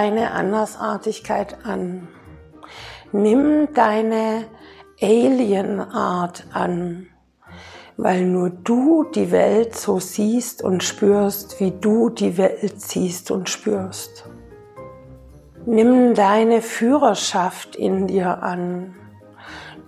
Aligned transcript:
Deine 0.00 0.30
Andersartigkeit 0.30 1.58
an. 1.66 2.08
Nimm 3.12 3.74
deine 3.74 4.46
Alienart 4.98 6.46
an, 6.54 7.08
weil 7.98 8.24
nur 8.24 8.48
du 8.48 9.04
die 9.14 9.30
Welt 9.30 9.76
so 9.76 10.00
siehst 10.00 10.62
und 10.62 10.82
spürst, 10.82 11.60
wie 11.60 11.72
du 11.72 12.08
die 12.08 12.38
Welt 12.38 12.80
siehst 12.80 13.30
und 13.30 13.50
spürst. 13.50 14.24
Nimm 15.66 16.14
deine 16.14 16.62
Führerschaft 16.62 17.76
in 17.76 18.06
dir 18.06 18.42
an. 18.42 18.94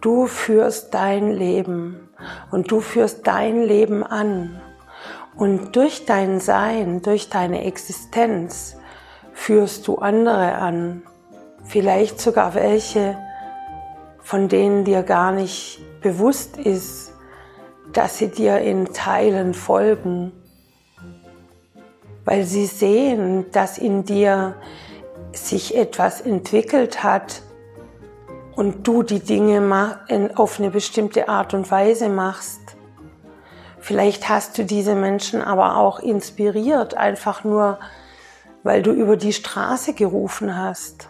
Du 0.02 0.26
führst 0.26 0.92
dein 0.92 1.32
Leben 1.32 2.10
und 2.50 2.70
du 2.70 2.80
führst 2.80 3.26
dein 3.26 3.62
Leben 3.62 4.04
an. 4.04 4.60
Und 5.36 5.74
durch 5.74 6.04
dein 6.04 6.38
Sein, 6.38 7.00
durch 7.00 7.30
deine 7.30 7.64
Existenz 7.64 8.76
führst 9.42 9.88
du 9.88 9.96
andere 9.96 10.54
an. 10.54 11.02
Vielleicht 11.64 12.20
sogar 12.20 12.54
welche, 12.54 13.18
von 14.20 14.48
denen 14.48 14.84
dir 14.84 15.02
gar 15.02 15.32
nicht 15.32 15.80
bewusst 16.00 16.56
ist, 16.56 17.12
dass 17.92 18.18
sie 18.18 18.28
dir 18.28 18.58
in 18.58 18.92
Teilen 18.92 19.52
folgen, 19.52 20.30
weil 22.24 22.44
sie 22.44 22.66
sehen, 22.66 23.50
dass 23.50 23.78
in 23.78 24.04
dir 24.04 24.54
sich 25.32 25.76
etwas 25.76 26.20
entwickelt 26.20 27.02
hat 27.02 27.42
und 28.54 28.86
du 28.86 29.02
die 29.02 29.20
Dinge 29.20 29.98
auf 30.36 30.60
eine 30.60 30.70
bestimmte 30.70 31.28
Art 31.28 31.52
und 31.52 31.68
Weise 31.68 32.08
machst. 32.08 32.60
Vielleicht 33.80 34.28
hast 34.28 34.56
du 34.56 34.64
diese 34.64 34.94
Menschen 34.94 35.42
aber 35.42 35.78
auch 35.78 35.98
inspiriert, 35.98 36.94
einfach 36.94 37.42
nur, 37.42 37.80
weil 38.62 38.82
du 38.82 38.92
über 38.92 39.16
die 39.16 39.32
Straße 39.32 39.94
gerufen 39.94 40.56
hast. 40.56 41.08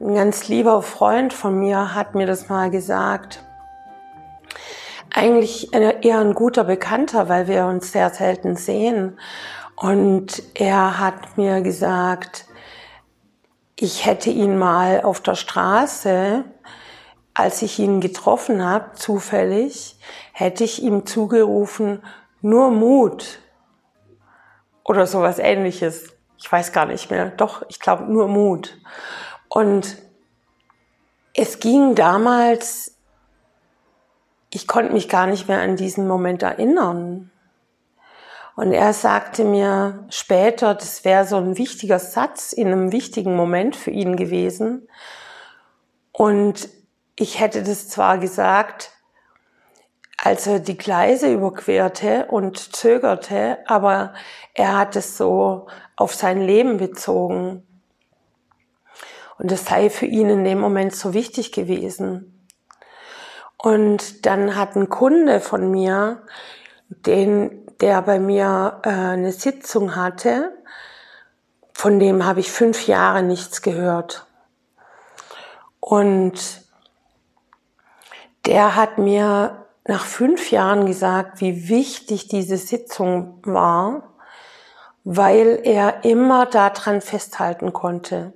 Ein 0.00 0.14
ganz 0.14 0.48
lieber 0.48 0.82
Freund 0.82 1.32
von 1.32 1.58
mir 1.58 1.94
hat 1.94 2.14
mir 2.14 2.26
das 2.26 2.48
mal 2.48 2.70
gesagt. 2.70 3.44
Eigentlich 5.12 5.72
eher 5.72 6.20
ein 6.20 6.34
guter 6.34 6.64
Bekannter, 6.64 7.28
weil 7.28 7.48
wir 7.48 7.66
uns 7.66 7.92
sehr 7.92 8.10
selten 8.10 8.56
sehen. 8.56 9.18
Und 9.74 10.42
er 10.54 10.98
hat 10.98 11.36
mir 11.36 11.62
gesagt, 11.62 12.46
ich 13.74 14.06
hätte 14.06 14.30
ihn 14.30 14.58
mal 14.58 15.02
auf 15.02 15.20
der 15.20 15.34
Straße, 15.34 16.44
als 17.34 17.62
ich 17.62 17.78
ihn 17.78 18.00
getroffen 18.00 18.64
habe, 18.64 18.92
zufällig, 18.94 19.98
hätte 20.32 20.64
ich 20.64 20.82
ihm 20.82 21.06
zugerufen, 21.06 22.02
nur 22.40 22.70
Mut 22.70 23.38
oder 24.88 25.06
sowas 25.06 25.38
ähnliches. 25.38 26.14
Ich 26.38 26.50
weiß 26.50 26.72
gar 26.72 26.86
nicht 26.86 27.10
mehr. 27.10 27.28
Doch, 27.30 27.62
ich 27.68 27.78
glaube 27.78 28.04
nur 28.04 28.26
Mut. 28.26 28.78
Und 29.48 29.98
es 31.34 31.60
ging 31.60 31.94
damals, 31.94 32.96
ich 34.50 34.66
konnte 34.66 34.92
mich 34.92 35.08
gar 35.08 35.26
nicht 35.26 35.46
mehr 35.46 35.60
an 35.60 35.76
diesen 35.76 36.08
Moment 36.08 36.42
erinnern. 36.42 37.30
Und 38.56 38.72
er 38.72 38.92
sagte 38.92 39.44
mir 39.44 40.06
später, 40.08 40.74
das 40.74 41.04
wäre 41.04 41.26
so 41.26 41.36
ein 41.36 41.58
wichtiger 41.58 41.98
Satz 41.98 42.52
in 42.52 42.68
einem 42.68 42.90
wichtigen 42.90 43.36
Moment 43.36 43.76
für 43.76 43.90
ihn 43.90 44.16
gewesen. 44.16 44.88
Und 46.12 46.68
ich 47.14 47.38
hätte 47.38 47.62
das 47.62 47.88
zwar 47.88 48.18
gesagt, 48.18 48.90
als 50.22 50.46
er 50.48 50.58
die 50.58 50.76
Gleise 50.76 51.32
überquerte 51.32 52.26
und 52.26 52.74
zögerte, 52.74 53.58
aber 53.66 54.14
er 54.52 54.76
hat 54.76 54.96
es 54.96 55.16
so 55.16 55.68
auf 55.96 56.12
sein 56.14 56.40
Leben 56.40 56.78
bezogen. 56.78 57.64
Und 59.38 59.52
das 59.52 59.64
sei 59.64 59.88
für 59.88 60.06
ihn 60.06 60.28
in 60.28 60.44
dem 60.44 60.58
Moment 60.58 60.94
so 60.94 61.14
wichtig 61.14 61.52
gewesen. 61.52 62.46
Und 63.56 64.26
dann 64.26 64.56
hat 64.56 64.74
ein 64.74 64.88
Kunde 64.88 65.40
von 65.40 65.70
mir, 65.70 66.22
den 66.88 67.64
der 67.80 68.02
bei 68.02 68.18
mir 68.18 68.80
äh, 68.82 68.88
eine 68.88 69.30
Sitzung 69.30 69.94
hatte, 69.94 70.52
von 71.72 72.00
dem 72.00 72.24
habe 72.24 72.40
ich 72.40 72.50
fünf 72.50 72.88
Jahre 72.88 73.22
nichts 73.22 73.62
gehört. 73.62 74.26
Und 75.78 76.62
der 78.46 78.74
hat 78.74 78.98
mir 78.98 79.67
nach 79.88 80.04
fünf 80.04 80.50
Jahren 80.50 80.86
gesagt, 80.86 81.40
wie 81.40 81.68
wichtig 81.68 82.28
diese 82.28 82.58
Sitzung 82.58 83.40
war, 83.42 84.14
weil 85.02 85.60
er 85.64 86.04
immer 86.04 86.44
daran 86.44 87.00
festhalten 87.00 87.72
konnte. 87.72 88.34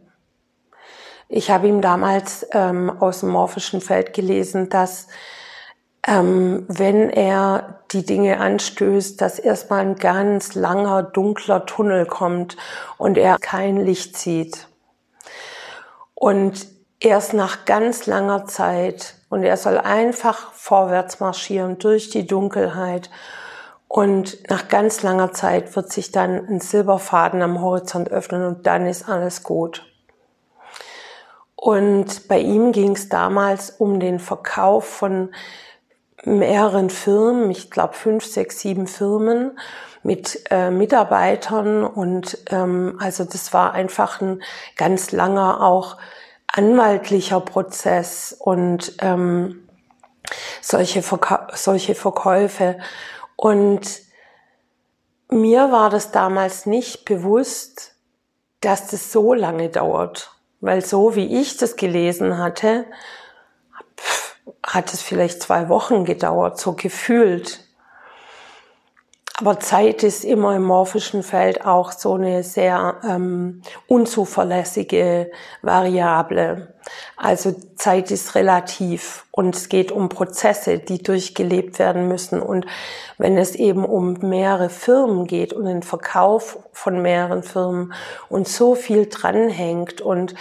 Ich 1.29 1.51
habe 1.51 1.69
ihm 1.69 1.83
damals 1.83 2.47
ähm, 2.53 2.91
aus 2.91 3.21
dem 3.21 3.29
morphischen 3.29 3.83
Feld 3.83 4.15
gelesen, 4.15 4.71
dass 4.71 5.09
ähm, 6.07 6.65
wenn 6.69 7.11
er 7.11 7.81
die 7.93 8.05
Dinge 8.05 8.41
anstößt, 8.41 9.21
dass 9.21 9.39
erstmal 9.39 9.81
ein 9.81 9.97
ganz 9.97 10.55
langer, 10.55 11.03
dunkler 11.03 11.67
Tunnel 11.67 12.07
kommt 12.07 12.57
und 12.97 13.19
er 13.19 13.37
kein 13.39 13.77
Licht 13.77 14.17
sieht. 14.17 14.69
Und 16.15 16.67
erst 17.03 17.35
nach 17.35 17.65
ganz 17.65 18.07
langer 18.07 18.47
Zeit, 18.47 19.15
und 19.29 19.43
er 19.43 19.57
soll 19.57 19.79
einfach 19.79 20.53
vorwärts 20.53 21.21
marschieren 21.21 21.79
durch 21.79 22.11
die 22.11 22.27
Dunkelheit, 22.27 23.11
und 23.89 24.49
nach 24.49 24.69
ganz 24.69 25.03
langer 25.03 25.33
Zeit 25.33 25.77
wird 25.77 25.93
sich 25.93 26.13
dann 26.13 26.49
ein 26.49 26.61
Silberfaden 26.61 27.43
am 27.43 27.61
Horizont 27.61 28.11
öffnen 28.11 28.47
und 28.47 28.67
dann 28.67 28.87
ist 28.87 29.07
alles 29.07 29.43
gut. 29.43 29.85
Und 31.57 32.27
bei 32.27 32.39
ihm 32.39 32.73
ging 32.73 32.97
es 32.97 33.11
damals 33.11 33.69
um 33.69 34.01
den 34.01 34.19
Verkauf 34.19 34.87
von 34.87 35.35
mehreren 36.25 36.89
Firmen, 36.89 37.51
ich 37.51 37.71
glaube 37.71 37.93
fünf, 37.93 38.25
sechs, 38.25 38.61
sieben 38.61 38.87
Firmen 38.87 39.59
mit 40.03 40.43
äh, 40.51 40.71
Mitarbeitern. 40.71 41.85
Und 41.85 42.39
ähm, 42.51 42.97
also 42.99 43.25
das 43.25 43.53
war 43.53 43.75
einfach 43.75 44.23
ein 44.23 44.43
ganz 44.79 45.13
langer 45.13 45.63
auch 45.63 45.99
anwaltlicher 46.53 47.41
Prozess 47.41 48.37
und 48.39 48.95
ähm, 49.01 49.69
solche, 50.61 51.03
Verka 51.03 51.49
solche 51.55 51.95
Verkäufe. 51.95 52.79
Und 53.37 54.01
mir 55.31 55.73
war 55.73 55.91
das 55.91 56.13
damals 56.13 56.67
nicht 56.67 57.05
bewusst, 57.05 57.95
dass 58.61 58.89
das 58.89 59.11
so 59.11 59.35
lange 59.35 59.71
dauert, 59.71 60.31
weil 60.61 60.85
so 60.85 61.17
wie 61.17 61.41
ich 61.41 61.57
das 61.57 61.77
gelesen 61.77 62.39
hatte, 62.39 62.85
hat 64.63 64.93
es 64.93 65.03
vielleicht 65.03 65.43
zwei 65.43 65.69
Wochen 65.69 66.05
gedauert, 66.05 66.59
so 66.61 66.75
gefühlt. 66.75 67.62
Aber 69.39 69.59
Zeit 69.59 70.03
ist 70.03 70.25
immer 70.25 70.55
im 70.55 70.65
morphischen 70.65 71.23
Feld 71.23 71.65
auch 71.65 71.93
so 71.93 72.15
eine 72.15 72.43
sehr 72.43 73.01
ähm, 73.09 73.63
unzuverlässige 73.87 75.31
Variable. 75.63 76.75
Also 77.17 77.53
Zeit 77.77 78.11
ist 78.11 78.35
relativ 78.35 79.25
und 79.31 79.57
es 79.57 79.69
geht 79.69 79.91
um 79.91 80.11
Prozesse, 80.11 80.79
die 80.79 81.03
durchgelebt 81.03 81.79
werden 81.79 82.09
müssen. 82.09 82.43
Und 82.43 82.67
wenn 83.17 83.39
es 83.39 83.55
eben 83.55 83.85
um 83.85 84.15
mehrere 84.21 84.69
Firmen 84.69 85.27
geht 85.27 85.53
und 85.53 85.65
den 85.65 85.83
Verkauf 85.83 86.59
von 86.73 87.01
mehreren 87.01 87.43
Firmen 87.43 87.95
und 88.29 88.49
so 88.49 88.75
viel 88.75 89.07
dranhängt 89.07 90.03
und 90.03 90.35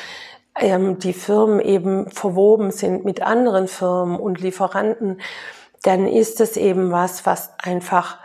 ähm, 0.59 0.99
die 0.99 1.13
Firmen 1.13 1.61
eben 1.61 2.11
verwoben 2.11 2.71
sind 2.71 3.05
mit 3.05 3.21
anderen 3.21 3.67
Firmen 3.69 4.19
und 4.19 4.41
Lieferanten, 4.41 5.21
dann 5.83 6.07
ist 6.07 6.41
es 6.41 6.57
eben 6.57 6.91
was, 6.91 7.25
was 7.25 7.51
einfach 7.57 8.17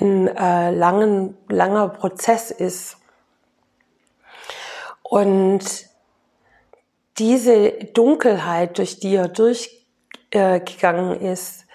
ein 0.00 0.28
äh, 0.28 0.70
langen, 0.70 1.36
langer 1.48 1.88
Prozess 1.88 2.50
ist. 2.50 2.96
Und 5.02 5.86
diese 7.18 7.72
Dunkelheit, 7.92 8.78
durch 8.78 8.98
die 9.00 9.14
er 9.16 9.28
durchgegangen 9.28 11.20
äh, 11.20 11.32
ist, 11.32 11.66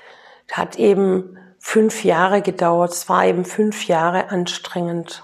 hat 0.52 0.78
eben 0.78 1.38
fünf 1.60 2.04
Jahre 2.04 2.42
gedauert. 2.42 2.92
Es 2.92 3.08
war 3.10 3.26
eben 3.26 3.46
fünf 3.46 3.88
Jahre 3.88 4.30
anstrengend. 4.30 5.24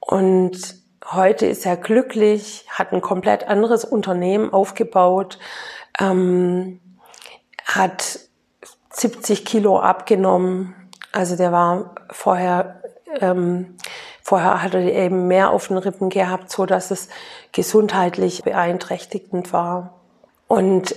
Und 0.00 0.80
Heute 1.12 1.46
ist 1.46 1.66
er 1.66 1.76
glücklich, 1.76 2.64
hat 2.68 2.92
ein 2.92 3.00
komplett 3.00 3.48
anderes 3.48 3.84
Unternehmen 3.84 4.52
aufgebaut, 4.52 5.40
ähm, 5.98 6.80
hat 7.64 8.20
70 8.90 9.44
Kilo 9.44 9.80
abgenommen. 9.80 10.79
Also 11.12 11.36
der 11.36 11.52
war 11.52 11.94
vorher, 12.10 12.82
ähm, 13.20 13.76
vorher 14.22 14.62
hat 14.62 14.74
er 14.74 14.80
eben 14.80 15.26
mehr 15.26 15.50
auf 15.50 15.68
den 15.68 15.78
Rippen 15.78 16.08
gehabt, 16.08 16.50
so 16.50 16.66
dass 16.66 16.90
es 16.90 17.08
gesundheitlich 17.52 18.42
beeinträchtigend 18.44 19.52
war. 19.52 20.00
Und 20.46 20.94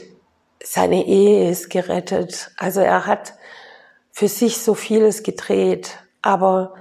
seine 0.63 1.06
Ehe 1.06 1.50
ist 1.50 1.69
gerettet. 1.69 2.51
Also 2.57 2.81
er 2.81 3.06
hat 3.06 3.33
für 4.12 4.27
sich 4.27 4.60
so 4.60 4.75
vieles 4.75 5.24
gedreht, 5.24 5.98
aber 6.21 6.75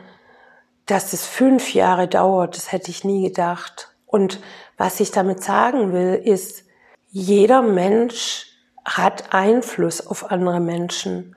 dass 0.86 1.12
es 1.12 1.26
fünf 1.26 1.74
Jahre 1.74 2.08
dauert, 2.08 2.56
das 2.56 2.72
hätte 2.72 2.90
ich 2.90 3.04
nie 3.04 3.22
gedacht. 3.22 3.90
Und 4.06 4.40
was 4.76 5.00
ich 5.00 5.10
damit 5.10 5.42
sagen 5.42 5.92
will, 5.92 6.20
ist, 6.22 6.64
jeder 7.10 7.62
Mensch 7.62 8.46
hat 8.84 9.32
Einfluss 9.32 10.06
auf 10.06 10.30
andere 10.30 10.60
Menschen. 10.60 11.36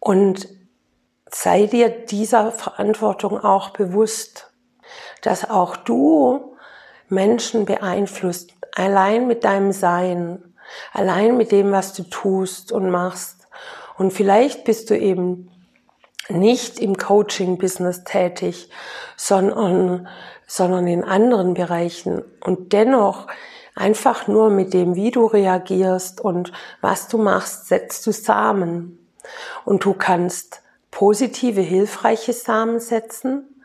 Und 0.00 0.48
sei 1.30 1.66
dir 1.66 1.88
dieser 1.88 2.52
Verantwortung 2.52 3.42
auch 3.42 3.70
bewusst, 3.70 4.52
dass 5.22 5.48
auch 5.48 5.76
du 5.76 6.56
Menschen 7.08 7.64
beeinflusst, 7.64 8.52
allein 8.74 9.26
mit 9.26 9.44
deinem 9.44 9.72
Sein, 9.72 10.54
allein 10.92 11.36
mit 11.36 11.52
dem, 11.52 11.72
was 11.72 11.92
du 11.94 12.04
tust 12.04 12.72
und 12.72 12.90
machst. 12.90 13.46
Und 13.96 14.12
vielleicht 14.12 14.64
bist 14.64 14.90
du 14.90 14.98
eben 14.98 15.50
nicht 16.28 16.78
im 16.78 16.96
Coaching-Business 16.96 18.04
tätig, 18.04 18.70
sondern, 19.16 20.08
sondern 20.46 20.86
in 20.86 21.04
anderen 21.04 21.54
Bereichen. 21.54 22.22
Und 22.40 22.72
dennoch 22.72 23.26
einfach 23.74 24.26
nur 24.26 24.50
mit 24.50 24.74
dem, 24.74 24.96
wie 24.96 25.10
du 25.10 25.26
reagierst 25.26 26.20
und 26.20 26.52
was 26.80 27.08
du 27.08 27.18
machst, 27.18 27.68
setzt 27.68 28.06
du 28.06 28.12
Samen. 28.12 29.06
Und 29.64 29.84
du 29.84 29.94
kannst 29.94 30.62
positive, 30.96 31.60
hilfreiche 31.60 32.32
Samen 32.32 32.80
setzen 32.80 33.62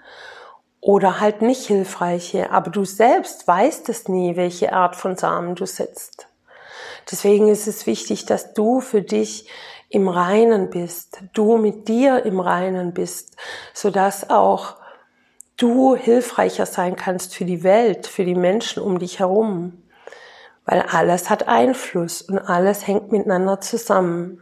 oder 0.82 1.22
halt 1.22 1.42
nicht 1.42 1.66
hilfreiche, 1.66 2.52
aber 2.52 2.72
du 2.72 2.84
selbst 2.84 3.48
weißt 3.48 3.88
es 3.88 4.10
nie, 4.10 4.36
welche 4.36 4.74
Art 4.74 4.98
von 4.98 5.16
Samen 5.16 5.56
du 5.56 5.66
setzt. 5.66 6.28
Deswegen 7.10 7.48
ist 7.48 7.68
es 7.68 7.88
wichtig, 7.88 8.26
dass 8.26 8.54
du 8.54 8.82
für 8.82 9.02
dich 9.02 9.48
im 9.88 10.10
Reinen 10.10 10.72
bist, 10.72 11.20
du 11.32 11.56
mit 11.56 11.88
dir 11.88 12.26
im 12.26 12.42
Reinen 12.42 12.94
bist, 12.94 13.38
so 13.74 13.92
dass 13.92 14.30
auch 14.30 14.76
du 15.56 15.96
hilfreicher 15.96 16.66
sein 16.66 16.98
kannst 16.98 17.34
für 17.34 17.46
die 17.46 17.64
Welt, 17.64 18.08
für 18.08 18.26
die 18.26 18.36
Menschen 18.36 18.84
um 18.84 19.00
dich 19.00 19.20
herum. 19.20 19.82
Weil 20.66 20.82
alles 20.82 21.30
hat 21.30 21.48
Einfluss 21.48 22.22
und 22.24 22.40
alles 22.40 22.88
hängt 22.88 23.14
miteinander 23.14 23.62
zusammen. 23.62 24.42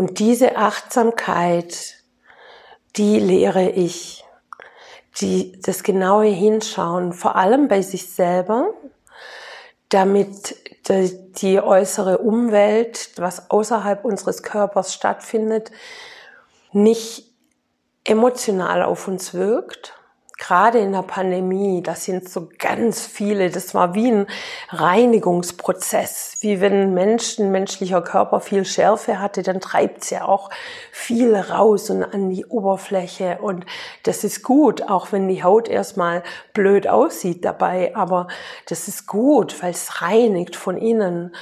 Und 0.00 0.18
diese 0.18 0.56
Achtsamkeit, 0.56 1.96
die 2.96 3.20
lehre 3.20 3.68
ich. 3.68 4.24
Die, 5.20 5.60
das 5.60 5.82
genaue 5.82 6.28
Hinschauen, 6.28 7.12
vor 7.12 7.36
allem 7.36 7.68
bei 7.68 7.82
sich 7.82 8.08
selber, 8.08 8.72
damit 9.90 10.56
die 10.88 11.60
äußere 11.60 12.16
Umwelt, 12.16 13.10
was 13.16 13.50
außerhalb 13.50 14.02
unseres 14.02 14.42
Körpers 14.42 14.94
stattfindet, 14.94 15.70
nicht 16.72 17.34
emotional 18.02 18.82
auf 18.82 19.06
uns 19.06 19.34
wirkt, 19.34 19.99
gerade 20.40 20.78
in 20.78 20.92
der 20.92 21.02
Pandemie, 21.02 21.82
das 21.82 22.06
sind 22.06 22.28
so 22.28 22.48
ganz 22.58 23.06
viele, 23.06 23.50
das 23.50 23.74
war 23.74 23.94
wie 23.94 24.10
ein 24.10 24.26
Reinigungsprozess, 24.70 26.38
wie 26.40 26.60
wenn 26.60 26.94
Menschen, 26.94 27.52
menschlicher 27.52 28.02
Körper 28.02 28.40
viel 28.40 28.64
Schärfe 28.64 29.20
hatte, 29.20 29.42
dann 29.42 29.60
treibt 29.60 30.02
sie 30.02 30.16
ja 30.16 30.24
auch 30.24 30.50
viel 30.90 31.36
raus 31.36 31.90
und 31.90 32.02
an 32.02 32.30
die 32.30 32.46
Oberfläche. 32.46 33.38
Und 33.40 33.66
das 34.02 34.24
ist 34.24 34.42
gut, 34.42 34.88
auch 34.88 35.12
wenn 35.12 35.28
die 35.28 35.44
Haut 35.44 35.68
erstmal 35.68 36.22
blöd 36.54 36.88
aussieht 36.88 37.44
dabei, 37.44 37.94
aber 37.94 38.26
das 38.66 38.88
ist 38.88 39.06
gut, 39.06 39.62
weil 39.62 39.70
es 39.70 40.00
reinigt 40.00 40.56
von 40.56 40.78
innen. 40.78 41.34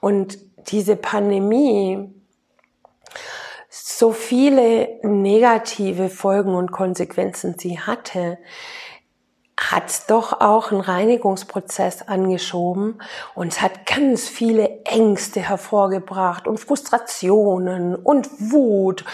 Und 0.00 0.38
diese 0.70 0.96
Pandemie, 0.96 2.10
so 3.98 4.12
viele 4.12 4.98
negative 5.02 6.10
Folgen 6.10 6.54
und 6.54 6.70
Konsequenzen 6.70 7.54
sie 7.58 7.80
hatte, 7.80 8.36
hat 9.58 10.10
doch 10.10 10.42
auch 10.42 10.70
einen 10.70 10.82
Reinigungsprozess 10.82 12.02
angeschoben 12.02 13.00
und 13.34 13.54
es 13.54 13.62
hat 13.62 13.86
ganz 13.86 14.28
viele 14.28 14.84
Ängste 14.84 15.40
hervorgebracht 15.40 16.46
und 16.46 16.60
Frustrationen 16.60 17.96
und 17.96 18.28
Wut. 18.38 19.06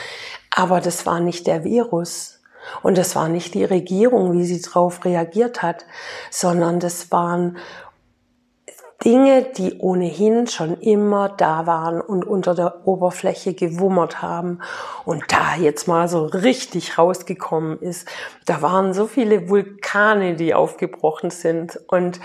Aber 0.50 0.80
das 0.80 1.06
war 1.06 1.20
nicht 1.20 1.46
der 1.46 1.62
Virus 1.62 2.40
und 2.82 2.98
das 2.98 3.14
war 3.14 3.28
nicht 3.28 3.54
die 3.54 3.64
Regierung, 3.64 4.32
wie 4.32 4.44
sie 4.44 4.60
darauf 4.60 5.04
reagiert 5.04 5.62
hat, 5.62 5.84
sondern 6.28 6.80
das 6.80 7.12
waren 7.12 7.56
Dinge, 9.04 9.42
die 9.42 9.78
ohnehin 9.78 10.46
schon 10.46 10.78
immer 10.80 11.28
da 11.28 11.66
waren 11.66 12.00
und 12.00 12.24
unter 12.24 12.54
der 12.54 12.86
Oberfläche 12.86 13.54
gewummert 13.54 14.22
haben 14.22 14.60
und 15.04 15.24
da 15.28 15.56
jetzt 15.56 15.88
mal 15.88 16.08
so 16.08 16.24
richtig 16.26 16.98
rausgekommen 16.98 17.80
ist. 17.80 18.08
Da 18.46 18.62
waren 18.62 18.94
so 18.94 19.06
viele 19.06 19.48
Vulkane, 19.48 20.34
die 20.34 20.54
aufgebrochen 20.54 21.30
sind 21.30 21.80
und 21.88 22.20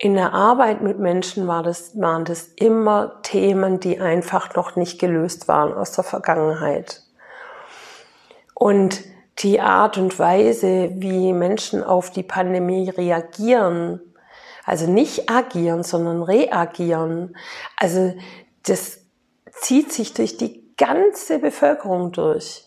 in 0.00 0.14
der 0.14 0.32
Arbeit 0.32 0.80
mit 0.80 1.00
Menschen 1.00 1.48
war 1.48 1.64
das, 1.64 2.00
waren 2.00 2.24
das 2.24 2.52
immer 2.54 3.20
Themen, 3.22 3.80
die 3.80 4.00
einfach 4.00 4.54
noch 4.54 4.76
nicht 4.76 5.00
gelöst 5.00 5.48
waren 5.48 5.74
aus 5.74 5.90
der 5.90 6.04
Vergangenheit. 6.04 7.02
Und 8.54 9.02
die 9.40 9.60
Art 9.60 9.98
und 9.98 10.18
Weise, 10.18 10.90
wie 10.94 11.32
Menschen 11.32 11.82
auf 11.82 12.10
die 12.10 12.22
Pandemie 12.22 12.88
reagieren, 12.90 14.00
also 14.68 14.86
nicht 14.86 15.30
agieren, 15.30 15.82
sondern 15.82 16.22
reagieren. 16.22 17.34
Also 17.76 18.14
das 18.64 19.00
zieht 19.50 19.92
sich 19.92 20.12
durch 20.12 20.36
die 20.36 20.74
ganze 20.76 21.38
Bevölkerung 21.38 22.12
durch. 22.12 22.64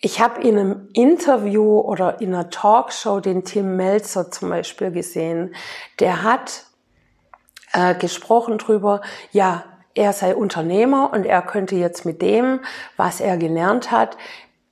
Ich 0.00 0.20
habe 0.20 0.40
in 0.40 0.58
einem 0.58 0.88
Interview 0.94 1.80
oder 1.80 2.22
in 2.22 2.34
einer 2.34 2.48
Talkshow 2.48 3.20
den 3.20 3.44
Tim 3.44 3.76
Melzer 3.76 4.30
zum 4.30 4.48
Beispiel 4.48 4.90
gesehen. 4.90 5.54
Der 6.00 6.22
hat 6.22 6.64
äh, 7.74 7.94
gesprochen 7.94 8.56
drüber, 8.56 9.02
ja, 9.32 9.64
er 9.94 10.14
sei 10.14 10.34
Unternehmer 10.34 11.12
und 11.12 11.26
er 11.26 11.42
könnte 11.42 11.76
jetzt 11.76 12.06
mit 12.06 12.22
dem, 12.22 12.60
was 12.96 13.20
er 13.20 13.36
gelernt 13.36 13.90
hat, 13.90 14.16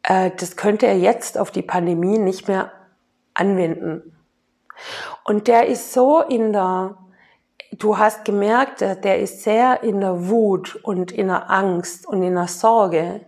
äh, 0.05 0.31
das 0.39 0.57
könnte 0.57 0.87
er 0.87 0.97
jetzt 0.97 1.37
auf 1.37 1.51
die 1.51 1.63
Pandemie 1.63 2.19
nicht 2.19 2.49
mehr 2.49 2.73
anwenden. 3.35 4.12
Und 5.25 5.49
der 5.49 5.67
ist 5.67 5.93
so 5.93 6.21
in 6.21 6.53
der, 6.53 6.97
du 7.73 7.99
hast 7.99 8.25
gemerkt, 8.25 8.81
der 8.81 9.19
ist 9.19 9.43
sehr 9.43 9.83
in 9.83 10.01
der 10.01 10.29
Wut 10.29 10.77
und 10.83 11.13
in 11.13 11.29
der 11.29 11.51
Angst 11.51 12.07
und 12.07 12.23
in 12.23 12.35
der 12.35 12.49
Sorge. 12.49 13.21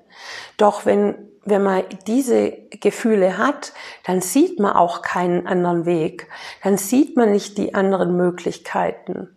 Doch 0.57 0.87
wenn, 0.87 1.31
wenn 1.45 1.63
man 1.63 1.85
diese 2.07 2.51
Gefühle 2.71 3.39
hat, 3.39 3.73
dann 4.05 4.21
sieht 4.21 4.59
man 4.59 4.73
auch 4.73 5.03
keinen 5.03 5.47
anderen 5.47 5.87
Weg. 5.87 6.29
Dann 6.63 6.77
sieht 6.77 7.17
man 7.17 7.33
nicht 7.33 7.59
die 7.59 7.75
anderen 7.75 8.17
Möglichkeiten. 8.17 9.35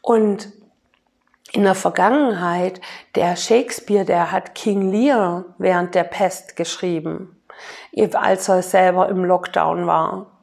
Und 0.00 0.52
in 1.52 1.64
der 1.64 1.74
Vergangenheit, 1.74 2.80
der 3.14 3.36
Shakespeare, 3.36 4.04
der 4.04 4.32
hat 4.32 4.54
King 4.54 4.90
Lear 4.90 5.44
während 5.58 5.94
der 5.94 6.04
Pest 6.04 6.56
geschrieben, 6.56 7.42
als 8.12 8.48
er 8.48 8.62
selber 8.62 9.08
im 9.08 9.24
Lockdown 9.24 9.86
war. 9.86 10.37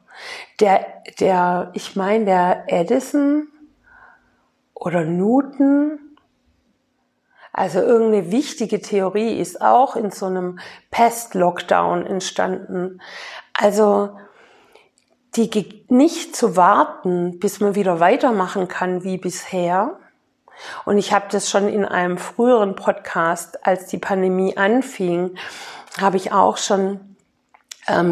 Der, 0.60 0.86
der, 1.20 1.70
ich 1.74 1.96
meine, 1.96 2.24
der 2.24 2.64
Edison 2.68 3.48
oder 4.74 5.04
Newton, 5.04 5.98
also 7.52 7.80
irgendeine 7.80 8.30
wichtige 8.30 8.80
Theorie 8.80 9.38
ist 9.38 9.62
auch 9.62 9.96
in 9.96 10.10
so 10.10 10.26
einem 10.26 10.58
Pest-Lockdown 10.90 12.06
entstanden. 12.06 13.00
Also 13.54 14.10
die 15.36 15.84
nicht 15.88 16.34
zu 16.34 16.56
warten, 16.56 17.38
bis 17.38 17.60
man 17.60 17.74
wieder 17.74 18.00
weitermachen 18.00 18.68
kann 18.68 19.04
wie 19.04 19.18
bisher. 19.18 19.98
Und 20.84 20.96
ich 20.98 21.12
habe 21.12 21.26
das 21.30 21.50
schon 21.50 21.68
in 21.68 21.84
einem 21.84 22.16
früheren 22.16 22.74
Podcast, 22.74 23.66
als 23.66 23.86
die 23.86 23.98
Pandemie 23.98 24.56
anfing, 24.56 25.36
habe 26.00 26.16
ich 26.16 26.32
auch 26.32 26.56
schon 26.56 27.15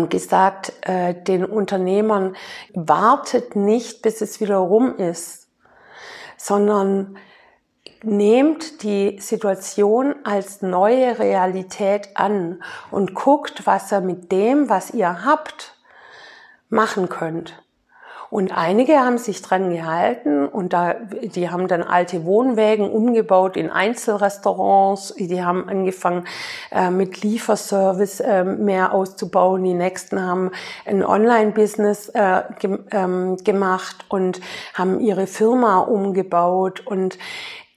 gesagt, 0.08 0.72
äh, 0.82 1.14
den 1.14 1.44
Unternehmern, 1.44 2.36
wartet 2.74 3.56
nicht, 3.56 4.02
bis 4.02 4.20
es 4.20 4.40
wieder 4.40 4.56
rum 4.56 4.96
ist, 4.96 5.48
sondern 6.36 7.16
nehmt 8.02 8.82
die 8.82 9.18
Situation 9.18 10.14
als 10.24 10.62
neue 10.62 11.18
Realität 11.18 12.10
an 12.14 12.62
und 12.90 13.14
guckt, 13.14 13.66
was 13.66 13.92
ihr 13.92 14.00
mit 14.00 14.30
dem, 14.30 14.68
was 14.68 14.90
ihr 14.90 15.24
habt, 15.24 15.76
machen 16.68 17.08
könnt. 17.08 17.63
Und 18.34 18.50
einige 18.50 18.98
haben 18.98 19.18
sich 19.18 19.42
dran 19.42 19.70
gehalten 19.70 20.48
und 20.48 20.72
da, 20.72 20.94
die 20.94 21.50
haben 21.50 21.68
dann 21.68 21.84
alte 21.84 22.24
Wohnwägen 22.24 22.90
umgebaut 22.90 23.56
in 23.56 23.70
Einzelrestaurants. 23.70 25.14
Die 25.16 25.44
haben 25.44 25.68
angefangen 25.68 26.24
äh, 26.72 26.90
mit 26.90 27.22
Lieferservice 27.22 28.18
äh, 28.18 28.42
mehr 28.42 28.92
auszubauen. 28.92 29.62
Die 29.62 29.74
nächsten 29.74 30.20
haben 30.20 30.50
ein 30.84 31.04
Online-Business 31.04 32.08
äh, 32.08 32.42
ge 32.58 32.80
ähm, 32.90 33.36
gemacht 33.36 34.04
und 34.08 34.40
haben 34.74 34.98
ihre 34.98 35.28
Firma 35.28 35.78
umgebaut. 35.78 36.84
Und 36.84 37.18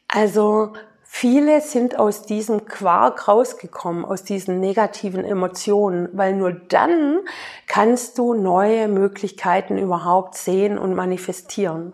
also 0.07 0.73
Viele 1.09 1.61
sind 1.61 1.97
aus 1.97 2.23
diesem 2.23 2.65
Quark 2.65 3.27
rausgekommen, 3.27 4.05
aus 4.05 4.23
diesen 4.23 4.59
negativen 4.59 5.23
Emotionen, 5.23 6.09
weil 6.11 6.35
nur 6.35 6.51
dann 6.51 7.21
kannst 7.65 8.17
du 8.17 8.33
neue 8.33 8.87
Möglichkeiten 8.87 9.77
überhaupt 9.77 10.35
sehen 10.35 10.77
und 10.77 10.93
manifestieren. 10.93 11.93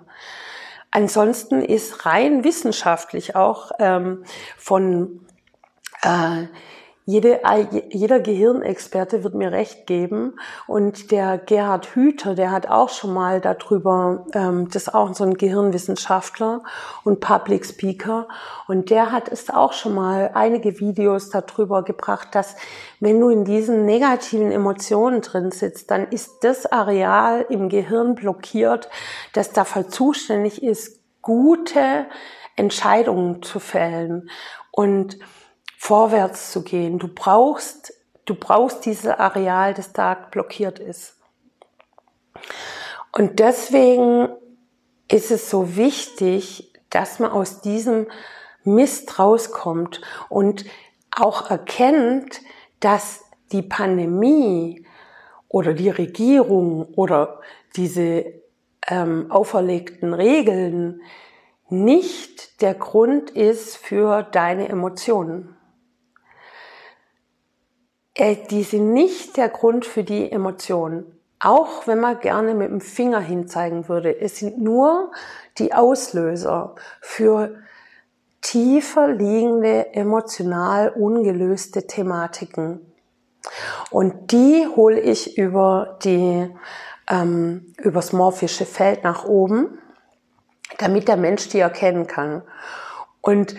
Ansonsten 0.91 1.62
ist 1.62 2.05
rein 2.05 2.43
wissenschaftlich 2.43 3.36
auch 3.36 3.72
ähm, 3.79 4.24
von 4.58 5.25
äh, 6.01 6.48
jede, 7.06 7.42
jeder 7.90 8.22
Gehirnexperte 8.22 9.26
wird 9.26 9.34
mir 9.34 9.52
recht 9.52 9.88
geben. 9.88 10.40
Und 10.68 11.12
der 11.12 11.38
Gerhard 11.38 11.96
Hüther, 11.96 12.34
der 12.34 12.52
hat 12.52 12.70
auch 12.70 12.90
schon 12.90 13.14
mal 13.14 13.42
darüber, 13.42 14.26
ähm, 14.34 14.70
das 14.70 14.84
ist 14.84 14.94
auch 14.94 15.14
so 15.14 15.26
ein 15.26 15.34
Gehirnwissenschaftler 15.34 16.64
und 17.04 17.20
Public 17.20 17.66
Speaker. 17.66 18.30
Und 18.68 18.90
der 18.90 19.12
hat 19.12 19.30
es 19.30 19.50
auch 19.50 19.74
schon 19.74 19.96
mal 19.96 20.32
einige 20.34 20.80
Videos 20.80 21.30
darüber 21.30 21.84
gebracht, 21.84 22.30
dass 22.32 22.56
wenn 23.02 23.20
du 23.20 23.28
in 23.30 23.44
diesen 23.44 23.86
negativen 23.86 24.52
Emotionen 24.52 25.20
drin 25.22 25.52
sitzt, 25.52 25.92
dann 25.92 26.08
ist 26.08 26.44
das 26.46 26.66
Areal 26.66 27.46
im 27.50 27.68
Gehirn 27.68 28.16
blockiert, 28.16 28.88
das 29.34 29.52
dafür 29.52 29.90
zuständig 29.90 30.64
ist, 30.64 31.02
gute 31.22 32.06
Entscheidungen 32.56 33.44
zu 33.44 33.60
fällen. 33.60 34.30
Und 34.72 35.18
vorwärts 35.84 36.54
zu 36.54 36.63
gehen. 36.63 36.98
Du 36.98 37.10
brauchst, 37.10 37.94
du 38.24 38.36
brauchst 38.36 38.86
dieses 38.86 39.06
Areal, 39.06 39.74
das 39.74 39.92
da 39.92 40.13
blockiert 40.13 40.80
ist. 40.80 41.18
Und 43.12 43.40
deswegen 43.40 44.30
ist 45.12 45.30
es 45.30 45.50
so 45.50 45.75
wichtig, 45.75 46.72
dass 46.90 47.20
man 47.20 47.32
aus 47.32 47.60
diesem 47.60 48.08
Mist 48.63 49.20
rauskommt 49.20 50.00
und 50.30 50.63
auch 51.12 51.50
erkennt, 51.50 52.40
dass 52.80 53.25
die 53.52 53.62
Pandemie 53.62 54.88
oder 55.50 55.74
die 55.74 55.90
Regierung 55.90 56.94
oder 56.96 57.42
diese 57.75 58.24
ähm, 58.88 59.30
auferlegten 59.30 60.13
Regeln 60.13 61.02
nicht 61.68 62.62
der 62.62 62.74
Grund 62.74 63.32
ist 63.32 63.75
für 63.75 64.24
deine 64.24 64.70
Emotionen 64.70 65.58
die 68.17 68.63
sind 68.63 68.93
nicht 68.93 69.38
der 69.38 69.50
Grund 69.50 69.86
für 69.86 70.03
die 70.03 70.32
Emotionen. 70.32 71.05
Auch 71.39 71.88
wenn 71.88 72.00
man 72.00 72.20
gerne 72.20 72.53
mit 72.53 72.70
dem 72.70 72.79
Finger 72.79 73.20
hinzeigen 73.20 73.89
würde. 73.89 74.17
Es 74.20 74.38
sind 74.38 74.62
nur 74.62 75.12
die 75.58 75.74
Auslöser 75.74 76.75
für 77.01 77.55
tiefer 78.41 79.08
liegende, 79.08 79.93
emotional 79.93 80.89
ungelöste 80.89 81.88
Thematiken. 81.88 82.79
Und 83.89 84.32
die 84.32 84.67
hole 84.67 85.00
ich 85.00 85.38
über 85.38 85.98
die, 86.03 86.50
ähm, 87.10 87.74
übers 87.77 88.13
morphische 88.13 88.65
Feld 88.65 89.03
nach 89.03 89.25
oben, 89.25 89.79
damit 90.77 91.08
der 91.08 91.17
Mensch 91.17 91.50
die 91.50 91.60
erkennen 91.60 92.08
kann. 92.08 92.43
Und 93.22 93.55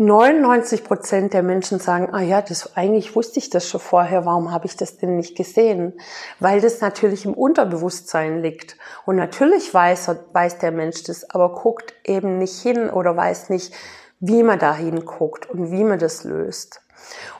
99 0.00 0.82
Prozent 0.82 1.34
der 1.34 1.42
Menschen 1.42 1.78
sagen, 1.78 2.08
ah 2.14 2.22
ja, 2.22 2.40
das, 2.40 2.74
eigentlich 2.74 3.14
wusste 3.14 3.38
ich 3.38 3.50
das 3.50 3.68
schon 3.68 3.82
vorher, 3.82 4.24
warum 4.24 4.50
habe 4.50 4.64
ich 4.64 4.74
das 4.74 4.96
denn 4.96 5.16
nicht 5.16 5.36
gesehen? 5.36 5.92
Weil 6.38 6.62
das 6.62 6.80
natürlich 6.80 7.26
im 7.26 7.34
Unterbewusstsein 7.34 8.40
liegt. 8.40 8.78
Und 9.04 9.16
natürlich 9.16 9.74
weiß, 9.74 10.10
weiß 10.32 10.56
der 10.56 10.72
Mensch 10.72 11.02
das, 11.02 11.28
aber 11.28 11.52
guckt 11.52 11.92
eben 12.04 12.38
nicht 12.38 12.62
hin 12.62 12.88
oder 12.88 13.14
weiß 13.14 13.50
nicht, 13.50 13.74
wie 14.20 14.42
man 14.42 14.58
da 14.58 14.74
hinguckt 14.74 15.50
und 15.50 15.70
wie 15.70 15.84
man 15.84 15.98
das 15.98 16.24
löst. 16.24 16.80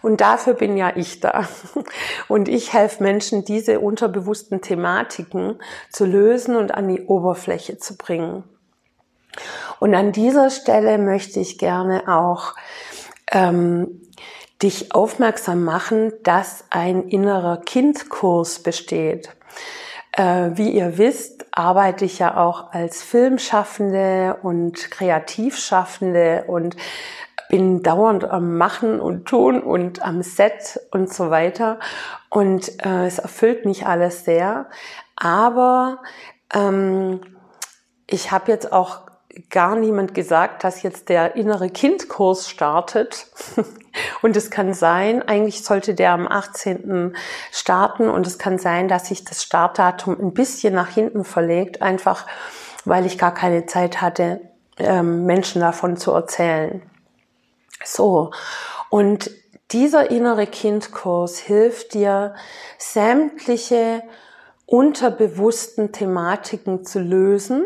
Und 0.03 0.21
dafür 0.21 0.53
bin 0.53 0.77
ja 0.77 0.93
ich 0.95 1.21
da. 1.21 1.49
Und 2.29 2.47
ich 2.49 2.75
helfe 2.75 3.03
Menschen, 3.03 3.45
diese 3.45 3.81
unterbewussten 3.81 4.61
Thematiken 4.61 5.61
zu 5.91 6.05
lösen 6.05 6.57
und 6.57 6.75
an 6.75 6.89
die 6.89 7.03
Oberfläche 7.03 7.79
zu 7.79 7.97
bringen. 7.97 8.45
Und 9.79 9.95
an 9.95 10.13
dieser 10.13 10.51
Stelle 10.51 10.99
möchte 10.99 11.41
ich 11.41 11.59
gerne 11.59 12.09
auch 12.09 12.55
ähm, 13.31 14.03
dich 14.63 14.95
aufmerksam 14.95 15.65
machen, 15.65 16.13
dass 16.23 16.65
ein 16.71 17.09
innerer 17.09 17.59
Kindkurs 17.59 18.63
besteht. 18.63 19.31
Äh, 20.13 20.51
wie 20.55 20.71
ihr 20.71 20.99
wisst, 20.99 21.47
arbeite 21.53 22.05
ich 22.05 22.19
ja 22.19 22.37
auch 22.37 22.73
als 22.73 23.03
Filmschaffende 23.03 24.39
und 24.43 24.91
Kreativschaffende 24.91 26.45
und 26.47 26.77
bin 27.49 27.83
dauernd 27.83 28.25
am 28.25 28.57
Machen 28.57 29.01
und 29.01 29.27
Tun 29.27 29.63
und 29.63 30.03
am 30.03 30.23
Set 30.23 30.81
und 30.93 31.13
so 31.13 31.31
weiter. 31.31 31.79
Und 32.29 32.85
äh, 32.85 33.07
es 33.07 33.19
erfüllt 33.19 33.65
mich 33.65 33.87
alles 33.87 34.25
sehr. 34.25 34.67
Aber 35.17 35.99
ähm, 36.55 37.21
ich 38.07 38.31
habe 38.31 38.53
jetzt 38.53 38.73
auch 38.73 39.10
gar 39.51 39.77
niemand 39.77 40.15
gesagt, 40.15 40.65
dass 40.65 40.83
jetzt 40.83 41.09
der 41.09 41.37
innere 41.37 41.71
Kindkurs 41.71 42.49
startet. 42.49 43.27
Und 44.23 44.37
es 44.37 44.51
kann 44.51 44.73
sein, 44.73 45.27
eigentlich 45.27 45.65
sollte 45.65 45.95
der 45.95 46.13
am 46.13 46.29
18. 46.29 47.17
starten 47.51 48.09
und 48.09 48.25
es 48.25 48.39
kann 48.39 48.57
sein, 48.57 48.87
dass 48.87 49.09
sich 49.09 49.25
das 49.25 49.43
Startdatum 49.43 50.17
ein 50.21 50.33
bisschen 50.33 50.75
nach 50.75 50.91
hinten 50.91 51.25
verlegt, 51.25 51.83
einfach 51.83 52.25
weil 52.85 53.05
ich 53.05 53.19
gar 53.19 53.35
keine 53.35 53.67
Zeit 53.67 54.01
hatte, 54.01 54.41
ähm, 54.79 55.27
Menschen 55.27 55.61
davon 55.61 55.97
zu 55.97 56.13
erzählen. 56.13 56.83
So. 57.85 58.31
Und 58.91 59.33
dieser 59.73 60.11
innere 60.13 60.47
Kindkurs 60.47 61.39
hilft 61.39 61.95
dir, 61.95 62.35
sämtliche 62.79 64.03
unterbewussten 64.67 65.91
Thematiken 65.91 66.85
zu 66.85 67.01
lösen 67.01 67.65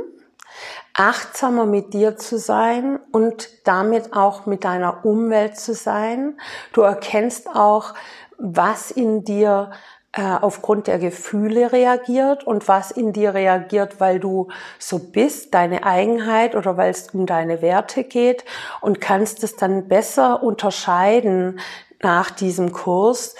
achtsamer 0.94 1.66
mit 1.66 1.92
dir 1.92 2.16
zu 2.16 2.38
sein 2.38 3.00
und 3.12 3.48
damit 3.66 4.12
auch 4.14 4.46
mit 4.46 4.64
deiner 4.64 5.04
Umwelt 5.04 5.56
zu 5.58 5.74
sein. 5.74 6.38
Du 6.72 6.82
erkennst 6.82 7.48
auch, 7.48 7.94
was 8.38 8.90
in 8.90 9.24
dir 9.24 9.70
äh, 10.16 10.22
aufgrund 10.22 10.86
der 10.86 11.00
Gefühle 11.00 11.72
reagiert 11.72 12.44
und 12.44 12.68
was 12.68 12.92
in 12.92 13.12
dir 13.12 13.34
reagiert, 13.34 13.98
weil 13.98 14.20
du 14.20 14.48
so 14.78 15.00
bist, 15.00 15.54
deine 15.54 15.84
Eigenheit 15.84 16.54
oder 16.54 16.76
weil 16.76 16.90
es 16.90 17.08
um 17.10 17.26
deine 17.26 17.62
Werte 17.62 18.04
geht 18.04 18.44
und 18.80 19.00
kannst 19.00 19.42
es 19.42 19.56
dann 19.56 19.88
besser 19.88 20.42
unterscheiden 20.42 21.58
nach 22.00 22.30
diesem 22.30 22.72
Kurs, 22.72 23.34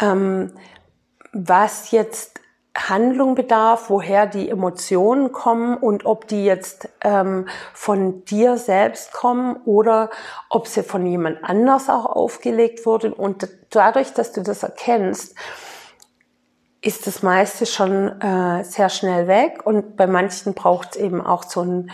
ähm, 0.00 0.52
was 1.32 1.92
jetzt 1.92 2.35
Handlung 2.76 3.34
bedarf, 3.34 3.88
woher 3.88 4.26
die 4.26 4.48
Emotionen 4.48 5.32
kommen 5.32 5.76
und 5.76 6.04
ob 6.04 6.28
die 6.28 6.44
jetzt 6.44 6.88
ähm, 7.02 7.48
von 7.72 8.24
dir 8.24 8.58
selbst 8.58 9.12
kommen 9.12 9.56
oder 9.64 10.10
ob 10.50 10.68
sie 10.68 10.82
von 10.82 11.06
jemand 11.06 11.42
anders 11.42 11.88
auch 11.88 12.06
aufgelegt 12.06 12.86
wurden. 12.86 13.12
Und 13.12 13.48
dadurch, 13.70 14.12
dass 14.12 14.32
du 14.32 14.42
das 14.42 14.62
erkennst, 14.62 15.34
ist 16.82 17.06
das 17.06 17.22
meiste 17.22 17.66
schon 17.66 18.20
äh, 18.20 18.62
sehr 18.62 18.90
schnell 18.90 19.26
weg. 19.26 19.64
Und 19.64 19.96
bei 19.96 20.06
manchen 20.06 20.54
braucht 20.54 20.94
es 20.94 20.96
eben 20.96 21.24
auch 21.24 21.42
so 21.42 21.62
einen 21.62 21.90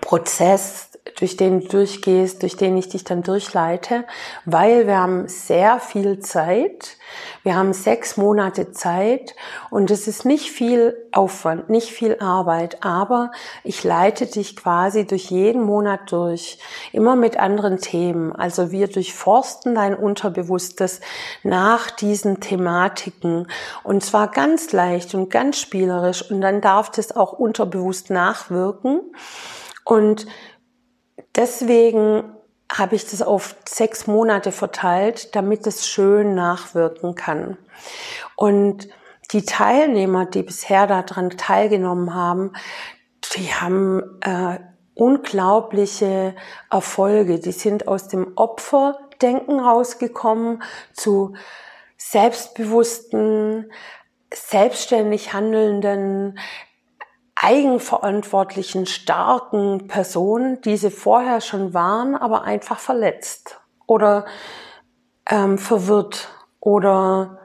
Prozess, 0.00 0.90
durch 1.16 1.36
den 1.36 1.60
du 1.60 1.68
durchgehst, 1.68 2.42
durch 2.42 2.56
den 2.56 2.76
ich 2.76 2.88
dich 2.88 3.04
dann 3.04 3.22
durchleite, 3.22 4.04
weil 4.44 4.86
wir 4.86 4.98
haben 4.98 5.28
sehr 5.28 5.78
viel 5.78 6.18
Zeit. 6.20 6.96
Wir 7.42 7.54
haben 7.54 7.72
sechs 7.72 8.16
Monate 8.16 8.72
Zeit 8.72 9.36
und 9.70 9.90
es 9.90 10.08
ist 10.08 10.24
nicht 10.24 10.50
viel 10.50 10.96
Aufwand, 11.12 11.68
nicht 11.68 11.90
viel 11.90 12.16
Arbeit, 12.18 12.82
aber 12.84 13.30
ich 13.62 13.84
leite 13.84 14.26
dich 14.26 14.56
quasi 14.56 15.06
durch 15.06 15.30
jeden 15.30 15.62
Monat 15.62 16.10
durch, 16.10 16.58
immer 16.92 17.14
mit 17.16 17.38
anderen 17.38 17.78
Themen. 17.78 18.34
Also 18.34 18.72
wir 18.72 18.88
durchforsten 18.88 19.74
dein 19.74 19.94
Unterbewusstes 19.94 21.00
nach 21.42 21.90
diesen 21.90 22.40
Thematiken 22.40 23.46
und 23.84 24.02
zwar 24.02 24.30
ganz 24.30 24.72
leicht 24.72 25.14
und 25.14 25.28
ganz 25.28 25.58
spielerisch 25.60 26.28
und 26.28 26.40
dann 26.40 26.60
darf 26.60 26.90
das 26.90 27.14
auch 27.14 27.34
unterbewusst 27.34 28.10
nachwirken. 28.10 29.00
Und 29.84 30.26
Deswegen 31.36 32.32
habe 32.72 32.96
ich 32.96 33.04
das 33.06 33.22
auf 33.22 33.56
sechs 33.68 34.06
Monate 34.06 34.52
verteilt, 34.52 35.34
damit 35.34 35.66
es 35.66 35.86
schön 35.86 36.34
nachwirken 36.34 37.14
kann. 37.14 37.56
Und 38.36 38.88
die 39.32 39.44
Teilnehmer, 39.44 40.26
die 40.26 40.42
bisher 40.42 40.86
daran 40.86 41.30
teilgenommen 41.30 42.14
haben, 42.14 42.52
die 43.34 43.52
haben 43.52 44.20
äh, 44.20 44.58
unglaubliche 44.94 46.36
Erfolge. 46.70 47.40
Die 47.40 47.52
sind 47.52 47.88
aus 47.88 48.08
dem 48.08 48.32
Opferdenken 48.36 49.58
rausgekommen 49.58 50.62
zu 50.92 51.34
selbstbewussten, 51.96 53.72
selbstständig 54.32 55.32
handelnden, 55.32 56.38
eigenverantwortlichen, 57.36 58.86
starken 58.86 59.88
Person, 59.88 60.60
die 60.62 60.76
sie 60.76 60.90
vorher 60.90 61.40
schon 61.40 61.74
waren, 61.74 62.14
aber 62.14 62.42
einfach 62.42 62.78
verletzt 62.78 63.60
oder 63.86 64.24
ähm, 65.28 65.58
verwirrt 65.58 66.28
oder 66.60 67.38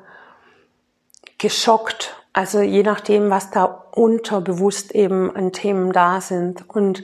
geschockt. 1.38 2.16
Also 2.34 2.62
je 2.62 2.84
nachdem, 2.84 3.30
was 3.30 3.52
da 3.52 3.66
unterbewusst 3.66 4.92
eben 4.94 5.36
an 5.36 5.52
Themen 5.52 5.92
da 5.92 6.22
sind. 6.22 6.70
Und 6.70 7.04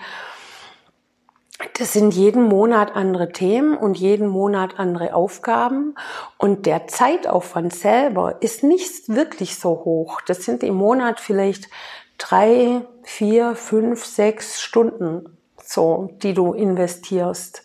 das 1.78 1.94
sind 1.94 2.14
jeden 2.14 2.44
Monat 2.44 2.96
andere 2.96 3.32
Themen 3.32 3.76
und 3.78 3.98
jeden 3.98 4.28
Monat 4.28 4.78
andere 4.78 5.16
Aufgaben. 5.16 5.96
Und 6.38 6.66
der 6.66 6.88
Zeitaufwand 6.88 7.74
selber 7.74 8.42
ist 8.42 8.64
nicht 8.64 9.10
wirklich 9.10 9.58
so 9.58 9.70
hoch. 9.70 10.22
Das 10.28 10.44
sind 10.44 10.64
im 10.64 10.76
Monat 10.76 11.20
vielleicht 11.20 11.70
drei, 12.18 12.82
vier, 13.04 13.56
fünf, 13.56 14.06
sechs 14.06 14.62
Stunden, 14.62 15.38
so, 15.62 16.10
die 16.24 16.34
du 16.34 16.54
investierst. 16.54 17.64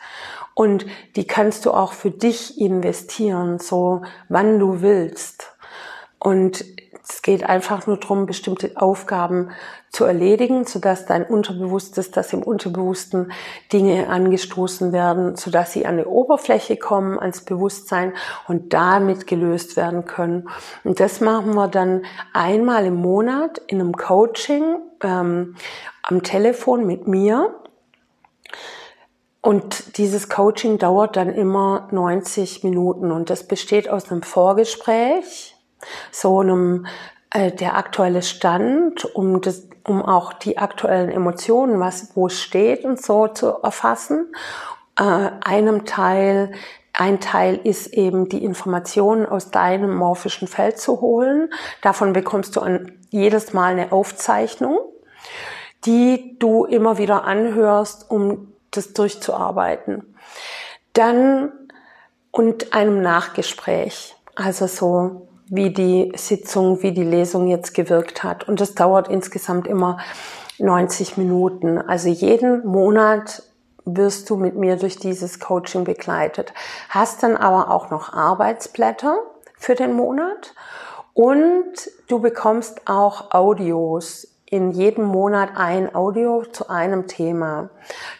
Und 0.54 0.86
die 1.16 1.26
kannst 1.26 1.64
du 1.64 1.70
auch 1.70 1.92
für 1.92 2.10
dich 2.10 2.60
investieren, 2.60 3.58
so 3.58 4.02
wann 4.28 4.58
du 4.58 4.82
willst. 4.82 5.56
Und 6.18 6.64
es 7.10 7.22
geht 7.22 7.44
einfach 7.44 7.86
nur 7.86 7.96
darum, 7.96 8.26
bestimmte 8.26 8.72
Aufgaben 8.76 9.50
zu 9.90 10.04
erledigen, 10.04 10.64
sodass 10.64 11.06
dein 11.06 11.24
Unterbewusstes, 11.24 12.12
dass 12.12 12.32
im 12.32 12.42
Unterbewussten 12.42 13.32
Dinge 13.72 14.08
angestoßen 14.08 14.92
werden, 14.92 15.34
sodass 15.34 15.72
sie 15.72 15.86
an 15.86 15.96
die 15.96 16.04
Oberfläche 16.04 16.76
kommen 16.76 17.18
als 17.18 17.44
Bewusstsein 17.44 18.14
und 18.46 18.72
damit 18.72 19.26
gelöst 19.26 19.76
werden 19.76 20.04
können. 20.04 20.48
Und 20.84 21.00
das 21.00 21.20
machen 21.20 21.54
wir 21.54 21.66
dann 21.66 22.04
einmal 22.32 22.86
im 22.86 22.96
Monat 22.96 23.58
in 23.66 23.80
einem 23.80 23.96
Coaching 23.96 24.76
ähm, 25.02 25.56
am 26.02 26.22
Telefon 26.22 26.86
mit 26.86 27.08
mir. 27.08 27.56
Und 29.42 29.96
dieses 29.98 30.28
Coaching 30.28 30.78
dauert 30.78 31.16
dann 31.16 31.30
immer 31.30 31.88
90 31.90 32.62
Minuten 32.62 33.10
und 33.10 33.30
das 33.30 33.48
besteht 33.48 33.88
aus 33.88 34.10
einem 34.10 34.22
Vorgespräch, 34.22 35.49
so 36.10 36.40
einem 36.40 36.86
äh, 37.32 37.52
der 37.52 37.76
aktuelle 37.76 38.22
Stand, 38.22 39.04
um 39.14 39.40
das, 39.40 39.68
um 39.86 40.02
auch 40.02 40.32
die 40.32 40.58
aktuellen 40.58 41.10
Emotionen, 41.10 41.80
was 41.80 42.10
wo 42.14 42.28
steht 42.28 42.84
und 42.84 43.00
so 43.02 43.28
zu 43.28 43.48
erfassen. 43.62 44.32
Äh, 44.98 45.30
einem 45.42 45.84
Teil 45.84 46.52
ein 46.92 47.20
Teil 47.20 47.58
ist 47.62 47.94
eben 47.94 48.28
die 48.28 48.44
Informationen 48.44 49.24
aus 49.24 49.50
deinem 49.50 49.94
morphischen 49.94 50.48
Feld 50.48 50.78
zu 50.78 51.00
holen. 51.00 51.50
Davon 51.82 52.12
bekommst 52.12 52.56
du 52.56 52.60
an 52.60 52.92
jedes 53.10 53.52
Mal 53.52 53.72
eine 53.72 53.92
Aufzeichnung, 53.92 54.78
die 55.84 56.36
du 56.38 56.64
immer 56.64 56.98
wieder 56.98 57.24
anhörst, 57.24 58.10
um 58.10 58.52
das 58.72 58.92
durchzuarbeiten. 58.92 60.14
Dann 60.92 61.52
und 62.32 62.74
einem 62.74 63.00
Nachgespräch. 63.00 64.16
Also 64.34 64.66
so 64.66 65.28
wie 65.50 65.70
die 65.70 66.12
Sitzung, 66.14 66.82
wie 66.82 66.92
die 66.92 67.04
Lesung 67.04 67.48
jetzt 67.48 67.74
gewirkt 67.74 68.22
hat. 68.22 68.48
Und 68.48 68.60
das 68.60 68.74
dauert 68.74 69.08
insgesamt 69.08 69.66
immer 69.66 69.98
90 70.58 71.16
Minuten. 71.16 71.78
Also 71.78 72.08
jeden 72.08 72.64
Monat 72.64 73.42
wirst 73.84 74.30
du 74.30 74.36
mit 74.36 74.54
mir 74.54 74.76
durch 74.76 74.96
dieses 74.96 75.40
Coaching 75.40 75.82
begleitet. 75.84 76.54
Hast 76.88 77.24
dann 77.24 77.36
aber 77.36 77.70
auch 77.70 77.90
noch 77.90 78.12
Arbeitsblätter 78.12 79.18
für 79.58 79.74
den 79.74 79.92
Monat 79.92 80.54
und 81.14 81.72
du 82.06 82.20
bekommst 82.20 82.82
auch 82.86 83.32
Audios 83.32 84.29
in 84.50 84.72
jedem 84.72 85.04
Monat 85.04 85.50
ein 85.54 85.94
Audio 85.94 86.42
zu 86.42 86.68
einem 86.68 87.06
Thema. 87.06 87.70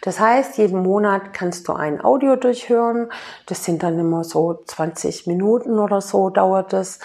Das 0.01 0.21
heißt, 0.21 0.59
jeden 0.59 0.81
Monat 0.81 1.35
kannst 1.35 1.67
du 1.67 1.73
ein 1.73 2.03
Audio 2.03 2.37
durchhören. 2.37 3.11
Das 3.47 3.65
sind 3.65 3.83
dann 3.83 3.99
immer 3.99 4.23
so 4.23 4.63
20 4.65 5.27
Minuten 5.27 5.81
oder 5.81 6.01
so 6.01 6.31
dauert 6.31 6.73
es. 6.73 7.01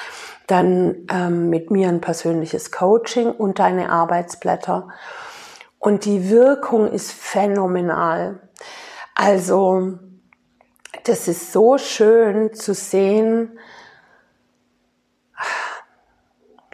Dann 0.45 1.08
ähm, 1.12 1.50
mit 1.50 1.71
mir 1.71 1.89
ein 1.89 2.02
persönliches 2.02 2.71
Coaching 2.71 3.32
und 3.32 3.58
deine 3.58 3.89
Arbeitsblätter. 3.89 4.89
Und 5.80 6.06
die 6.06 6.30
Wirkung 6.30 6.91
ist 6.91 7.12
phänomenal. 7.12 8.39
Also, 9.15 9.97
das 11.04 11.28
ist 11.28 11.52
so 11.52 11.80
schön 11.80 12.54
zu 12.54 12.76
sehen, 12.76 13.58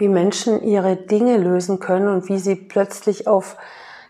wie 0.02 0.08
Menschen 0.08 0.64
ihre 0.64 0.96
Dinge 0.96 1.38
lösen 1.38 1.80
können 1.80 2.08
und 2.08 2.28
wie 2.28 2.40
sie 2.40 2.56
plötzlich 2.56 3.28
auf 3.28 3.56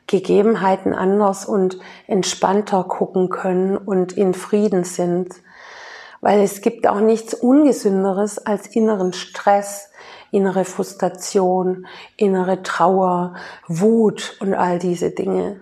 Gegebenheiten 0.08 0.94
anders 0.94 1.46
und 1.46 1.80
entspannter 2.08 2.86
gucken 2.86 3.30
können 3.30 3.76
und 3.76 4.14
in 4.14 4.34
Frieden 4.34 4.86
sind. 4.86 5.36
Weil 6.22 6.40
es 6.40 6.62
gibt 6.62 6.88
auch 6.88 7.02
nichts 7.02 7.34
Ungesünderes 7.34 8.40
als 8.40 8.68
inneren 8.68 9.12
Stress, 9.12 9.90
innere 10.32 10.64
Frustration, 10.64 11.86
innere 12.16 12.64
Trauer, 12.64 13.34
Wut 13.68 14.38
und 14.40 14.54
all 14.54 14.80
diese 14.80 15.12
Dinge. 15.12 15.60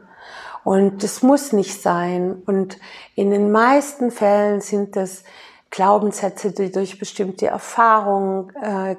Und 0.64 1.02
das 1.02 1.24
muss 1.24 1.54
nicht 1.54 1.82
sein. 1.82 2.44
Und 2.46 2.78
in 3.16 3.32
den 3.32 3.52
meisten 3.52 4.12
Fällen 4.12 4.62
sind 4.62 4.96
das 4.96 5.24
Glaubenssätze, 5.72 6.52
die 6.52 6.72
durch 6.72 7.00
bestimmte 7.00 7.48
Erfahrungen 7.48 8.52
äh, 8.62 8.96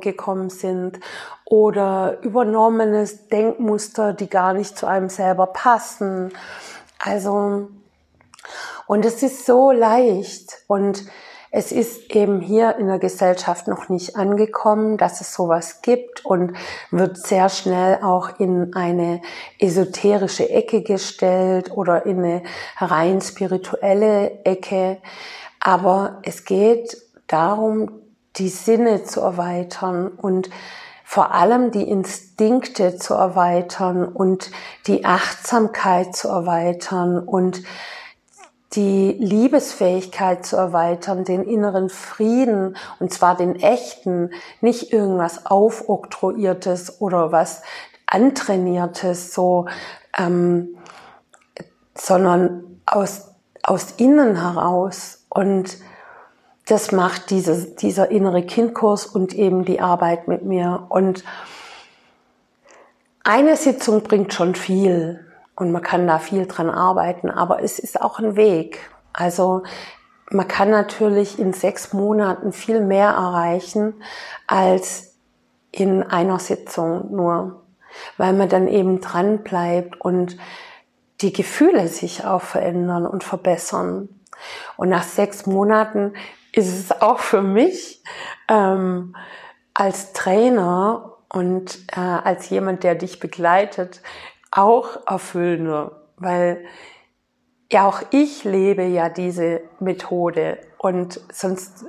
gekommen 0.00 0.50
sind 0.50 1.00
oder 1.44 2.18
übernommenes 2.22 3.28
Denkmuster, 3.28 4.12
die 4.12 4.28
gar 4.28 4.52
nicht 4.52 4.76
zu 4.76 4.86
einem 4.86 5.08
selber 5.08 5.46
passen. 5.46 6.32
Also, 6.98 7.68
und 8.86 9.04
es 9.04 9.22
ist 9.22 9.46
so 9.46 9.70
leicht 9.70 10.58
und 10.66 11.04
es 11.54 11.70
ist 11.70 12.10
eben 12.16 12.40
hier 12.40 12.76
in 12.76 12.86
der 12.86 12.98
Gesellschaft 12.98 13.68
noch 13.68 13.90
nicht 13.90 14.16
angekommen, 14.16 14.96
dass 14.96 15.20
es 15.20 15.34
sowas 15.34 15.82
gibt 15.82 16.24
und 16.24 16.56
wird 16.90 17.18
sehr 17.18 17.50
schnell 17.50 17.98
auch 18.02 18.40
in 18.40 18.74
eine 18.74 19.20
esoterische 19.58 20.48
Ecke 20.48 20.80
gestellt 20.80 21.70
oder 21.70 22.06
in 22.06 22.24
eine 22.24 22.42
rein 22.78 23.20
spirituelle 23.20 24.42
Ecke. 24.44 24.96
Aber 25.64 26.18
es 26.24 26.44
geht 26.44 27.00
darum, 27.28 28.02
die 28.36 28.48
Sinne 28.48 29.04
zu 29.04 29.20
erweitern 29.20 30.08
und 30.08 30.50
vor 31.04 31.32
allem 31.32 31.70
die 31.70 31.88
Instinkte 31.88 32.96
zu 32.96 33.14
erweitern 33.14 34.04
und 34.06 34.50
die 34.86 35.04
Achtsamkeit 35.04 36.16
zu 36.16 36.28
erweitern 36.28 37.18
und 37.18 37.62
die 38.72 39.12
Liebesfähigkeit 39.12 40.44
zu 40.44 40.56
erweitern, 40.56 41.24
den 41.24 41.44
inneren 41.44 41.90
Frieden, 41.90 42.76
und 42.98 43.12
zwar 43.12 43.36
den 43.36 43.56
echten, 43.56 44.30
nicht 44.60 44.92
irgendwas 44.92 45.46
aufoktroyiertes 45.46 47.00
oder 47.00 47.30
was 47.30 47.62
antrainiertes, 48.06 49.32
so, 49.32 49.66
ähm, 50.18 50.78
sondern 51.94 52.80
aus, 52.86 53.28
aus 53.62 53.92
innen 53.98 54.40
heraus 54.40 55.21
und 55.34 55.78
das 56.66 56.92
macht 56.92 57.30
dieses, 57.30 57.74
dieser 57.76 58.10
innere 58.10 58.42
Kindkurs 58.42 59.06
und 59.06 59.34
eben 59.34 59.64
die 59.64 59.80
Arbeit 59.80 60.28
mit 60.28 60.44
mir. 60.44 60.86
Und 60.90 61.24
eine 63.24 63.56
Sitzung 63.56 64.02
bringt 64.02 64.34
schon 64.34 64.54
viel 64.54 65.26
und 65.56 65.72
man 65.72 65.82
kann 65.82 66.06
da 66.06 66.18
viel 66.18 66.46
dran 66.46 66.68
arbeiten, 66.68 67.30
aber 67.30 67.62
es 67.62 67.78
ist 67.78 68.00
auch 68.00 68.18
ein 68.18 68.36
Weg. 68.36 68.90
Also 69.14 69.62
man 70.30 70.48
kann 70.48 70.70
natürlich 70.70 71.38
in 71.38 71.54
sechs 71.54 71.94
Monaten 71.94 72.52
viel 72.52 72.80
mehr 72.80 73.10
erreichen 73.10 73.94
als 74.46 75.14
in 75.70 76.02
einer 76.02 76.38
Sitzung 76.38 77.10
nur, 77.10 77.62
weil 78.18 78.34
man 78.34 78.50
dann 78.50 78.68
eben 78.68 79.00
dran 79.00 79.42
bleibt 79.42 79.98
und 79.98 80.36
die 81.22 81.32
Gefühle 81.32 81.88
sich 81.88 82.26
auch 82.26 82.42
verändern 82.42 83.06
und 83.06 83.24
verbessern. 83.24 84.08
Und 84.76 84.88
nach 84.88 85.02
sechs 85.02 85.46
Monaten 85.46 86.14
ist 86.52 86.68
es 86.68 87.00
auch 87.00 87.18
für 87.18 87.42
mich 87.42 88.02
ähm, 88.48 89.16
als 89.74 90.12
Trainer 90.12 91.16
und 91.32 91.78
äh, 91.96 92.00
als 92.00 92.50
jemand, 92.50 92.84
der 92.84 92.94
dich 92.94 93.20
begleitet, 93.20 94.02
auch 94.50 95.06
erfüllender, 95.06 96.02
weil 96.16 96.64
ja 97.72 97.88
auch 97.88 98.02
ich 98.10 98.44
lebe 98.44 98.84
ja 98.84 99.08
diese 99.08 99.62
Methode. 99.80 100.58
Und 100.78 101.20
sonst 101.32 101.86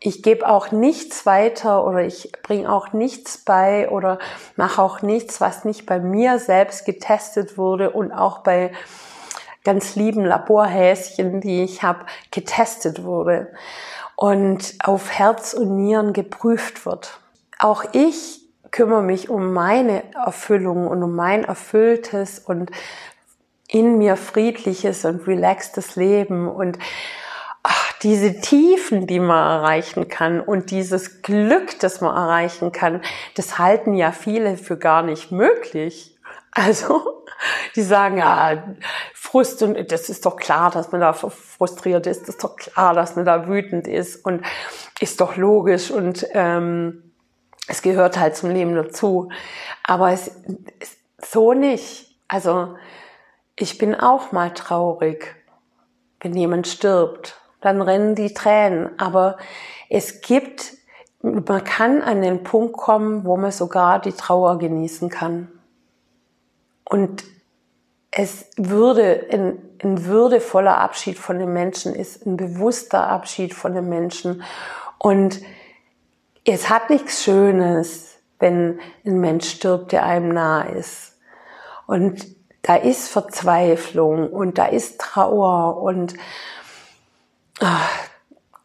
ich 0.00 0.22
gebe 0.22 0.46
auch 0.46 0.70
nichts 0.70 1.24
weiter 1.24 1.86
oder 1.86 2.02
ich 2.02 2.30
bringe 2.42 2.70
auch 2.70 2.92
nichts 2.92 3.38
bei 3.38 3.88
oder 3.88 4.18
mache 4.56 4.82
auch 4.82 5.00
nichts, 5.00 5.40
was 5.40 5.64
nicht 5.64 5.86
bei 5.86 5.98
mir 5.98 6.38
selbst 6.38 6.84
getestet 6.84 7.56
wurde 7.56 7.90
und 7.90 8.12
auch 8.12 8.40
bei 8.40 8.72
ganz 9.64 9.96
lieben 9.96 10.24
Laborhäschen, 10.24 11.40
die 11.40 11.64
ich 11.64 11.82
habe, 11.82 12.06
getestet 12.30 13.02
wurde 13.02 13.48
und 14.16 14.74
auf 14.82 15.10
Herz 15.10 15.54
und 15.54 15.76
Nieren 15.76 16.12
geprüft 16.12 16.86
wird. 16.86 17.18
Auch 17.58 17.84
ich 17.92 18.42
kümmere 18.70 19.02
mich 19.02 19.30
um 19.30 19.52
meine 19.52 20.02
Erfüllung 20.14 20.86
und 20.86 21.02
um 21.02 21.14
mein 21.14 21.44
erfülltes 21.44 22.38
und 22.38 22.70
in 23.68 23.98
mir 23.98 24.16
friedliches 24.16 25.04
und 25.04 25.26
relaxtes 25.26 25.96
Leben 25.96 26.48
und 26.48 26.78
ach, 27.62 27.92
diese 28.02 28.40
Tiefen, 28.40 29.06
die 29.06 29.20
man 29.20 29.60
erreichen 29.62 30.08
kann 30.08 30.40
und 30.40 30.70
dieses 30.70 31.22
Glück, 31.22 31.78
das 31.80 32.00
man 32.00 32.14
erreichen 32.14 32.72
kann, 32.72 33.00
das 33.36 33.58
halten 33.58 33.94
ja 33.94 34.12
viele 34.12 34.56
für 34.56 34.76
gar 34.76 35.02
nicht 35.02 35.32
möglich. 35.32 36.13
Also, 36.54 37.24
die 37.74 37.82
sagen, 37.82 38.18
ja, 38.18 38.62
Frust 39.12 39.62
und 39.62 39.90
das 39.90 40.08
ist 40.08 40.24
doch 40.24 40.36
klar, 40.36 40.70
dass 40.70 40.92
man 40.92 41.00
da 41.00 41.12
frustriert 41.12 42.06
ist, 42.06 42.22
das 42.22 42.28
ist 42.30 42.44
doch 42.44 42.56
klar, 42.56 42.94
dass 42.94 43.16
man 43.16 43.24
da 43.24 43.48
wütend 43.48 43.88
ist 43.88 44.24
und 44.24 44.44
ist 45.00 45.20
doch 45.20 45.36
logisch 45.36 45.90
und 45.90 46.26
ähm, 46.32 47.12
es 47.66 47.82
gehört 47.82 48.18
halt 48.18 48.36
zum 48.36 48.50
Leben 48.50 48.74
dazu. 48.74 49.30
Aber 49.82 50.12
es 50.12 50.28
ist 50.28 50.98
so 51.18 51.52
nicht. 51.54 52.18
Also 52.28 52.76
ich 53.56 53.78
bin 53.78 53.94
auch 53.94 54.32
mal 54.32 54.52
traurig, 54.52 55.34
wenn 56.20 56.34
jemand 56.34 56.66
stirbt. 56.66 57.40
Dann 57.60 57.80
rennen 57.80 58.14
die 58.14 58.34
Tränen. 58.34 58.98
Aber 58.98 59.38
es 59.88 60.20
gibt, 60.20 60.74
man 61.22 61.64
kann 61.64 62.02
an 62.02 62.20
den 62.20 62.42
Punkt 62.44 62.76
kommen, 62.76 63.24
wo 63.24 63.36
man 63.36 63.52
sogar 63.52 64.00
die 64.00 64.12
Trauer 64.12 64.58
genießen 64.58 65.08
kann. 65.08 65.48
Und 66.84 67.24
es 68.10 68.46
würde, 68.56 69.26
ein, 69.30 69.58
ein 69.82 70.04
würdevoller 70.04 70.78
Abschied 70.78 71.18
von 71.18 71.38
den 71.38 71.52
Menschen 71.52 71.94
ist 71.94 72.24
ein 72.26 72.36
bewusster 72.36 73.08
Abschied 73.08 73.54
von 73.54 73.74
den 73.74 73.88
Menschen. 73.88 74.42
Und 74.98 75.40
es 76.44 76.70
hat 76.70 76.90
nichts 76.90 77.24
Schönes, 77.24 78.18
wenn 78.38 78.78
ein 79.04 79.18
Mensch 79.18 79.48
stirbt, 79.48 79.92
der 79.92 80.04
einem 80.04 80.28
nah 80.28 80.62
ist. 80.62 81.18
Und 81.86 82.26
da 82.62 82.76
ist 82.76 83.08
Verzweiflung 83.08 84.30
und 84.30 84.58
da 84.58 84.66
ist 84.66 85.00
Trauer 85.00 85.82
und 85.82 86.14
ach, 87.60 87.90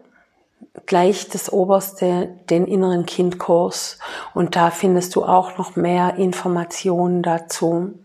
gleich 0.86 1.28
das 1.28 1.52
oberste, 1.52 2.38
den 2.50 2.66
inneren 2.66 3.06
Kindkurs. 3.06 3.98
Und 4.34 4.56
da 4.56 4.70
findest 4.70 5.14
du 5.14 5.24
auch 5.24 5.56
noch 5.58 5.76
mehr 5.76 6.16
Informationen 6.16 7.22
dazu. 7.22 7.98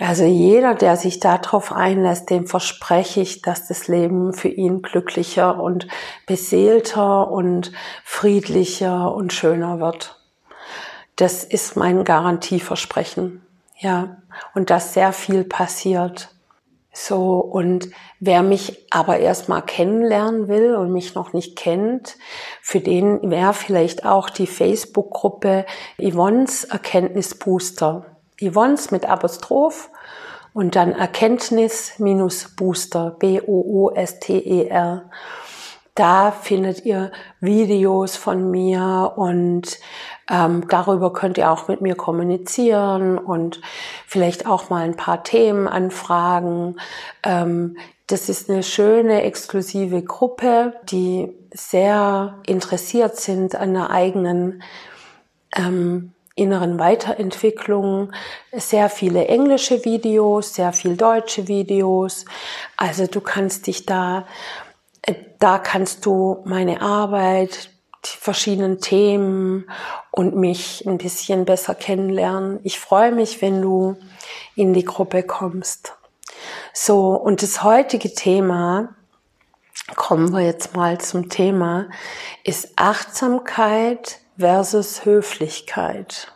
Also 0.00 0.24
jeder, 0.24 0.74
der 0.74 0.96
sich 0.96 1.20
darauf 1.20 1.70
einlässt, 1.70 2.28
dem 2.30 2.48
verspreche 2.48 3.20
ich, 3.20 3.42
dass 3.42 3.68
das 3.68 3.86
Leben 3.86 4.32
für 4.32 4.48
ihn 4.48 4.82
glücklicher 4.82 5.60
und 5.60 5.86
beseelter 6.26 7.30
und 7.30 7.70
friedlicher 8.02 9.14
und 9.14 9.32
schöner 9.32 9.78
wird. 9.78 10.20
Das 11.14 11.44
ist 11.44 11.76
mein 11.76 12.02
Garantieversprechen. 12.02 13.43
Ja, 13.78 14.16
und 14.54 14.70
dass 14.70 14.94
sehr 14.94 15.12
viel 15.12 15.44
passiert. 15.44 16.34
So, 16.96 17.40
und 17.40 17.90
wer 18.20 18.44
mich 18.44 18.86
aber 18.90 19.18
erstmal 19.18 19.62
kennenlernen 19.62 20.46
will 20.46 20.76
und 20.76 20.92
mich 20.92 21.16
noch 21.16 21.32
nicht 21.32 21.56
kennt, 21.56 22.16
für 22.62 22.78
den 22.78 23.30
wäre 23.30 23.52
vielleicht 23.52 24.06
auch 24.06 24.30
die 24.30 24.46
Facebook-Gruppe 24.46 25.66
Yvonne's 26.00 26.62
Erkenntnisbooster. 26.62 28.06
Yvonne's 28.40 28.92
mit 28.92 29.06
Apostroph 29.06 29.90
und 30.52 30.76
dann 30.76 30.92
Erkenntnis-Booster, 30.92 33.16
B-O-O-S-T-E-R. 33.18 35.10
Da 35.96 36.32
findet 36.32 36.84
ihr 36.84 37.12
Videos 37.40 38.16
von 38.16 38.50
mir 38.50 39.12
und 39.16 39.78
ähm, 40.30 40.66
darüber 40.68 41.12
könnt 41.12 41.38
ihr 41.38 41.50
auch 41.50 41.68
mit 41.68 41.80
mir 41.80 41.94
kommunizieren 41.94 43.18
und 43.18 43.60
vielleicht 44.06 44.46
auch 44.46 44.70
mal 44.70 44.84
ein 44.84 44.96
paar 44.96 45.22
Themen 45.22 45.68
anfragen. 45.68 46.76
Ähm, 47.22 47.76
das 48.06 48.28
ist 48.28 48.50
eine 48.50 48.62
schöne, 48.62 49.22
exklusive 49.22 50.02
Gruppe, 50.02 50.74
die 50.84 51.32
sehr 51.52 52.38
interessiert 52.46 53.16
sind 53.16 53.54
an 53.56 53.74
der 53.74 53.90
eigenen 53.90 54.62
ähm, 55.56 56.12
inneren 56.36 56.78
Weiterentwicklung, 56.78 58.12
sehr 58.52 58.90
viele 58.90 59.28
englische 59.28 59.84
Videos, 59.84 60.54
sehr 60.54 60.72
viel 60.72 60.96
deutsche 60.96 61.48
Videos. 61.48 62.24
Also 62.76 63.06
du 63.06 63.20
kannst 63.20 63.66
dich 63.68 63.86
da 63.86 64.26
da 65.38 65.58
kannst 65.58 66.06
du 66.06 66.42
meine 66.44 66.80
Arbeit, 66.80 67.68
verschiedenen 68.06 68.80
Themen 68.80 69.70
und 70.10 70.36
mich 70.36 70.84
ein 70.86 70.98
bisschen 70.98 71.44
besser 71.44 71.74
kennenlernen. 71.74 72.60
Ich 72.62 72.78
freue 72.78 73.12
mich, 73.12 73.42
wenn 73.42 73.60
du 73.60 73.96
in 74.54 74.72
die 74.74 74.84
Gruppe 74.84 75.22
kommst. 75.22 75.96
So, 76.72 77.10
und 77.10 77.42
das 77.42 77.62
heutige 77.62 78.14
Thema, 78.14 78.94
kommen 79.96 80.32
wir 80.32 80.40
jetzt 80.40 80.74
mal 80.74 80.98
zum 81.00 81.28
Thema, 81.28 81.88
ist 82.42 82.72
Achtsamkeit 82.76 84.20
versus 84.38 85.04
Höflichkeit. 85.04 86.32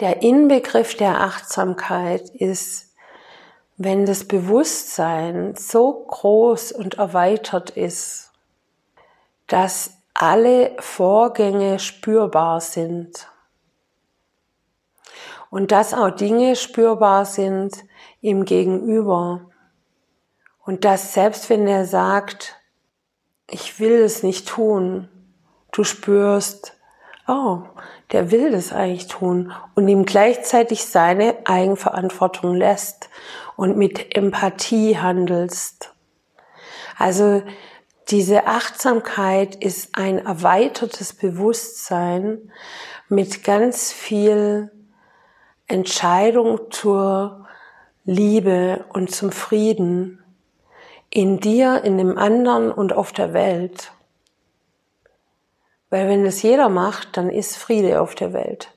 Der 0.00 0.22
Inbegriff 0.22 0.96
der 0.96 1.20
Achtsamkeit 1.20 2.28
ist 2.30 2.84
wenn 3.76 4.06
das 4.06 4.24
Bewusstsein 4.24 5.54
so 5.56 5.92
groß 5.92 6.72
und 6.72 6.94
erweitert 6.94 7.70
ist, 7.70 8.30
dass 9.46 9.98
alle 10.14 10.76
Vorgänge 10.78 11.78
spürbar 11.78 12.60
sind 12.60 13.28
und 15.50 15.72
dass 15.72 15.94
auch 15.94 16.10
Dinge 16.10 16.56
spürbar 16.56 17.24
sind 17.24 17.84
im 18.20 18.44
Gegenüber 18.44 19.50
und 20.64 20.84
dass 20.84 21.14
selbst 21.14 21.50
wenn 21.50 21.66
er 21.66 21.84
sagt, 21.84 22.56
ich 23.50 23.78
will 23.78 24.00
es 24.02 24.22
nicht 24.22 24.48
tun, 24.48 25.08
du 25.72 25.84
spürst, 25.84 26.76
oh, 27.28 27.62
der 28.12 28.30
will 28.30 28.52
das 28.52 28.72
eigentlich 28.72 29.08
tun 29.08 29.52
und 29.74 29.88
ihm 29.88 30.04
gleichzeitig 30.04 30.86
seine 30.86 31.36
Eigenverantwortung 31.44 32.54
lässt 32.54 33.10
und 33.56 33.76
mit 33.76 34.16
Empathie 34.16 34.98
handelst. 34.98 35.92
Also 36.96 37.42
diese 38.10 38.46
Achtsamkeit 38.46 39.56
ist 39.56 39.96
ein 39.96 40.18
erweitertes 40.18 41.14
Bewusstsein 41.14 42.52
mit 43.08 43.44
ganz 43.44 43.92
viel 43.92 44.70
Entscheidung 45.66 46.70
zur 46.70 47.46
Liebe 48.04 48.84
und 48.92 49.10
zum 49.10 49.32
Frieden 49.32 50.22
in 51.08 51.40
dir, 51.40 51.82
in 51.84 51.96
dem 51.96 52.18
anderen 52.18 52.70
und 52.70 52.92
auf 52.92 53.12
der 53.12 53.32
Welt. 53.32 53.92
Weil 55.88 56.08
wenn 56.08 56.26
es 56.26 56.42
jeder 56.42 56.68
macht, 56.68 57.16
dann 57.16 57.30
ist 57.30 57.56
Friede 57.56 58.00
auf 58.02 58.14
der 58.14 58.32
Welt. 58.32 58.72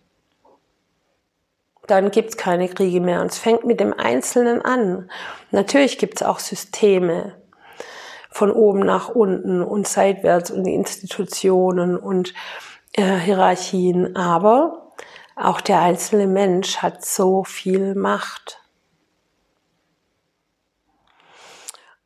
Dann 1.88 2.12
gibt's 2.12 2.38
keine 2.38 2.70
Kriege 2.70 3.02
mehr. 3.02 3.22
Und 3.22 3.32
es 3.32 3.38
fängt 3.38 3.66
mit 3.66 3.80
dem 3.80 3.94
Einzelnen 3.94 4.62
an. 4.62 5.10
Natürlich 5.52 5.98
gibt's 5.98 6.22
auch 6.22 6.40
Systeme 6.40 7.36
von 8.30 8.52
oben 8.52 8.80
nach 8.80 9.10
unten 9.10 9.62
und 9.62 9.88
seitwärts 9.88 10.52
und 10.52 10.66
Institutionen 10.66 11.98
und 11.98 12.34
äh, 12.94 13.18
Hierarchien. 13.18 14.16
Aber 14.16 14.94
auch 15.36 15.62
der 15.62 15.82
einzelne 15.82 16.28
Mensch 16.28 16.78
hat 16.78 17.06
so 17.06 17.44
viel 17.44 17.96
Macht. 17.96 18.60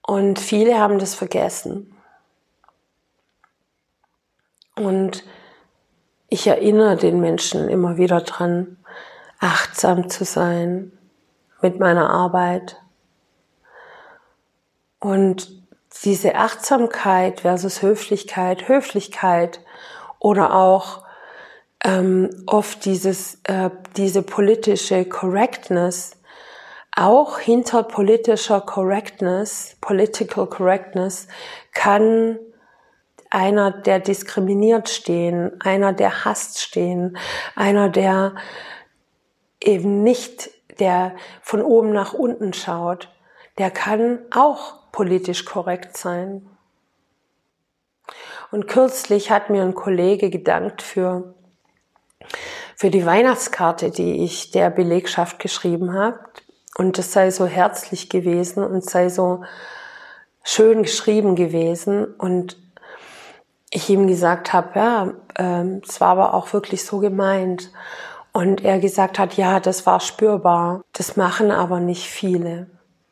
Und 0.01 0.39
viele 0.39 0.77
haben 0.77 0.99
das 0.99 1.15
vergessen. 1.15 1.95
Und 4.75 5.23
ich 6.27 6.47
erinnere 6.47 6.97
den 6.97 7.21
Menschen 7.21 7.69
immer 7.69 7.97
wieder 7.97 8.21
dran, 8.21 8.77
achtsam 9.39 10.09
zu 10.09 10.25
sein 10.25 10.91
mit 11.61 11.79
meiner 11.79 12.09
Arbeit. 12.09 12.81
Und 14.99 15.60
diese 16.03 16.35
Achtsamkeit 16.35 17.41
versus 17.41 17.81
Höflichkeit, 17.81 18.67
Höflichkeit 18.67 19.59
oder 20.19 20.55
auch 20.55 21.03
ähm, 21.83 22.29
oft 22.47 22.85
dieses, 22.85 23.39
äh, 23.43 23.69
diese 23.97 24.23
politische 24.23 25.05
Correctness, 25.05 26.17
auch 26.95 27.39
hinter 27.39 27.83
politischer 27.83 28.61
Correctness, 28.61 29.77
Political 29.81 30.47
Correctness, 30.47 31.27
kann 31.73 32.37
einer, 33.29 33.71
der 33.71 33.99
diskriminiert 33.99 34.89
stehen, 34.89 35.59
einer, 35.61 35.93
der 35.93 36.25
hasst 36.25 36.59
stehen, 36.59 37.17
einer, 37.55 37.89
der 37.89 38.35
eben 39.63 40.03
nicht, 40.03 40.49
der 40.79 41.15
von 41.41 41.61
oben 41.61 41.93
nach 41.93 42.13
unten 42.13 42.53
schaut, 42.53 43.09
der 43.57 43.71
kann 43.71 44.19
auch 44.31 44.80
politisch 44.91 45.45
korrekt 45.45 45.97
sein. 45.97 46.47
Und 48.51 48.67
kürzlich 48.67 49.31
hat 49.31 49.49
mir 49.49 49.63
ein 49.63 49.75
Kollege 49.75 50.29
gedankt 50.29 50.81
für, 50.81 51.33
für 52.75 52.89
die 52.89 53.05
Weihnachtskarte, 53.05 53.91
die 53.91 54.23
ich 54.23 54.51
der 54.51 54.69
Belegschaft 54.69 55.39
geschrieben 55.39 55.93
habe. 55.93 56.19
Und 56.77 56.99
es 56.99 57.13
sei 57.13 57.31
so 57.31 57.45
herzlich 57.45 58.09
gewesen 58.09 58.63
und 58.63 58.83
sei 58.83 59.09
so 59.09 59.43
schön 60.43 60.83
geschrieben 60.83 61.35
gewesen. 61.35 62.05
Und 62.05 62.57
ich 63.69 63.89
ihm 63.89 64.07
gesagt 64.07 64.51
habe, 64.51 64.77
ja, 64.77 65.13
ähm, 65.37 65.81
es 65.87 66.01
war 66.01 66.09
aber 66.09 66.33
auch 66.33 66.51
wirklich 66.51 66.85
so 66.85 66.99
gemeint. 66.99 67.71
Und 68.33 68.63
er 68.63 68.79
gesagt 68.79 69.19
hat, 69.19 69.35
ja, 69.35 69.59
das 69.59 69.85
war 69.85 69.99
spürbar. 69.99 70.81
Das 70.93 71.15
machen 71.15 71.51
aber 71.51 71.79
nicht 71.79 72.07
viele. 72.07 72.67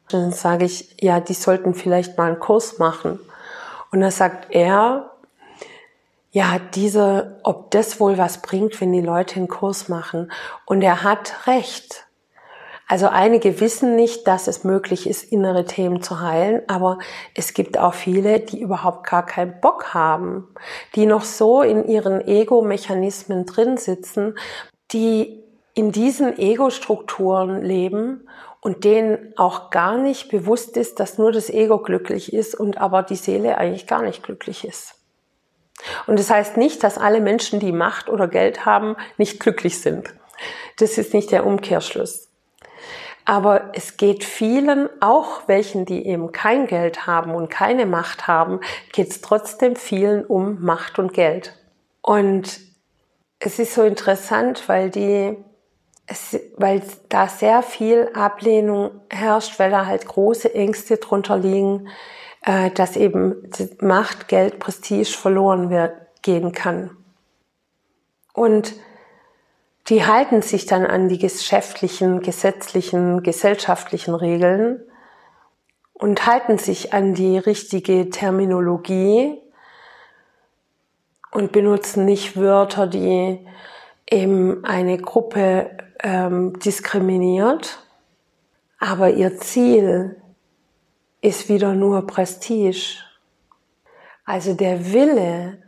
Dann 0.09 0.31
sage 0.31 0.65
ich, 0.65 0.95
ja, 0.99 1.19
die 1.19 1.33
sollten 1.33 1.73
vielleicht 1.73 2.17
mal 2.17 2.27
einen 2.27 2.39
Kurs 2.39 2.79
machen. 2.79 3.19
Und 3.91 4.01
dann 4.01 4.11
sagt 4.11 4.47
er, 4.53 5.11
ja, 6.31 6.59
diese, 6.75 7.39
ob 7.43 7.71
das 7.71 7.99
wohl 7.99 8.17
was 8.17 8.41
bringt, 8.41 8.79
wenn 8.81 8.91
die 8.91 9.01
Leute 9.01 9.37
einen 9.37 9.47
Kurs 9.47 9.89
machen. 9.89 10.31
Und 10.65 10.81
er 10.81 11.03
hat 11.03 11.47
recht. 11.47 12.05
Also 12.87 13.07
einige 13.07 13.59
wissen 13.59 13.95
nicht, 13.95 14.27
dass 14.27 14.47
es 14.47 14.63
möglich 14.63 15.07
ist, 15.07 15.31
innere 15.31 15.65
Themen 15.65 16.01
zu 16.01 16.21
heilen, 16.21 16.63
aber 16.67 16.97
es 17.35 17.53
gibt 17.53 17.77
auch 17.77 17.93
viele, 17.93 18.39
die 18.39 18.59
überhaupt 18.59 19.07
gar 19.07 19.23
keinen 19.23 19.61
Bock 19.61 19.93
haben, 19.93 20.47
die 20.95 21.05
noch 21.05 21.23
so 21.23 21.61
in 21.61 21.87
ihren 21.87 22.19
Ego-Mechanismen 22.27 23.45
drin 23.45 23.77
sitzen, 23.77 24.35
die 24.91 25.43
in 25.75 25.91
diesen 25.91 26.39
Ego-Strukturen 26.39 27.61
leben 27.61 28.27
und 28.61 28.83
denen 28.83 29.33
auch 29.37 29.69
gar 29.69 29.97
nicht 29.97 30.29
bewusst 30.29 30.75
ist, 30.77 30.99
dass 30.99 31.17
nur 31.17 31.31
das 31.31 31.49
Ego 31.49 31.79
glücklich 31.79 32.33
ist 32.33 32.55
und 32.55 32.77
aber 32.77 33.03
die 33.03 33.15
Seele 33.15 33.57
eigentlich 33.57 33.87
gar 33.87 34.01
nicht 34.01 34.23
glücklich 34.23 34.65
ist. 34.65 34.95
Und 36.07 36.19
das 36.19 36.29
heißt 36.29 36.57
nicht, 36.57 36.83
dass 36.83 36.97
alle 36.97 37.21
Menschen, 37.21 37.59
die 37.59 37.71
Macht 37.71 38.09
oder 38.09 38.27
Geld 38.27 38.65
haben, 38.65 38.97
nicht 39.17 39.39
glücklich 39.39 39.79
sind. 39.79 40.13
Das 40.77 40.97
ist 40.97 41.13
nicht 41.13 41.31
der 41.31 41.45
Umkehrschluss. 41.45 42.27
Aber 43.25 43.69
es 43.73 43.95
geht 43.97 44.23
vielen, 44.23 44.89
auch 45.01 45.47
welchen, 45.47 45.85
die 45.85 46.07
eben 46.07 46.31
kein 46.31 46.67
Geld 46.67 47.05
haben 47.05 47.35
und 47.35 47.49
keine 47.49 47.85
Macht 47.85 48.27
haben, 48.27 48.59
geht 48.91 49.11
es 49.11 49.21
trotzdem 49.21 49.75
vielen 49.75 50.25
um 50.25 50.61
Macht 50.61 50.99
und 50.99 51.13
Geld. 51.13 51.55
Und 52.01 52.59
es 53.39 53.59
ist 53.59 53.75
so 53.75 53.83
interessant, 53.83 54.67
weil 54.67 54.89
die, 54.89 55.37
es, 56.09 56.39
weil 56.57 56.81
da 57.07 57.27
sehr 57.27 57.61
viel 57.61 58.09
Ablehnung 58.13 58.91
herrscht, 59.09 59.59
weil 59.59 59.69
da 59.69 59.85
halt 59.85 60.07
große 60.07 60.53
Ängste 60.53 60.97
drunter 60.97 61.37
liegen, 61.37 61.87
äh, 62.43 62.71
dass 62.71 62.95
eben 62.95 63.49
Macht, 63.79 64.27
Geld, 64.27 64.59
Prestige 64.59 65.11
verloren 65.11 65.69
wird, 65.69 65.93
gehen 66.23 66.51
kann. 66.51 66.97
Und 68.33 68.73
die 69.87 70.05
halten 70.05 70.41
sich 70.41 70.65
dann 70.65 70.85
an 70.85 71.09
die 71.09 71.19
geschäftlichen, 71.19 72.21
gesetzlichen, 72.21 73.21
gesellschaftlichen 73.23 74.15
Regeln 74.15 74.81
und 75.93 76.25
halten 76.25 76.57
sich 76.57 76.93
an 76.93 77.13
die 77.13 77.37
richtige 77.37 78.09
Terminologie 78.09 79.39
und 81.31 81.51
benutzen 81.51 82.05
nicht 82.05 82.35
Wörter, 82.37 82.87
die 82.87 83.45
eben 84.09 84.63
eine 84.65 84.97
Gruppe 84.97 85.77
ähm, 86.03 86.57
diskriminiert. 86.59 87.79
Aber 88.79 89.11
ihr 89.11 89.37
Ziel 89.37 90.21
ist 91.21 91.49
wieder 91.49 91.73
nur 91.73 92.07
Prestige. 92.07 92.97
Also 94.25 94.53
der 94.53 94.93
Wille, 94.93 95.61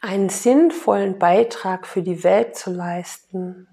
einen 0.00 0.28
sinnvollen 0.28 1.18
Beitrag 1.18 1.86
für 1.86 2.02
die 2.02 2.24
Welt 2.24 2.56
zu 2.56 2.70
leisten 2.70 3.68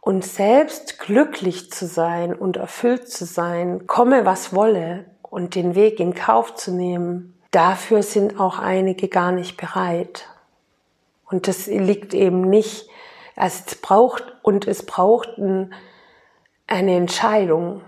und 0.00 0.24
selbst 0.24 0.98
glücklich 0.98 1.72
zu 1.72 1.86
sein 1.86 2.34
und 2.34 2.56
erfüllt 2.56 3.08
zu 3.08 3.24
sein, 3.24 3.86
komme 3.86 4.26
was 4.26 4.54
wolle 4.54 5.06
und 5.22 5.54
den 5.54 5.74
Weg 5.74 5.98
in 5.98 6.14
Kauf 6.14 6.54
zu 6.54 6.72
nehmen, 6.72 7.40
dafür 7.50 8.02
sind 8.02 8.38
auch 8.38 8.58
einige 8.58 9.08
gar 9.08 9.32
nicht 9.32 9.56
bereit. 9.56 10.28
Und 11.30 11.48
das 11.48 11.66
liegt 11.66 12.12
eben 12.14 12.42
nicht, 12.42 12.88
es 13.36 13.74
braucht 13.76 14.24
und 14.42 14.66
es 14.66 14.84
braucht 14.84 15.30
eine 15.38 15.70
Entscheidung. 16.66 17.82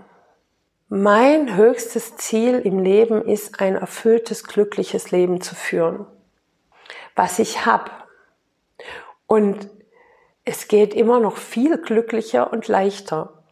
Mein 0.89 1.55
höchstes 1.55 2.15
Ziel 2.17 2.59
im 2.59 2.79
Leben 2.79 3.21
ist, 3.21 3.59
ein 3.59 3.75
erfülltes, 3.75 4.43
glückliches 4.43 5.11
Leben 5.11 5.41
zu 5.41 5.55
führen 5.55 6.07
was 7.17 7.39
ich 7.39 7.65
habe. 7.65 7.91
Und 9.25 9.67
es 10.45 10.69
geht 10.69 10.93
immer 10.93 11.19
noch 11.19 11.35
viel 11.35 11.77
glücklicher 11.77 12.53
und 12.53 12.69
leichter, 12.69 13.43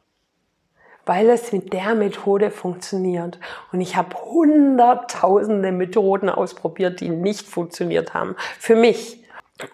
weil 1.05 1.29
es 1.29 1.51
mit 1.51 1.73
der 1.73 1.93
Methode 1.95 2.51
funktioniert. 2.51 3.39
Und 3.73 3.81
ich 3.81 3.97
habe 3.97 4.15
hunderttausende 4.15 5.73
Methoden 5.73 6.29
ausprobiert, 6.29 7.01
die 7.01 7.09
nicht 7.09 7.45
funktioniert 7.45 8.13
haben. 8.13 8.35
Für 8.59 8.75
mich. 8.75 9.23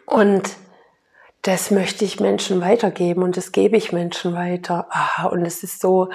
Und 0.06 0.56
das 1.42 1.72
möchte 1.72 2.06
ich 2.06 2.20
Menschen 2.20 2.62
weitergeben 2.62 3.24
und 3.24 3.36
das 3.36 3.52
gebe 3.52 3.76
ich 3.76 3.92
Menschen 3.92 4.34
weiter. 4.34 4.88
Ah, 4.90 5.26
und 5.26 5.46
es 5.46 5.64
ist 5.64 5.82
so 5.82 6.10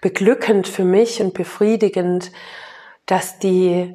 beglückend 0.00 0.66
für 0.66 0.84
mich 0.84 1.20
und 1.20 1.34
befriedigend, 1.34 2.32
dass 3.06 3.38
die 3.38 3.94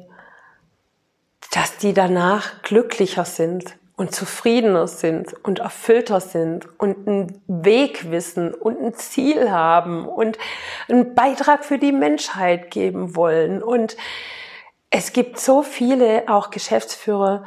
dass 1.50 1.78
die 1.78 1.94
danach 1.94 2.62
glücklicher 2.62 3.24
sind 3.24 3.76
und 3.96 4.14
zufriedener 4.14 4.86
sind 4.86 5.34
und 5.44 5.60
erfüllter 5.60 6.20
sind 6.20 6.68
und 6.78 7.08
einen 7.08 7.42
Weg 7.46 8.10
wissen 8.10 8.54
und 8.54 8.80
ein 8.80 8.94
Ziel 8.94 9.50
haben 9.50 10.06
und 10.06 10.38
einen 10.88 11.14
Beitrag 11.14 11.64
für 11.64 11.78
die 11.78 11.92
Menschheit 11.92 12.70
geben 12.70 13.16
wollen. 13.16 13.62
Und 13.62 13.96
es 14.90 15.12
gibt 15.12 15.40
so 15.40 15.62
viele 15.62 16.28
auch 16.28 16.50
Geschäftsführer, 16.50 17.44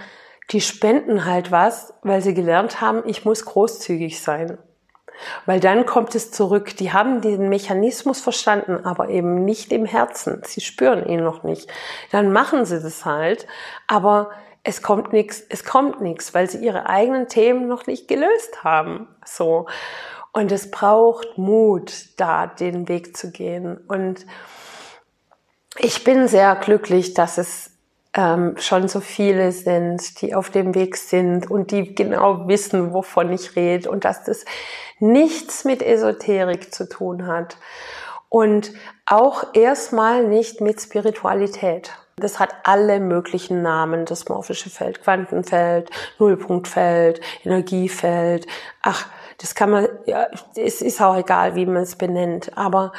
die 0.49 0.62
spenden 0.62 1.25
halt 1.25 1.51
was, 1.51 1.93
weil 2.01 2.21
sie 2.21 2.34
gelernt 2.34 2.82
haben, 2.82 3.04
ich 3.06 3.23
muss 3.23 3.45
großzügig 3.45 4.21
sein. 4.21 4.58
Weil 5.45 5.60
dann 5.60 5.86
kommt 5.86 6.15
es 6.15 6.32
zurück. 6.32 6.75
Die 6.77 6.91
haben 6.91 7.21
den 7.21 7.49
Mechanismus 7.49 8.21
verstanden, 8.21 8.86
aber 8.86 9.10
eben 9.10 9.45
nicht 9.45 9.71
im 9.71 9.86
Herzen. 9.86 10.41
Sie 10.45 10.62
spüren 10.62 11.06
ihn 11.06 11.23
noch 11.23 11.43
nicht. 11.43 11.69
Dann 12.12 12.32
machen 12.34 12.65
sie 12.65 12.82
das 12.82 13.06
halt, 13.06 13.45
aber 13.88 14.32
es 14.63 14.82
kommt 14.82 15.13
nichts, 15.13 15.43
es 15.49 15.63
kommt 15.63 16.01
nichts, 16.01 16.34
weil 16.34 16.49
sie 16.49 16.63
ihre 16.63 16.88
eigenen 16.88 17.27
Themen 17.27 17.67
noch 17.67 17.88
nicht 17.88 18.08
gelöst 18.08 18.63
haben. 18.63 19.08
So. 19.25 19.67
Und 20.34 20.51
es 20.51 20.71
braucht 20.71 21.38
Mut, 21.38 21.91
da 22.17 22.47
den 22.47 22.88
Weg 22.88 23.17
zu 23.17 23.32
gehen. 23.32 23.77
Und 23.88 24.25
ich 25.77 26.04
bin 26.04 26.27
sehr 26.27 26.56
glücklich, 26.56 27.13
dass 27.13 27.38
es 27.38 27.70
ähm, 28.13 28.56
schon 28.58 28.88
so 28.88 29.00
viele 29.00 29.52
sind, 29.52 30.21
die 30.21 30.36
auf 30.36 30.50
dem 30.50 30.76
Weg 30.76 30.97
sind 30.97 31.50
und 31.50 31.71
die 31.71 31.95
genau 31.95 32.47
wissen, 32.47 32.93
wovon 32.93 33.32
ich 33.32 33.56
rede 33.56 33.89
und 33.89 34.04
dass 34.04 34.24
das 34.24 34.45
nichts 35.00 35.63
mit 35.63 35.82
Esoterik 35.82 36.74
zu 36.74 36.89
tun 36.89 37.28
hat 37.28 37.58
und 38.30 38.74
auch 39.06 39.54
erstmal 39.54 40.26
nicht 40.26 40.62
mit 40.62 40.82
Spiritualität. 40.82 41.91
Das 42.17 42.39
hat 42.39 42.54
alle 42.63 43.00
möglichen 43.00 43.62
Namen, 43.62 44.06
das 44.06 44.30
morphische 44.30 44.69
Feld, 44.69 45.02
Quantenfeld, 45.02 45.89
Nullpunktfeld, 46.19 47.19
Energiefeld. 47.43 48.45
Ach, 48.84 49.08
das 49.39 49.56
kann 49.56 49.71
man, 49.71 49.88
ja, 50.06 50.28
es 50.56 50.82
ist 50.82 51.02
auch 51.02 51.15
egal, 51.15 51.56
wie 51.56 51.65
man 51.65 51.84
es 51.84 51.95
benennt, 51.95 52.58
aber 52.58 52.91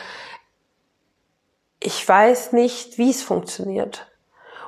ich 1.79 2.07
weiß 2.07 2.53
nicht, 2.53 2.99
wie 2.99 3.11
es 3.11 3.23
funktioniert. 3.23 4.12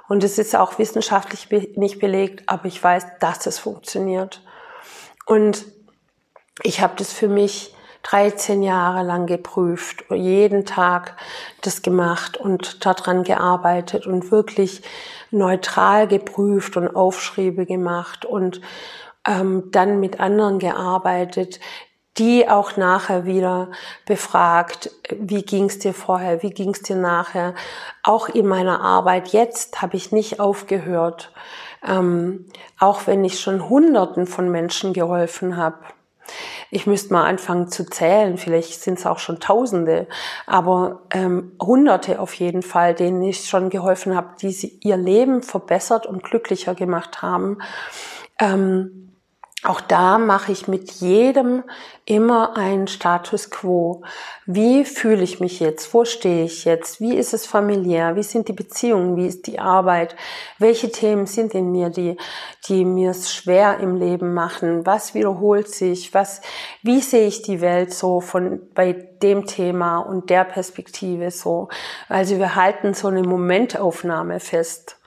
Und 0.08 0.22
es 0.22 0.38
ist 0.38 0.54
auch 0.54 0.78
wissenschaftlich 0.78 1.48
nicht 1.76 1.98
belegt, 1.98 2.44
aber 2.46 2.66
ich 2.66 2.82
weiß, 2.82 3.06
dass 3.20 3.46
es 3.46 3.58
funktioniert. 3.58 4.42
Und 5.26 5.64
ich 6.62 6.80
habe 6.80 6.94
das 6.96 7.12
für 7.12 7.28
mich 7.28 7.74
13 8.04 8.62
Jahre 8.62 9.02
lang 9.02 9.26
geprüft, 9.26 10.04
jeden 10.10 10.66
Tag 10.66 11.16
das 11.62 11.82
gemacht 11.82 12.36
und 12.36 12.84
daran 12.84 13.24
gearbeitet 13.24 14.06
und 14.06 14.30
wirklich 14.30 14.82
neutral 15.30 16.06
geprüft 16.06 16.76
und 16.76 16.94
Aufschriebe 16.94 17.64
gemacht 17.64 18.26
und 18.26 18.60
ähm, 19.26 19.70
dann 19.70 20.00
mit 20.00 20.20
anderen 20.20 20.58
gearbeitet, 20.58 21.60
die 22.18 22.48
auch 22.48 22.76
nachher 22.76 23.24
wieder 23.24 23.70
befragt, 24.06 24.90
wie 25.10 25.42
ging 25.42 25.64
es 25.64 25.78
dir 25.78 25.94
vorher, 25.94 26.42
wie 26.42 26.50
ging 26.50 26.70
es 26.70 26.82
dir 26.82 26.96
nachher. 26.96 27.54
Auch 28.02 28.28
in 28.28 28.46
meiner 28.46 28.80
Arbeit 28.80 29.28
jetzt 29.28 29.82
habe 29.82 29.96
ich 29.96 30.12
nicht 30.12 30.38
aufgehört, 30.38 31.32
ähm, 31.86 32.46
auch 32.78 33.06
wenn 33.06 33.24
ich 33.24 33.40
schon 33.40 33.68
Hunderten 33.68 34.26
von 34.26 34.48
Menschen 34.50 34.92
geholfen 34.92 35.56
habe. 35.56 35.78
Ich 36.70 36.86
müsste 36.86 37.12
mal 37.12 37.26
anfangen 37.26 37.68
zu 37.68 37.84
zählen, 37.84 38.38
vielleicht 38.38 38.80
sind 38.80 38.98
es 38.98 39.06
auch 39.06 39.18
schon 39.18 39.40
Tausende, 39.40 40.06
aber 40.46 41.02
ähm, 41.12 41.52
Hunderte 41.60 42.18
auf 42.18 42.34
jeden 42.34 42.62
Fall, 42.62 42.94
denen 42.94 43.22
ich 43.22 43.48
schon 43.48 43.70
geholfen 43.70 44.16
habe, 44.16 44.30
die 44.40 44.52
sie 44.52 44.78
ihr 44.82 44.96
Leben 44.96 45.42
verbessert 45.42 46.06
und 46.06 46.24
glücklicher 46.24 46.74
gemacht 46.74 47.22
haben. 47.22 47.58
Ähm, 48.40 49.13
auch 49.64 49.80
da 49.80 50.18
mache 50.18 50.52
ich 50.52 50.68
mit 50.68 50.90
jedem 50.92 51.64
immer 52.04 52.54
einen 52.56 52.86
Status 52.86 53.50
quo. 53.50 54.02
Wie 54.44 54.84
fühle 54.84 55.22
ich 55.22 55.40
mich 55.40 55.58
jetzt? 55.58 55.94
Wo 55.94 56.04
stehe 56.04 56.44
ich 56.44 56.66
jetzt? 56.66 57.00
Wie 57.00 57.16
ist 57.16 57.32
es 57.32 57.46
familiär? 57.46 58.14
Wie 58.14 58.22
sind 58.22 58.48
die 58.48 58.52
Beziehungen? 58.52 59.16
Wie 59.16 59.26
ist 59.26 59.46
die 59.46 59.58
Arbeit? 59.58 60.16
Welche 60.58 60.92
Themen 60.92 61.26
sind 61.26 61.54
in 61.54 61.72
mir, 61.72 61.88
die, 61.88 62.18
die 62.68 62.84
mir 62.84 63.12
es 63.12 63.32
schwer 63.32 63.78
im 63.80 63.96
Leben 63.96 64.34
machen? 64.34 64.84
Was 64.84 65.14
wiederholt 65.14 65.68
sich? 65.68 66.12
Was, 66.12 66.42
wie 66.82 67.00
sehe 67.00 67.26
ich 67.26 67.40
die 67.40 67.62
Welt 67.62 67.94
so 67.94 68.20
von, 68.20 68.60
bei 68.74 68.92
dem 68.92 69.46
Thema 69.46 69.98
und 69.98 70.28
der 70.28 70.44
Perspektive 70.44 71.30
so? 71.30 71.68
Also 72.10 72.38
wir 72.38 72.54
halten 72.54 72.92
so 72.92 73.08
eine 73.08 73.22
Momentaufnahme 73.22 74.40
fest. 74.40 74.98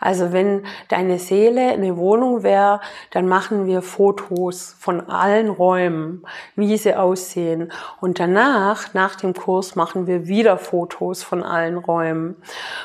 Also 0.00 0.32
wenn 0.32 0.64
deine 0.88 1.18
Seele 1.18 1.72
eine 1.72 1.96
Wohnung 1.96 2.42
wäre, 2.42 2.80
dann 3.10 3.26
machen 3.26 3.66
wir 3.66 3.82
Fotos 3.82 4.76
von 4.78 5.08
allen 5.08 5.48
Räumen, 5.48 6.24
wie 6.54 6.76
sie 6.76 6.94
aussehen. 6.94 7.72
Und 8.00 8.20
danach, 8.20 8.94
nach 8.94 9.16
dem 9.16 9.34
Kurs, 9.34 9.74
machen 9.74 10.06
wir 10.06 10.28
wieder 10.28 10.58
Fotos 10.58 11.22
von 11.22 11.42
allen 11.42 11.76
Räumen 11.76 12.36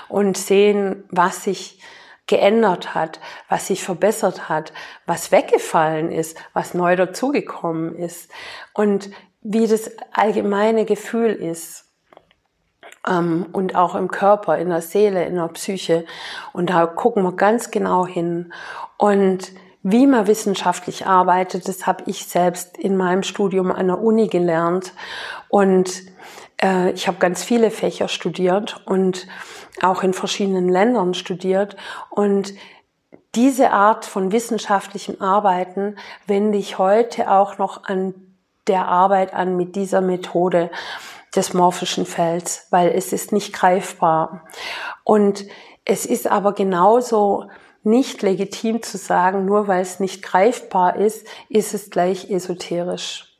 und 0.09 0.37
sehen, 0.37 1.03
was 1.09 1.43
sich 1.43 1.79
geändert 2.25 2.95
hat, 2.95 3.19
was 3.49 3.67
sich 3.67 3.83
verbessert 3.83 4.47
hat, 4.49 4.71
was 5.05 5.31
weggefallen 5.31 6.11
ist, 6.11 6.37
was 6.53 6.73
neu 6.73 6.95
dazugekommen 6.95 7.95
ist 7.95 8.31
und 8.73 9.09
wie 9.41 9.67
das 9.67 9.91
allgemeine 10.13 10.85
Gefühl 10.85 11.31
ist 11.31 11.82
ähm, 13.07 13.45
und 13.51 13.75
auch 13.75 13.95
im 13.95 14.09
Körper, 14.09 14.57
in 14.57 14.69
der 14.69 14.81
Seele, 14.81 15.25
in 15.25 15.35
der 15.35 15.47
Psyche. 15.49 16.05
Und 16.53 16.69
da 16.69 16.85
gucken 16.85 17.23
wir 17.23 17.33
ganz 17.33 17.71
genau 17.71 18.05
hin. 18.05 18.53
Und 18.97 19.51
wie 19.83 20.07
man 20.07 20.27
wissenschaftlich 20.27 21.05
arbeitet, 21.05 21.67
das 21.67 21.85
habe 21.85 22.03
ich 22.07 22.25
selbst 22.25 22.77
in 22.77 22.95
meinem 22.95 23.23
Studium 23.23 23.71
an 23.71 23.87
der 23.87 23.99
Uni 23.99 24.27
gelernt. 24.27 24.93
Und 25.49 26.03
äh, 26.61 26.91
ich 26.91 27.07
habe 27.07 27.17
ganz 27.17 27.43
viele 27.43 27.69
Fächer 27.69 28.07
studiert 28.07 28.81
und 28.85 29.27
auch 29.81 30.03
in 30.03 30.13
verschiedenen 30.13 30.69
Ländern 30.69 31.13
studiert. 31.13 31.75
Und 32.09 32.53
diese 33.35 33.71
Art 33.71 34.05
von 34.05 34.31
wissenschaftlichem 34.31 35.21
Arbeiten 35.21 35.97
wende 36.27 36.57
ich 36.57 36.77
heute 36.77 37.29
auch 37.29 37.57
noch 37.57 37.83
an 37.83 38.13
der 38.67 38.87
Arbeit 38.87 39.33
an 39.33 39.57
mit 39.57 39.75
dieser 39.75 40.01
Methode 40.01 40.69
des 41.35 41.53
morphischen 41.53 42.05
Felds, 42.05 42.67
weil 42.69 42.89
es 42.89 43.13
ist 43.13 43.31
nicht 43.31 43.53
greifbar. 43.53 44.45
Und 45.03 45.45
es 45.85 46.05
ist 46.05 46.27
aber 46.27 46.53
genauso 46.53 47.49
nicht 47.83 48.21
legitim 48.21 48.81
zu 48.81 48.97
sagen, 48.97 49.45
nur 49.45 49.67
weil 49.67 49.81
es 49.81 49.99
nicht 49.99 50.23
greifbar 50.23 50.95
ist, 50.95 51.27
ist 51.49 51.73
es 51.73 51.89
gleich 51.89 52.29
esoterisch. 52.29 53.37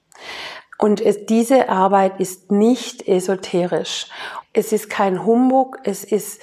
Und 0.78 1.00
es, 1.00 1.26
diese 1.26 1.70
Arbeit 1.70 2.20
ist 2.20 2.52
nicht 2.52 3.08
esoterisch. 3.08 4.08
Es 4.52 4.74
ist 4.74 4.90
kein 4.90 5.26
Humbug, 5.26 5.80
es 5.84 6.04
ist 6.04 6.42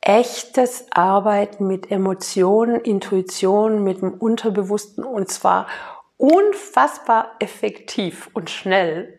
echtes 0.00 0.86
Arbeiten 0.92 1.66
mit 1.66 1.90
Emotionen, 1.90 2.80
Intuition, 2.80 3.82
mit 3.82 4.00
dem 4.00 4.14
Unterbewussten 4.14 5.04
und 5.04 5.28
zwar 5.28 5.66
unfassbar 6.16 7.32
effektiv 7.38 8.30
und 8.32 8.48
schnell. 8.48 9.18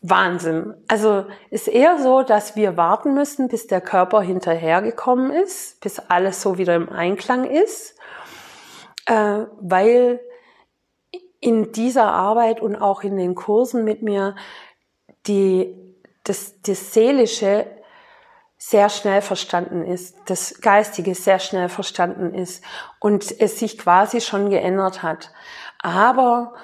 Wahnsinn. 0.00 0.74
Also 0.86 1.26
ist 1.50 1.68
eher 1.68 1.98
so, 1.98 2.22
dass 2.22 2.54
wir 2.54 2.76
warten 2.76 3.14
müssen, 3.14 3.48
bis 3.48 3.66
der 3.66 3.80
Körper 3.80 4.22
hinterhergekommen 4.22 5.30
ist, 5.32 5.80
bis 5.80 5.98
alles 5.98 6.40
so 6.40 6.56
wieder 6.56 6.76
im 6.76 6.88
Einklang 6.88 7.44
ist, 7.44 7.96
äh, 9.06 9.44
weil 9.60 10.20
in 11.40 11.72
dieser 11.72 12.12
Arbeit 12.12 12.60
und 12.60 12.76
auch 12.76 13.02
in 13.02 13.16
den 13.16 13.34
Kursen 13.34 13.84
mit 13.84 14.02
mir 14.02 14.36
die, 15.26 15.74
das, 16.24 16.60
das 16.62 16.92
Seelische 16.92 17.66
sehr 18.56 18.88
schnell 18.88 19.22
verstanden 19.22 19.84
ist, 19.84 20.16
das 20.26 20.60
Geistige 20.60 21.14
sehr 21.14 21.38
schnell 21.38 21.68
verstanden 21.68 22.34
ist 22.34 22.64
und 22.98 23.40
es 23.40 23.58
sich 23.58 23.78
quasi 23.78 24.20
schon 24.20 24.50
geändert 24.50 25.02
hat. 25.02 25.30
Aber 25.80 26.54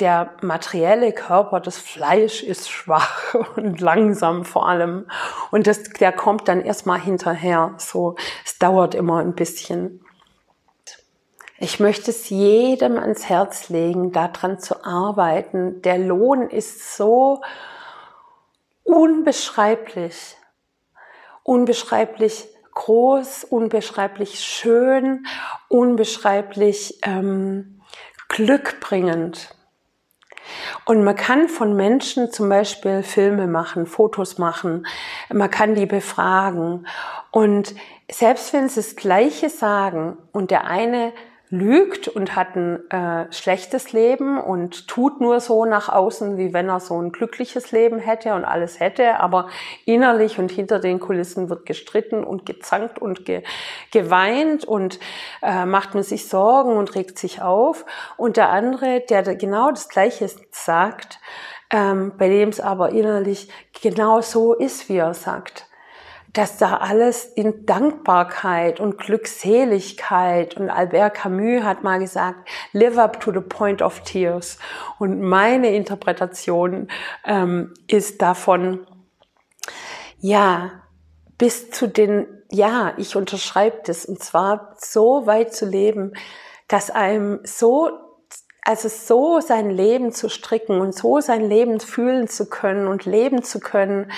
der 0.00 0.34
materielle 0.42 1.12
Körper, 1.12 1.60
das 1.60 1.78
Fleisch 1.78 2.42
ist 2.42 2.70
schwach 2.70 3.34
und 3.56 3.80
langsam 3.80 4.44
vor 4.44 4.68
allem. 4.68 5.06
Und 5.50 5.66
das, 5.66 5.82
der 5.84 6.12
kommt 6.12 6.48
dann 6.48 6.60
erstmal 6.60 7.00
hinterher. 7.00 7.74
So, 7.78 8.16
es 8.44 8.58
dauert 8.58 8.94
immer 8.94 9.18
ein 9.18 9.34
bisschen. 9.34 10.04
Ich 11.60 11.80
möchte 11.80 12.12
es 12.12 12.28
jedem 12.28 12.98
ans 12.98 13.28
Herz 13.28 13.68
legen, 13.68 14.12
daran 14.12 14.60
zu 14.60 14.84
arbeiten. 14.84 15.82
Der 15.82 15.98
Lohn 15.98 16.48
ist 16.48 16.96
so 16.96 17.42
unbeschreiblich, 18.84 20.36
unbeschreiblich 21.42 22.48
groß, 22.74 23.42
unbeschreiblich 23.42 24.38
schön, 24.38 25.26
unbeschreiblich 25.68 27.00
ähm, 27.02 27.80
glückbringend. 28.28 29.57
Und 30.84 31.04
man 31.04 31.16
kann 31.16 31.48
von 31.48 31.74
Menschen 31.76 32.30
zum 32.30 32.48
Beispiel 32.48 33.02
Filme 33.02 33.46
machen, 33.46 33.86
Fotos 33.86 34.38
machen, 34.38 34.86
man 35.32 35.50
kann 35.50 35.74
die 35.74 35.86
befragen. 35.86 36.86
Und 37.30 37.74
selbst 38.10 38.52
wenn 38.52 38.68
sie 38.68 38.76
das 38.76 38.96
Gleiche 38.96 39.50
sagen 39.50 40.16
und 40.32 40.50
der 40.50 40.64
eine 40.64 41.12
lügt 41.50 42.08
und 42.08 42.36
hat 42.36 42.56
ein 42.56 42.90
äh, 42.90 43.32
schlechtes 43.32 43.92
Leben 43.92 44.38
und 44.38 44.86
tut 44.86 45.20
nur 45.20 45.40
so 45.40 45.64
nach 45.64 45.88
außen, 45.88 46.36
wie 46.36 46.52
wenn 46.52 46.68
er 46.68 46.80
so 46.80 47.00
ein 47.00 47.10
glückliches 47.10 47.72
Leben 47.72 47.98
hätte 47.98 48.34
und 48.34 48.44
alles 48.44 48.80
hätte, 48.80 49.18
aber 49.20 49.48
innerlich 49.86 50.38
und 50.38 50.50
hinter 50.50 50.78
den 50.78 51.00
Kulissen 51.00 51.48
wird 51.48 51.64
gestritten 51.64 52.22
und 52.24 52.44
gezankt 52.44 52.98
und 52.98 53.24
ge 53.24 53.42
geweint 53.92 54.64
und 54.64 54.98
äh, 55.42 55.64
macht 55.64 55.94
man 55.94 56.02
sich 56.02 56.28
Sorgen 56.28 56.76
und 56.76 56.94
regt 56.94 57.18
sich 57.18 57.40
auf. 57.40 57.86
Und 58.16 58.36
der 58.36 58.50
andere, 58.50 59.02
der 59.08 59.22
genau 59.34 59.70
das 59.70 59.88
Gleiche 59.88 60.28
sagt, 60.50 61.20
ähm, 61.70 62.12
bei 62.18 62.28
dem 62.28 62.50
es 62.50 62.60
aber 62.60 62.90
innerlich 62.90 63.48
genau 63.80 64.20
so 64.20 64.54
ist, 64.54 64.88
wie 64.88 64.96
er 64.96 65.14
sagt 65.14 65.67
dass 66.32 66.56
da 66.58 66.76
alles 66.76 67.24
in 67.24 67.64
Dankbarkeit 67.66 68.80
und 68.80 68.98
Glückseligkeit 68.98 70.56
und 70.56 70.70
Albert 70.70 71.14
Camus 71.14 71.62
hat 71.64 71.82
mal 71.82 71.98
gesagt, 71.98 72.48
live 72.72 72.98
up 72.98 73.20
to 73.20 73.32
the 73.32 73.40
point 73.40 73.82
of 73.82 74.00
tears. 74.00 74.58
Und 74.98 75.20
meine 75.20 75.74
Interpretation 75.74 76.88
ähm, 77.24 77.74
ist 77.86 78.20
davon, 78.20 78.86
ja, 80.20 80.70
bis 81.38 81.70
zu 81.70 81.88
den, 81.88 82.26
ja, 82.50 82.92
ich 82.96 83.16
unterschreibe 83.16 83.80
das, 83.86 84.04
und 84.04 84.22
zwar 84.22 84.74
so 84.78 85.26
weit 85.26 85.54
zu 85.54 85.66
leben, 85.66 86.12
dass 86.66 86.90
einem 86.90 87.40
so 87.44 87.90
also 88.68 88.90
so 88.90 89.40
sein 89.40 89.70
Leben 89.70 90.12
zu 90.12 90.28
stricken 90.28 90.82
und 90.82 90.94
so 90.94 91.20
sein 91.20 91.40
Leben 91.40 91.80
fühlen 91.80 92.28
zu 92.28 92.50
können 92.50 92.86
und 92.86 93.06
leben 93.06 93.42
zu 93.42 93.60
können, 93.60 94.12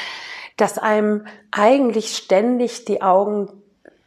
dass 0.61 0.79
einem 0.79 1.27
eigentlich 1.51 2.17
ständig 2.17 2.85
die 2.85 3.01
Augen 3.03 3.49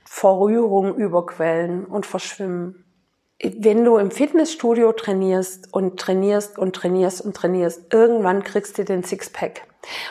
vor 0.06 0.40
Rührung 0.40 0.96
überquellen 0.96 1.86
und 1.86 2.06
verschwimmen. 2.06 2.86
Wenn 3.42 3.84
du 3.84 3.98
im 3.98 4.12
Fitnessstudio 4.12 4.94
trainierst 4.94 5.74
und 5.74 6.00
trainierst 6.00 6.60
und 6.60 6.76
trainierst 6.76 7.22
und 7.22 7.36
trainierst, 7.36 7.92
irgendwann 7.92 8.44
kriegst 8.44 8.78
du 8.78 8.86
den 8.86 9.04
Sixpack. 9.04 9.64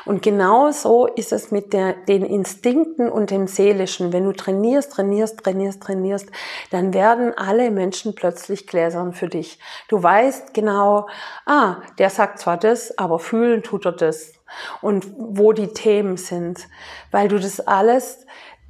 Und 0.04 0.20
genau 0.22 0.70
so 0.70 1.06
ist 1.06 1.32
es 1.32 1.50
mit 1.50 1.72
der, 1.72 1.94
den 1.94 2.24
Instinkten 2.24 3.08
und 3.08 3.30
dem 3.30 3.46
Seelischen. 3.46 4.12
Wenn 4.12 4.24
du 4.24 4.32
trainierst, 4.32 4.92
trainierst, 4.92 5.38
trainierst, 5.38 5.82
trainierst, 5.82 6.28
dann 6.70 6.92
werden 6.92 7.32
alle 7.38 7.70
Menschen 7.70 8.14
plötzlich 8.14 8.66
gläsern 8.66 9.14
für 9.14 9.28
dich. 9.28 9.58
Du 9.88 10.02
weißt 10.02 10.52
genau, 10.52 11.06
ah, 11.46 11.76
der 11.98 12.10
sagt 12.10 12.40
zwar 12.40 12.58
das, 12.58 12.98
aber 12.98 13.18
fühlen 13.18 13.62
tut 13.62 13.86
er 13.86 13.92
das 13.92 14.32
und 14.80 15.06
wo 15.16 15.52
die 15.52 15.68
Themen 15.68 16.16
sind, 16.16 16.68
weil 17.10 17.28
du 17.28 17.38
das 17.38 17.60
alles 17.60 18.26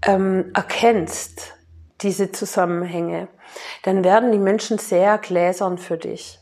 ähm, 0.06 0.50
erkennst, 0.54 1.54
diese 2.00 2.32
Zusammenhänge. 2.32 3.28
Dann 3.82 4.04
werden 4.04 4.32
die 4.32 4.38
Menschen 4.38 4.78
sehr 4.78 5.18
gläsern 5.18 5.78
für 5.78 5.96
dich 5.96 6.38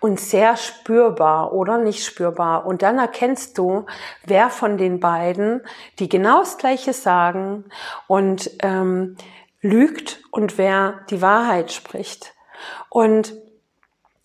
und 0.00 0.20
sehr 0.20 0.56
spürbar 0.56 1.52
oder 1.52 1.78
nicht 1.78 2.04
spürbar. 2.04 2.66
Und 2.66 2.82
dann 2.82 2.98
erkennst 2.98 3.58
du, 3.58 3.86
wer 4.24 4.50
von 4.50 4.78
den 4.78 5.00
beiden, 5.00 5.62
die 5.98 6.08
genau 6.08 6.40
das 6.40 6.58
Gleiche 6.58 6.92
sagen 6.92 7.64
und 8.06 8.50
ähm, 8.62 9.16
lügt 9.60 10.22
und 10.30 10.58
wer 10.58 11.00
die 11.10 11.20
Wahrheit 11.22 11.72
spricht. 11.72 12.34
Und 12.88 13.34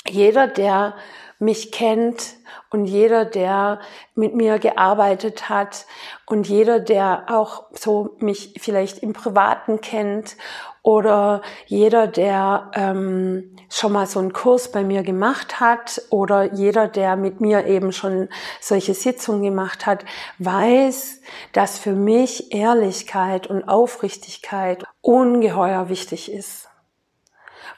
jeder, 0.07 0.47
der 0.47 0.95
mich 1.39 1.71
kennt 1.71 2.35
und 2.69 2.85
jeder, 2.85 3.25
der 3.25 3.79
mit 4.15 4.35
mir 4.35 4.59
gearbeitet 4.59 5.49
hat 5.49 5.85
und 6.25 6.47
jeder, 6.47 6.79
der 6.79 7.25
auch 7.27 7.65
so 7.71 8.15
mich 8.19 8.55
vielleicht 8.59 8.99
im 8.99 9.13
Privaten 9.13 9.81
kennt 9.81 10.35
oder 10.83 11.41
jeder, 11.65 12.07
der 12.07 12.71
ähm, 12.73 13.55
schon 13.69 13.93
mal 13.93 14.05
so 14.05 14.19
einen 14.19 14.33
Kurs 14.33 14.71
bei 14.71 14.83
mir 14.83 15.01
gemacht 15.01 15.61
hat 15.61 16.01
oder 16.09 16.53
jeder, 16.53 16.87
der 16.87 17.15
mit 17.15 17.39
mir 17.39 17.65
eben 17.65 17.93
schon 17.93 18.27
solche 18.59 18.93
Sitzungen 18.93 19.43
gemacht 19.43 19.85
hat, 19.85 20.03
weiß, 20.39 21.21
dass 21.53 21.79
für 21.79 21.93
mich 21.93 22.53
Ehrlichkeit 22.53 23.47
und 23.47 23.63
Aufrichtigkeit 23.63 24.83
ungeheuer 25.01 25.87
wichtig 25.87 26.31
ist, 26.31 26.67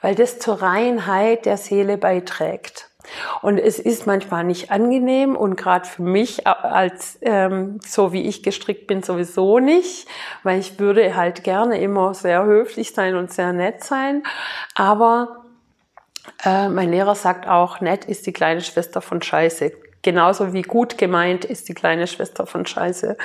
weil 0.01 0.15
das 0.15 0.39
zur 0.39 0.61
Reinheit 0.61 1.45
der 1.45 1.57
Seele 1.57 1.97
beiträgt. 1.97 2.89
Und 3.41 3.57
es 3.57 3.79
ist 3.79 4.07
manchmal 4.07 4.43
nicht 4.43 4.71
angenehm 4.71 5.35
und 5.35 5.55
gerade 5.55 5.87
für 5.87 6.01
mich 6.01 6.47
als 6.47 7.17
ähm, 7.21 7.79
so 7.85 8.11
wie 8.13 8.23
ich 8.23 8.43
gestrickt 8.43 8.87
bin 8.87 9.03
sowieso 9.03 9.59
nicht, 9.59 10.07
weil 10.43 10.59
ich 10.59 10.79
würde 10.79 11.15
halt 11.15 11.43
gerne 11.43 11.79
immer 11.79 12.13
sehr 12.13 12.43
höflich 12.45 12.93
sein 12.93 13.15
und 13.15 13.31
sehr 13.31 13.53
nett 13.53 13.83
sein. 13.83 14.23
Aber 14.73 15.45
äh, 16.43 16.69
mein 16.69 16.89
Lehrer 16.89 17.15
sagt 17.15 17.47
auch, 17.47 17.81
nett 17.81 18.05
ist 18.05 18.25
die 18.25 18.33
kleine 18.33 18.61
Schwester 18.61 19.01
von 19.01 19.21
Scheiße. 19.21 19.71
Genauso 20.01 20.53
wie 20.53 20.61
gut 20.61 20.97
gemeint 20.97 21.45
ist 21.45 21.67
die 21.67 21.73
kleine 21.73 22.05
Schwester 22.05 22.45
von 22.45 22.65
Scheiße. 22.65 23.17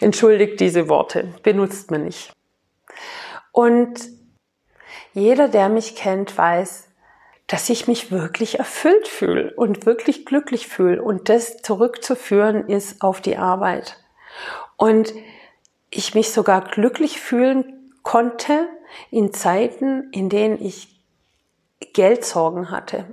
Entschuldigt 0.00 0.60
diese 0.60 0.88
Worte, 0.88 1.32
benutzt 1.42 1.90
man 1.90 2.04
nicht. 2.04 2.32
Und 3.52 4.00
jeder, 5.14 5.48
der 5.48 5.70
mich 5.70 5.96
kennt, 5.96 6.36
weiß, 6.36 6.85
dass 7.46 7.70
ich 7.70 7.86
mich 7.86 8.10
wirklich 8.10 8.58
erfüllt 8.58 9.06
fühle 9.06 9.54
und 9.54 9.86
wirklich 9.86 10.26
glücklich 10.26 10.66
fühle. 10.66 11.02
Und 11.02 11.28
das 11.28 11.58
zurückzuführen 11.58 12.68
ist 12.68 13.02
auf 13.02 13.20
die 13.20 13.36
Arbeit. 13.36 13.98
Und 14.76 15.14
ich 15.90 16.14
mich 16.14 16.32
sogar 16.32 16.62
glücklich 16.62 17.20
fühlen 17.20 17.92
konnte 18.02 18.68
in 19.10 19.32
Zeiten, 19.32 20.10
in 20.12 20.28
denen 20.28 20.60
ich 20.60 21.00
Geldsorgen 21.92 22.70
hatte. 22.70 23.04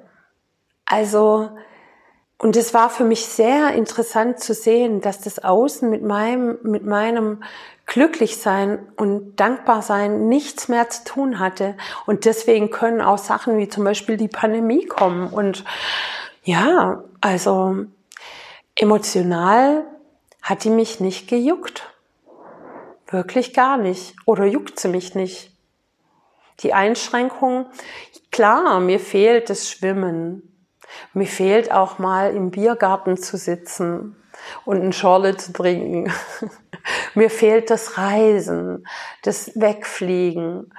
Also, 0.85 1.49
und 2.37 2.55
es 2.57 2.73
war 2.73 2.89
für 2.89 3.03
mich 3.03 3.25
sehr 3.25 3.73
interessant 3.73 4.39
zu 4.39 4.53
sehen, 4.53 5.01
dass 5.01 5.21
das 5.21 5.43
Außen 5.43 5.89
mit 5.89 6.03
meinem, 6.03 6.57
mit 6.63 6.85
meinem 6.85 7.43
glücklich 7.85 8.37
sein 8.37 8.79
und 8.95 9.35
dankbar 9.35 9.81
sein 9.81 10.27
nichts 10.27 10.67
mehr 10.67 10.89
zu 10.89 11.03
tun 11.03 11.39
hatte. 11.39 11.75
Und 12.05 12.25
deswegen 12.25 12.71
können 12.71 13.01
auch 13.01 13.17
Sachen 13.17 13.57
wie 13.57 13.69
zum 13.69 13.83
Beispiel 13.83 14.17
die 14.17 14.27
Pandemie 14.27 14.85
kommen. 14.85 15.27
Und 15.27 15.63
ja, 16.43 17.03
also 17.21 17.85
emotional 18.75 19.83
hat 20.41 20.63
die 20.63 20.69
mich 20.69 20.99
nicht 20.99 21.27
gejuckt. 21.27 21.89
Wirklich 23.07 23.53
gar 23.53 23.77
nicht. 23.77 24.15
Oder 24.25 24.45
juckt 24.45 24.79
sie 24.79 24.87
mich 24.87 25.13
nicht. 25.13 25.51
Die 26.61 26.73
Einschränkung, 26.73 27.67
klar, 28.31 28.79
mir 28.79 28.99
fehlt 28.99 29.49
das 29.49 29.69
Schwimmen. 29.69 30.49
Mir 31.13 31.27
fehlt 31.27 31.71
auch 31.71 31.99
mal 31.99 32.35
im 32.35 32.51
Biergarten 32.51 33.17
zu 33.17 33.37
sitzen 33.37 34.15
und 34.65 34.81
ein 34.81 34.93
Schorle 34.93 35.37
zu 35.37 35.53
trinken. 35.53 36.11
Mir 37.13 37.29
fehlt 37.29 37.69
das 37.69 37.97
Reisen, 37.97 38.85
das 39.21 39.51
Wegfliegen, 39.59 40.73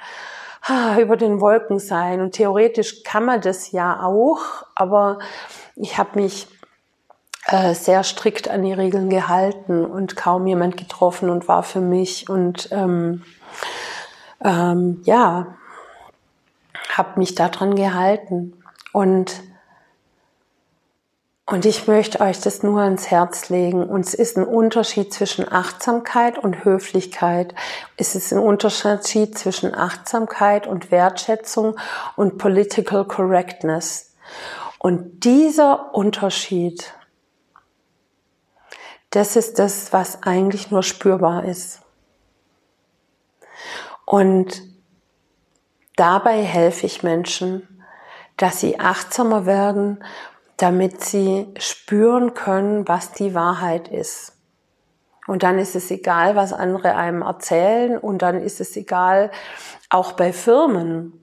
über 0.98 1.16
den 1.16 1.40
Wolken 1.40 1.78
sein. 1.78 2.20
Und 2.20 2.32
theoretisch 2.32 3.02
kann 3.02 3.24
man 3.24 3.40
das 3.40 3.72
ja 3.72 4.02
auch, 4.02 4.40
aber 4.74 5.18
ich 5.76 5.98
habe 5.98 6.20
mich 6.20 6.48
äh, 7.46 7.74
sehr 7.74 8.02
strikt 8.02 8.48
an 8.48 8.62
die 8.62 8.72
Regeln 8.72 9.10
gehalten 9.10 9.84
und 9.84 10.16
kaum 10.16 10.46
jemand 10.46 10.76
getroffen 10.76 11.28
und 11.28 11.48
war 11.48 11.62
für 11.62 11.80
mich 11.80 12.30
und 12.30 12.68
ähm, 12.72 13.22
ähm, 14.42 15.02
ja, 15.04 15.54
habe 16.90 17.18
mich 17.18 17.34
daran 17.34 17.74
gehalten. 17.74 18.62
Und 18.92 19.42
und 21.46 21.66
ich 21.66 21.86
möchte 21.86 22.20
euch 22.20 22.40
das 22.40 22.62
nur 22.62 22.80
ans 22.80 23.10
Herz 23.10 23.50
legen. 23.50 23.84
Und 23.84 24.06
es 24.06 24.14
ist 24.14 24.38
ein 24.38 24.46
Unterschied 24.46 25.12
zwischen 25.12 25.50
Achtsamkeit 25.50 26.38
und 26.38 26.64
Höflichkeit. 26.64 27.54
Es 27.98 28.14
ist 28.14 28.32
ein 28.32 28.38
Unterschied 28.38 29.36
zwischen 29.36 29.74
Achtsamkeit 29.74 30.66
und 30.66 30.90
Wertschätzung 30.90 31.76
und 32.16 32.38
Political 32.38 33.04
Correctness. 33.04 34.14
Und 34.78 35.24
dieser 35.24 35.94
Unterschied, 35.94 36.94
das 39.10 39.36
ist 39.36 39.58
das, 39.58 39.92
was 39.92 40.22
eigentlich 40.22 40.70
nur 40.70 40.82
spürbar 40.82 41.44
ist. 41.44 41.82
Und 44.06 44.62
dabei 45.96 46.42
helfe 46.42 46.86
ich 46.86 47.02
Menschen, 47.02 47.68
dass 48.38 48.60
sie 48.60 48.80
achtsamer 48.80 49.44
werden 49.44 50.02
damit 50.64 51.04
sie 51.04 51.46
spüren 51.58 52.32
können, 52.32 52.88
was 52.88 53.12
die 53.12 53.34
Wahrheit 53.34 53.88
ist. 53.88 54.32
Und 55.26 55.42
dann 55.42 55.58
ist 55.58 55.76
es 55.76 55.90
egal, 55.90 56.36
was 56.36 56.54
andere 56.54 56.96
einem 56.96 57.20
erzählen 57.20 57.98
und 57.98 58.22
dann 58.22 58.40
ist 58.40 58.62
es 58.62 58.74
egal, 58.74 59.30
auch 59.90 60.12
bei 60.12 60.32
Firmen. 60.32 61.22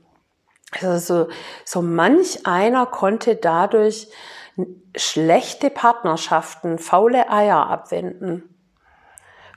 Also 0.79 1.27
so, 1.65 1.81
manch 1.81 2.45
einer 2.45 2.85
konnte 2.85 3.35
dadurch 3.35 4.09
schlechte 4.95 5.71
Partnerschaften, 5.71 6.77
faule 6.77 7.31
Eier 7.31 7.67
abwenden, 7.67 8.43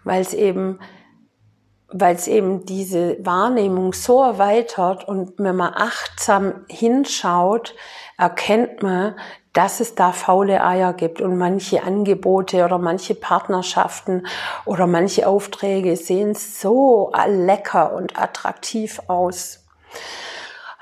weil 0.02 0.22
es 0.22 0.32
eben 0.32 0.78
weil 1.96 2.16
es 2.16 2.26
eben 2.26 2.64
diese 2.64 3.24
Wahrnehmung 3.24 3.92
so 3.92 4.20
erweitert 4.20 5.06
und 5.06 5.38
wenn 5.38 5.54
man 5.54 5.74
achtsam 5.74 6.64
hinschaut, 6.68 7.76
erkennt 8.18 8.82
man, 8.82 9.14
dass 9.54 9.78
es 9.80 9.94
da 9.94 10.12
faule 10.12 10.62
Eier 10.62 10.92
gibt 10.92 11.20
und 11.20 11.38
manche 11.38 11.84
Angebote 11.84 12.64
oder 12.64 12.78
manche 12.78 13.14
Partnerschaften 13.14 14.26
oder 14.66 14.86
manche 14.86 15.26
Aufträge 15.26 15.96
sehen 15.96 16.34
so 16.34 17.12
lecker 17.26 17.94
und 17.94 18.20
attraktiv 18.20 19.00
aus. 19.06 19.64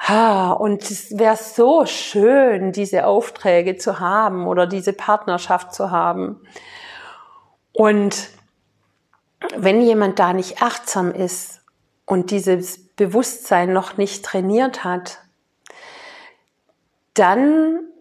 Ha, 0.09 0.53
und 0.53 0.91
es 0.91 1.17
wäre 1.17 1.37
so 1.37 1.87
schön, 1.87 2.73
diese 2.73 3.07
Aufträge 3.07 3.77
zu 3.77 4.01
haben 4.01 4.49
oder 4.49 4.67
diese 4.67 4.95
Partnerschaft 4.95 5.75
zu 5.75 5.91
haben. 5.91 6.41
Und 7.73 8.31
wenn 9.55 9.83
jemand 9.83 10.19
da 10.19 10.33
nicht 10.33 10.63
achtsam 10.63 11.13
ist 11.13 11.61
und 12.07 12.31
dieses 12.31 12.89
Bewusstsein 12.97 13.73
noch 13.73 13.99
nicht 13.99 14.25
trainiert 14.25 14.83
hat, 14.83 15.19
dann 17.15 17.92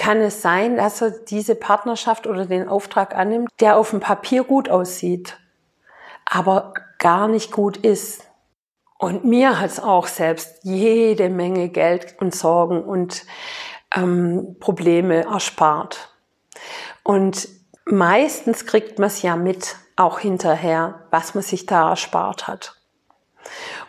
kann 0.00 0.22
es 0.22 0.40
sein, 0.40 0.78
dass 0.78 1.02
er 1.02 1.10
diese 1.10 1.54
Partnerschaft 1.54 2.26
oder 2.26 2.46
den 2.46 2.70
Auftrag 2.70 3.14
annimmt, 3.14 3.50
der 3.60 3.76
auf 3.76 3.90
dem 3.90 4.00
Papier 4.00 4.44
gut 4.44 4.70
aussieht, 4.70 5.38
aber 6.24 6.72
gar 6.98 7.28
nicht 7.28 7.52
gut 7.52 7.76
ist. 7.76 8.24
Und 8.98 9.26
mir 9.26 9.60
hat 9.60 9.70
es 9.70 9.78
auch 9.78 10.06
selbst 10.06 10.60
jede 10.62 11.28
Menge 11.28 11.68
Geld 11.68 12.16
und 12.18 12.34
Sorgen 12.34 12.82
und 12.82 13.26
ähm, 13.94 14.56
Probleme 14.58 15.24
erspart. 15.24 16.14
Und 17.02 17.48
meistens 17.84 18.64
kriegt 18.64 18.98
man 18.98 19.08
es 19.08 19.20
ja 19.20 19.36
mit, 19.36 19.76
auch 19.96 20.18
hinterher, 20.18 21.02
was 21.10 21.34
man 21.34 21.44
sich 21.44 21.66
da 21.66 21.90
erspart 21.90 22.48
hat 22.48 22.80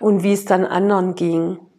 und 0.01 0.23
wie 0.23 0.33
es 0.33 0.43
dann 0.43 0.65
anderen 0.65 1.15
ging. 1.15 1.70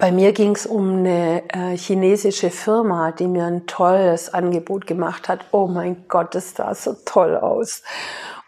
Bei 0.00 0.10
mir 0.10 0.32
ging 0.32 0.56
es 0.56 0.66
um 0.66 0.98
eine 0.98 1.44
äh, 1.48 1.76
chinesische 1.76 2.50
Firma, 2.50 3.12
die 3.12 3.28
mir 3.28 3.44
ein 3.44 3.68
tolles 3.68 4.34
Angebot 4.34 4.88
gemacht 4.88 5.28
hat. 5.28 5.46
Oh 5.52 5.68
mein 5.68 6.08
Gott, 6.08 6.34
das 6.34 6.54
sah 6.54 6.74
so 6.74 6.96
toll 7.04 7.36
aus. 7.36 7.82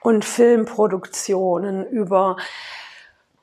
Und 0.01 0.25
Filmproduktionen 0.25 1.87
über 1.87 2.37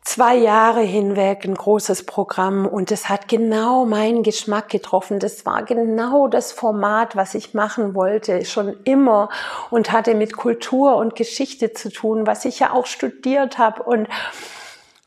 zwei 0.03 0.35
Jahre 0.35 0.81
hinweg 0.81 1.45
ein 1.45 1.55
großes 1.55 2.05
Programm 2.05 2.65
und 2.65 2.91
es 2.91 3.07
hat 3.07 3.29
genau 3.29 3.85
meinen 3.85 4.23
Geschmack 4.23 4.67
getroffen. 4.67 5.19
Das 5.19 5.45
war 5.45 5.63
genau 5.63 6.27
das 6.27 6.51
Format, 6.51 7.15
was 7.15 7.33
ich 7.33 7.53
machen 7.53 7.95
wollte, 7.95 8.43
schon 8.43 8.75
immer 8.83 9.29
und 9.71 9.93
hatte 9.93 10.15
mit 10.15 10.35
Kultur 10.35 10.97
und 10.97 11.15
Geschichte 11.15 11.71
zu 11.71 11.89
tun, 11.89 12.27
was 12.27 12.43
ich 12.43 12.59
ja 12.59 12.73
auch 12.73 12.87
studiert 12.87 13.57
habe 13.57 13.83
und 13.83 14.07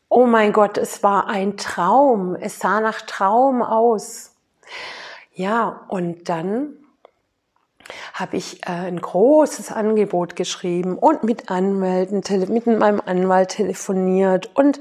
oh 0.09 0.25
mein 0.25 0.51
Gott, 0.51 0.77
es 0.77 1.03
war 1.03 1.27
ein 1.27 1.55
Traum. 1.55 2.35
Es 2.35 2.59
sah 2.59 2.81
nach 2.81 3.01
Traum 3.01 3.61
aus. 3.61 4.35
Ja, 5.33 5.85
und 5.87 6.27
dann 6.27 6.73
habe 8.13 8.37
ich 8.37 8.63
äh, 8.63 8.71
ein 8.71 8.99
großes 8.99 9.71
Angebot 9.71 10.35
geschrieben 10.35 10.97
und 10.97 11.23
mit 11.23 11.49
Anwälten, 11.49 12.21
mit 12.53 12.67
meinem 12.67 13.01
Anwalt 13.05 13.49
telefoniert 13.49 14.51
und 14.55 14.79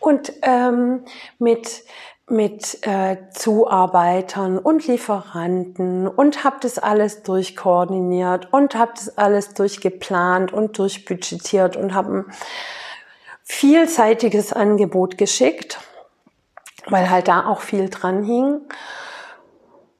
und 0.00 0.32
ähm, 0.42 1.04
mit 1.38 1.84
mit 2.28 2.84
äh, 2.86 3.16
Zuarbeitern 3.30 4.58
und 4.58 4.86
Lieferanten 4.88 6.08
und 6.08 6.42
habe 6.42 6.56
das 6.60 6.78
alles 6.78 7.22
durchkoordiniert 7.22 8.52
und 8.52 8.74
habe 8.74 8.92
das 8.96 9.16
alles 9.16 9.54
durchgeplant 9.54 10.52
und 10.52 10.76
durchbudgetiert 10.76 11.76
und 11.76 11.94
habe 11.94 12.26
vielseitiges 13.46 14.52
Angebot 14.52 15.16
geschickt, 15.16 15.78
weil 16.88 17.08
halt 17.08 17.28
da 17.28 17.46
auch 17.46 17.60
viel 17.60 17.88
dran 17.88 18.24
hing. 18.24 18.60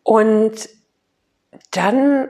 Und 0.03 0.69
dann, 1.71 2.29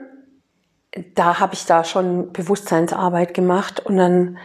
da 1.15 1.39
habe 1.39 1.55
ich 1.55 1.65
da 1.65 1.83
schon 1.83 2.31
Bewusstseinsarbeit 2.31 3.33
gemacht 3.33 3.79
und 3.79 3.97
dann 3.97 4.37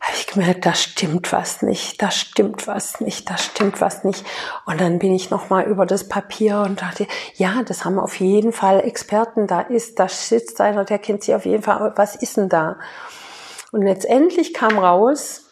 habe 0.00 0.16
ich 0.16 0.26
gemerkt, 0.26 0.64
da 0.64 0.74
stimmt 0.74 1.32
was 1.32 1.62
nicht, 1.62 2.00
da 2.00 2.10
stimmt 2.10 2.66
was 2.66 3.00
nicht, 3.00 3.28
da 3.28 3.36
stimmt 3.36 3.80
was 3.80 4.04
nicht. 4.04 4.24
Und 4.64 4.80
dann 4.80 4.98
bin 4.98 5.12
ich 5.12 5.30
nochmal 5.30 5.64
über 5.64 5.84
das 5.84 6.08
Papier 6.08 6.60
und 6.60 6.80
dachte, 6.80 7.06
ja, 7.34 7.62
das 7.62 7.84
haben 7.84 7.98
auf 7.98 8.20
jeden 8.20 8.52
Fall 8.52 8.80
Experten, 8.80 9.46
da 9.46 9.60
ist, 9.60 9.98
da 9.98 10.08
sitzt 10.08 10.60
einer, 10.60 10.84
der 10.84 10.98
kennt 10.98 11.24
sich 11.24 11.34
auf 11.34 11.44
jeden 11.44 11.62
Fall, 11.62 11.92
was 11.96 12.16
ist 12.16 12.36
denn 12.36 12.48
da? 12.48 12.78
Und 13.72 13.82
letztendlich 13.82 14.54
kam 14.54 14.78
raus, 14.78 15.45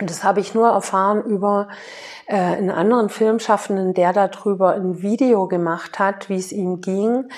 und 0.00 0.10
das 0.10 0.22
habe 0.22 0.40
ich 0.40 0.54
nur 0.54 0.68
erfahren 0.68 1.24
über 1.24 1.68
äh, 2.26 2.36
einen 2.36 2.70
anderen 2.70 3.08
Filmschaffenden, 3.08 3.94
der 3.94 4.12
darüber 4.12 4.74
ein 4.74 5.02
Video 5.02 5.48
gemacht 5.48 5.98
hat, 5.98 6.28
wie 6.28 6.36
es 6.36 6.52
ihm 6.52 6.80
ging. 6.80 7.28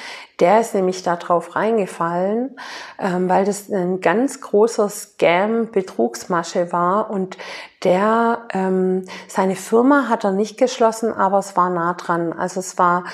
Der 0.40 0.60
ist 0.60 0.74
nämlich 0.74 1.02
da 1.02 1.16
drauf 1.16 1.56
reingefallen, 1.56 2.56
ähm, 2.98 3.28
weil 3.30 3.46
das 3.46 3.70
ein 3.70 4.00
ganz 4.00 4.42
großer 4.42 4.90
Scam, 4.90 5.70
Betrugsmasche 5.70 6.70
war 6.70 7.10
und 7.10 7.38
der, 7.82 8.42
ähm, 8.52 9.06
seine 9.26 9.56
Firma 9.56 10.08
hat 10.08 10.24
er 10.24 10.32
nicht 10.32 10.58
geschlossen, 10.58 11.14
aber 11.14 11.38
es 11.38 11.56
war 11.56 11.70
nah 11.70 11.94
dran. 11.94 12.34
Also 12.34 12.60
es 12.60 12.76
war 12.76 13.04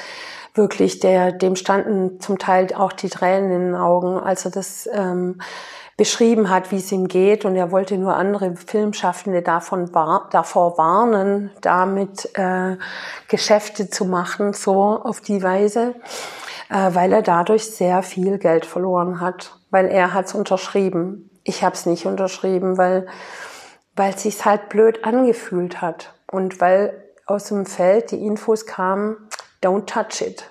wirklich, 0.55 0.99
der, 0.99 1.30
dem 1.30 1.55
standen 1.55 2.20
zum 2.20 2.38
Teil 2.38 2.74
auch 2.74 2.92
die 2.92 3.11
Tränen 3.11 3.53
in 3.53 3.61
den 3.66 3.74
Augen, 3.76 4.18
als 4.18 4.44
er 4.44 4.51
das 4.51 4.88
ähm, 4.92 5.38
beschrieben 5.97 6.51
hat, 6.51 6.70
wie 6.72 6.76
es 6.76 6.92
ihm 6.92 7.09
geht. 7.09 7.44
Und 7.44 7.57
er 7.57 7.70
wollte 7.70 7.97
nur 7.97 8.16
andere 8.16 8.55
Filmschaffende 8.57 9.42
davon 9.42 9.90
davor 10.30 10.78
warnen, 10.78 11.51
damit 11.61 12.30
äh, 12.38 12.76
Geschäfte 13.28 13.88
zu 13.88 14.05
machen, 14.05 14.53
so 14.53 15.01
auf 15.03 15.20
die 15.20 15.42
Weise, 15.42 15.94
äh, 16.70 16.94
weil 16.94 17.12
er 17.12 17.22
dadurch 17.22 17.64
sehr 17.70 18.03
viel 18.03 18.38
Geld 18.38 18.66
verloren 18.66 19.20
hat, 19.20 19.57
weil 19.70 19.86
er 19.86 20.12
hat 20.12 20.26
es 20.26 20.34
unterschrieben. 20.34 21.30
Ich 21.44 21.62
habe 21.62 21.74
es 21.74 21.86
nicht 21.86 22.07
unterschrieben, 22.07 22.76
weil 22.76 23.07
weil 23.97 24.12
es 24.12 24.22
sich 24.22 24.44
halt 24.44 24.68
blöd 24.68 25.05
angefühlt 25.05 25.80
hat 25.80 26.12
und 26.30 26.61
weil 26.61 27.03
aus 27.24 27.44
dem 27.44 27.66
Feld 27.66 28.12
die 28.12 28.24
Infos 28.24 28.66
kamen, 28.66 29.16
don't 29.62 29.86
touch 29.86 30.20
it. 30.20 30.44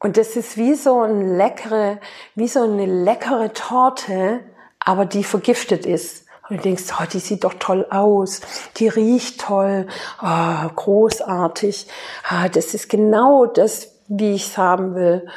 Und 0.00 0.16
das 0.16 0.36
ist 0.36 0.56
wie 0.56 0.74
so 0.74 1.02
ein 1.02 1.36
leckere, 1.36 1.98
wie 2.34 2.48
so 2.48 2.62
eine 2.62 2.86
leckere 2.86 3.52
Torte, 3.52 4.40
aber 4.80 5.06
die 5.06 5.24
vergiftet 5.24 5.86
ist. 5.86 6.26
Und 6.48 6.58
du 6.58 6.62
denkst, 6.62 6.84
oh, 6.98 7.04
die 7.12 7.18
sieht 7.18 7.44
doch 7.44 7.54
toll 7.54 7.86
aus, 7.90 8.40
die 8.76 8.88
riecht 8.88 9.42
toll, 9.42 9.86
oh, 10.22 10.68
großartig, 10.74 11.88
ah, 12.28 12.48
das 12.48 12.72
ist 12.72 12.88
genau 12.88 13.44
das, 13.44 13.92
wie 14.08 14.34
ich 14.34 14.46
es 14.46 14.58
haben 14.58 14.94
will. 14.94 15.28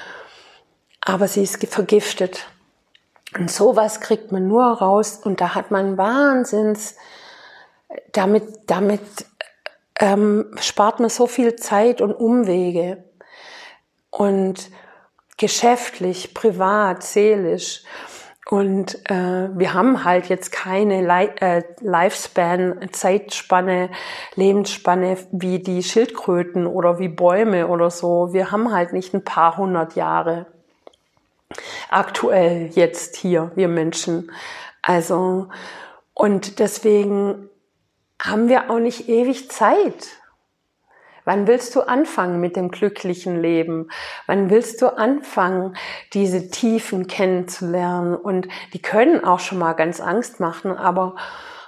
Aber 1.01 1.27
sie 1.27 1.43
ist 1.43 1.65
vergiftet. 1.67 2.47
Und 3.37 3.51
sowas 3.51 3.99
kriegt 3.99 4.31
man 4.31 4.47
nur 4.47 4.63
raus 4.63 5.19
und 5.23 5.41
da 5.41 5.55
hat 5.55 5.71
man 5.71 5.97
Wahnsinns, 5.97 6.95
damit, 8.11 8.43
damit 8.67 9.01
ähm, 9.99 10.53
spart 10.59 10.99
man 10.99 11.09
so 11.09 11.27
viel 11.27 11.55
Zeit 11.55 12.01
und 12.01 12.13
Umwege. 12.13 13.03
Und 14.09 14.69
geschäftlich, 15.37 16.33
privat, 16.33 17.03
seelisch. 17.03 17.83
Und 18.49 19.09
äh, 19.09 19.49
wir 19.55 19.73
haben 19.73 20.03
halt 20.03 20.27
jetzt 20.27 20.51
keine 20.51 21.01
Li 21.01 21.29
äh, 21.39 21.63
Lifespan, 21.79 22.89
Zeitspanne, 22.91 23.89
Lebensspanne 24.35 25.17
wie 25.31 25.59
die 25.59 25.83
Schildkröten 25.83 26.65
oder 26.65 26.97
wie 26.97 27.07
Bäume 27.07 27.67
oder 27.67 27.91
so. 27.91 28.33
Wir 28.33 28.51
haben 28.51 28.73
halt 28.73 28.93
nicht 28.93 29.13
ein 29.13 29.23
paar 29.23 29.57
hundert 29.57 29.95
Jahre. 29.95 30.47
Aktuell 31.89 32.71
jetzt 32.73 33.15
hier, 33.15 33.51
wir 33.55 33.67
Menschen. 33.67 34.31
Also, 34.81 35.49
und 36.13 36.59
deswegen 36.59 37.49
haben 38.19 38.49
wir 38.49 38.71
auch 38.71 38.79
nicht 38.79 39.07
ewig 39.07 39.51
Zeit. 39.51 40.20
Wann 41.31 41.47
willst 41.47 41.73
du 41.77 41.87
anfangen 41.87 42.41
mit 42.41 42.57
dem 42.57 42.71
glücklichen 42.71 43.41
Leben? 43.41 43.87
Wann 44.27 44.49
willst 44.49 44.81
du 44.81 44.87
anfangen, 44.97 45.77
diese 46.11 46.49
Tiefen 46.49 47.07
kennenzulernen? 47.07 48.15
Und 48.15 48.49
die 48.73 48.81
können 48.81 49.23
auch 49.23 49.39
schon 49.39 49.57
mal 49.57 49.71
ganz 49.71 50.01
Angst 50.01 50.41
machen, 50.41 50.73
aber 50.73 51.15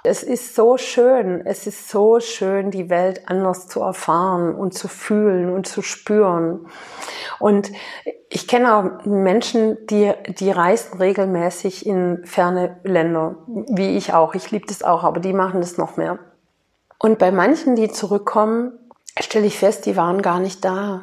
es 0.02 0.22
ist 0.22 0.54
so 0.54 0.76
schön, 0.76 1.40
es 1.46 1.66
ist 1.66 1.88
so 1.88 2.20
schön, 2.20 2.72
die 2.72 2.90
Welt 2.90 3.22
anders 3.24 3.66
zu 3.66 3.80
erfahren 3.80 4.54
und 4.54 4.74
zu 4.74 4.86
fühlen 4.86 5.48
und 5.48 5.66
zu 5.66 5.80
spüren. 5.80 6.66
Und 7.38 7.72
ich 8.28 8.46
kenne 8.46 8.76
auch 8.76 9.06
Menschen, 9.06 9.78
die, 9.86 10.12
die 10.28 10.50
reisen 10.50 10.98
regelmäßig 10.98 11.86
in 11.86 12.20
ferne 12.26 12.80
Länder, 12.84 13.36
wie 13.46 13.96
ich 13.96 14.12
auch. 14.12 14.34
Ich 14.34 14.50
liebe 14.50 14.66
das 14.66 14.82
auch, 14.82 15.04
aber 15.04 15.20
die 15.20 15.32
machen 15.32 15.62
das 15.62 15.78
noch 15.78 15.96
mehr. 15.96 16.18
Und 16.98 17.18
bei 17.18 17.32
manchen, 17.32 17.76
die 17.76 17.88
zurückkommen, 17.88 18.78
stelle 19.22 19.46
ich 19.46 19.58
fest, 19.58 19.86
die 19.86 19.96
waren 19.96 20.22
gar 20.22 20.40
nicht 20.40 20.64
da. 20.64 21.02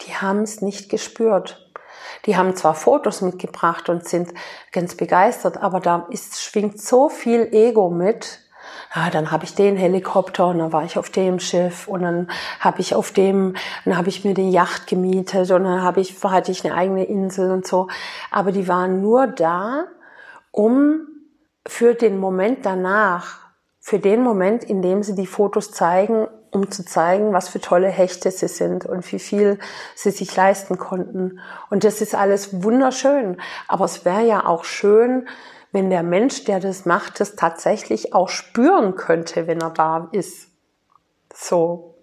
Die 0.00 0.14
haben 0.14 0.42
es 0.42 0.60
nicht 0.60 0.88
gespürt. 0.88 1.60
Die 2.26 2.36
haben 2.36 2.56
zwar 2.56 2.74
Fotos 2.74 3.20
mitgebracht 3.20 3.88
und 3.88 4.08
sind 4.08 4.32
ganz 4.72 4.96
begeistert, 4.96 5.58
aber 5.58 5.80
da 5.80 6.06
ist, 6.10 6.42
schwingt 6.42 6.80
so 6.80 7.08
viel 7.08 7.48
Ego 7.52 7.90
mit. 7.90 8.40
ja, 8.94 9.10
dann 9.10 9.30
habe 9.30 9.44
ich 9.44 9.54
den 9.54 9.76
Helikopter 9.76 10.46
und 10.48 10.58
dann 10.58 10.72
war 10.72 10.84
ich 10.84 10.96
auf 10.98 11.10
dem 11.10 11.38
Schiff 11.38 11.86
und 11.86 12.02
dann 12.02 12.30
habe 12.60 12.80
ich 12.80 12.94
auf 12.94 13.12
dem, 13.12 13.56
dann 13.84 13.96
habe 13.96 14.08
ich 14.08 14.24
mir 14.24 14.34
die 14.34 14.50
Yacht 14.50 14.86
gemietet 14.86 15.50
und 15.50 15.64
dann 15.64 15.82
habe 15.82 16.00
ich, 16.00 16.22
hatte 16.24 16.50
ich 16.50 16.64
eine 16.64 16.74
eigene 16.74 17.04
Insel 17.04 17.50
und 17.50 17.66
so. 17.66 17.88
Aber 18.30 18.52
die 18.52 18.68
waren 18.68 19.02
nur 19.02 19.26
da, 19.26 19.84
um 20.50 21.06
für 21.66 21.94
den 21.94 22.18
Moment 22.18 22.64
danach, 22.64 23.40
für 23.80 23.98
den 23.98 24.22
Moment, 24.22 24.64
in 24.64 24.80
dem 24.80 25.02
sie 25.02 25.14
die 25.14 25.26
Fotos 25.26 25.72
zeigen, 25.72 26.26
um 26.54 26.70
zu 26.70 26.84
zeigen, 26.84 27.32
was 27.32 27.48
für 27.48 27.60
tolle 27.60 27.88
Hechte 27.88 28.30
sie 28.30 28.48
sind 28.48 28.86
und 28.86 29.10
wie 29.12 29.18
viel 29.18 29.58
sie 29.94 30.10
sich 30.10 30.34
leisten 30.34 30.78
konnten. 30.78 31.40
Und 31.68 31.84
das 31.84 32.00
ist 32.00 32.14
alles 32.14 32.62
wunderschön. 32.62 33.40
Aber 33.68 33.84
es 33.84 34.04
wäre 34.04 34.24
ja 34.24 34.46
auch 34.46 34.64
schön, 34.64 35.28
wenn 35.72 35.90
der 35.90 36.04
Mensch, 36.04 36.44
der 36.44 36.60
das 36.60 36.86
macht, 36.86 37.18
das 37.18 37.34
tatsächlich 37.34 38.14
auch 38.14 38.28
spüren 38.28 38.94
könnte, 38.94 39.48
wenn 39.48 39.60
er 39.60 39.70
da 39.70 40.08
ist. 40.12 40.48
So. 41.34 41.96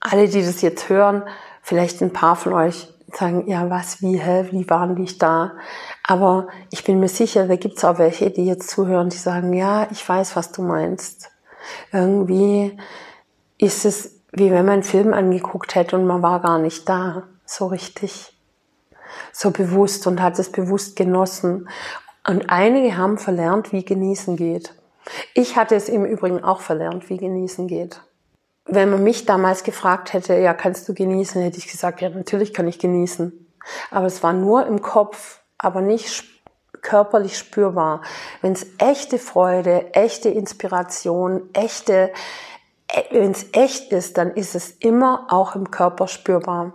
Alle, 0.00 0.28
die 0.28 0.44
das 0.44 0.60
jetzt 0.60 0.88
hören, 0.88 1.22
vielleicht 1.62 2.02
ein 2.02 2.12
paar 2.12 2.36
von 2.36 2.52
euch 2.52 2.92
sagen, 3.12 3.48
ja, 3.48 3.70
was, 3.70 4.02
wie, 4.02 4.18
hä, 4.18 4.48
wie 4.50 4.68
waren 4.68 4.96
die 4.96 5.18
da? 5.18 5.52
Aber 6.02 6.48
ich 6.70 6.84
bin 6.84 6.98
mir 6.98 7.08
sicher, 7.08 7.46
da 7.46 7.56
gibt's 7.56 7.84
auch 7.84 7.98
welche, 7.98 8.30
die 8.30 8.44
jetzt 8.44 8.68
zuhören, 8.68 9.08
die 9.08 9.16
sagen, 9.16 9.52
ja, 9.52 9.86
ich 9.90 10.06
weiß, 10.06 10.34
was 10.34 10.50
du 10.52 10.62
meinst. 10.62 11.30
Irgendwie 11.92 12.76
ist 13.58 13.84
es, 13.84 14.20
wie 14.32 14.50
wenn 14.50 14.64
man 14.64 14.74
einen 14.74 14.82
Film 14.82 15.14
angeguckt 15.14 15.74
hätte 15.74 15.96
und 15.96 16.06
man 16.06 16.22
war 16.22 16.40
gar 16.40 16.58
nicht 16.58 16.88
da, 16.88 17.24
so 17.44 17.66
richtig 17.66 18.36
so 19.32 19.50
bewusst 19.50 20.06
und 20.06 20.20
hat 20.20 20.38
es 20.38 20.50
bewusst 20.50 20.96
genossen. 20.96 21.68
Und 22.26 22.50
einige 22.50 22.96
haben 22.96 23.18
verlernt, 23.18 23.72
wie 23.72 23.84
genießen 23.84 24.36
geht. 24.36 24.74
Ich 25.34 25.56
hatte 25.56 25.76
es 25.76 25.88
im 25.88 26.04
Übrigen 26.04 26.42
auch 26.42 26.60
verlernt, 26.60 27.08
wie 27.08 27.16
genießen 27.16 27.68
geht. 27.68 28.00
Wenn 28.64 28.90
man 28.90 29.04
mich 29.04 29.24
damals 29.26 29.62
gefragt 29.62 30.12
hätte, 30.12 30.34
ja, 30.34 30.52
kannst 30.52 30.88
du 30.88 30.94
genießen, 30.94 31.40
hätte 31.40 31.58
ich 31.58 31.68
gesagt, 31.70 32.00
ja, 32.00 32.08
natürlich 32.08 32.52
kann 32.52 32.66
ich 32.66 32.80
genießen. 32.80 33.46
Aber 33.90 34.06
es 34.06 34.22
war 34.24 34.32
nur 34.32 34.66
im 34.66 34.82
Kopf, 34.82 35.40
aber 35.58 35.80
nicht 35.80 36.24
körperlich 36.82 37.38
spürbar. 37.38 38.02
Wenn 38.42 38.52
es 38.52 38.66
echte 38.78 39.18
Freude, 39.18 39.94
echte 39.94 40.28
Inspiration, 40.28 41.48
echte, 41.52 42.10
wenn 43.10 43.30
es 43.30 43.46
echt 43.52 43.92
ist, 43.92 44.18
dann 44.18 44.32
ist 44.32 44.54
es 44.54 44.70
immer 44.70 45.26
auch 45.28 45.54
im 45.54 45.70
Körper 45.70 46.08
spürbar. 46.08 46.74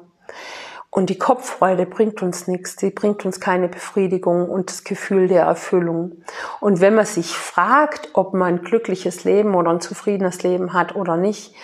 Und 0.93 1.09
die 1.09 1.17
Kopffreude 1.17 1.85
bringt 1.85 2.21
uns 2.21 2.47
nichts, 2.47 2.75
die 2.75 2.89
bringt 2.89 3.25
uns 3.25 3.39
keine 3.39 3.69
Befriedigung 3.69 4.49
und 4.49 4.69
das 4.69 4.83
Gefühl 4.83 5.29
der 5.29 5.43
Erfüllung. 5.43 6.23
Und 6.59 6.81
wenn 6.81 6.95
man 6.95 7.05
sich 7.05 7.37
fragt, 7.37 8.09
ob 8.13 8.33
man 8.33 8.55
ein 8.55 8.61
glückliches 8.61 9.23
Leben 9.23 9.55
oder 9.55 9.71
ein 9.71 9.79
zufriedenes 9.79 10.43
Leben 10.43 10.73
hat 10.73 10.95
oder 10.95 11.15
nicht, 11.15 11.55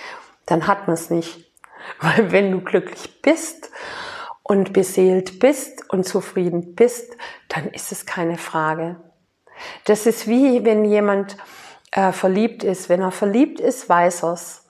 dann 0.45 0.66
hat 0.66 0.88
man 0.88 0.93
es 0.93 1.10
nicht. 1.10 1.51
Weil 1.99 2.32
wenn 2.32 2.51
du 2.51 2.62
glücklich 2.62 3.22
bist 3.22 3.70
und 4.43 4.72
beseelt 4.72 5.39
bist 5.39 5.89
und 5.89 6.05
zufrieden 6.05 6.74
bist, 6.74 7.18
dann 7.49 7.68
ist 7.68 7.91
es 7.91 8.05
keine 8.05 8.38
Frage. 8.38 8.95
Das 9.84 10.05
ist 10.05 10.28
wie 10.28 10.64
wenn 10.64 10.86
jemand 10.86 11.36
äh, 11.91 12.11
verliebt 12.11 12.63
ist. 12.63 12.89
Wenn 12.89 13.01
er 13.01 13.11
verliebt 13.11 13.59
ist, 13.59 13.88
weiß 13.89 14.23
er's. 14.23 14.65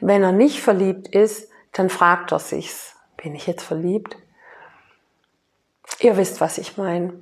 Wenn 0.00 0.22
er 0.22 0.32
nicht 0.32 0.60
verliebt 0.60 1.08
ist, 1.08 1.50
dann 1.72 1.90
fragt 1.90 2.32
er 2.32 2.38
sich's. 2.38 2.96
Bin 3.16 3.34
ich 3.34 3.46
jetzt 3.46 3.62
verliebt? 3.62 4.16
Ihr 6.00 6.16
wisst, 6.16 6.40
was 6.40 6.58
ich 6.58 6.76
meine. 6.76 7.14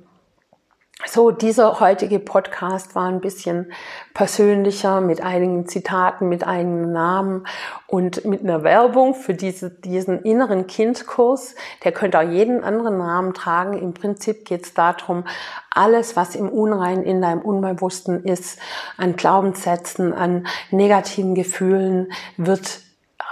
So, 1.05 1.29
dieser 1.29 1.79
heutige 1.79 2.17
Podcast 2.17 2.95
war 2.95 3.05
ein 3.07 3.21
bisschen 3.21 3.71
persönlicher 4.15 4.99
mit 4.99 5.21
einigen 5.21 5.67
Zitaten, 5.67 6.27
mit 6.27 6.43
einigen 6.43 6.91
Namen 6.91 7.45
und 7.85 8.25
mit 8.25 8.41
einer 8.41 8.63
Werbung 8.63 9.13
für 9.13 9.35
diese, 9.35 9.69
diesen 9.69 10.23
inneren 10.23 10.65
Kindkurs. 10.65 11.53
Der 11.83 11.91
könnte 11.91 12.17
auch 12.17 12.27
jeden 12.27 12.63
anderen 12.63 12.97
Namen 12.97 13.35
tragen. 13.35 13.77
Im 13.77 13.93
Prinzip 13.93 14.43
geht 14.43 14.65
es 14.65 14.73
darum, 14.73 15.25
alles, 15.69 16.15
was 16.15 16.33
im 16.33 16.49
Unrein 16.49 17.03
in 17.03 17.21
deinem 17.21 17.41
Unbewussten 17.41 18.23
ist, 18.23 18.57
an 18.97 19.15
Glaubenssätzen, 19.15 20.13
an 20.13 20.47
negativen 20.71 21.35
Gefühlen, 21.35 22.11
wird 22.37 22.79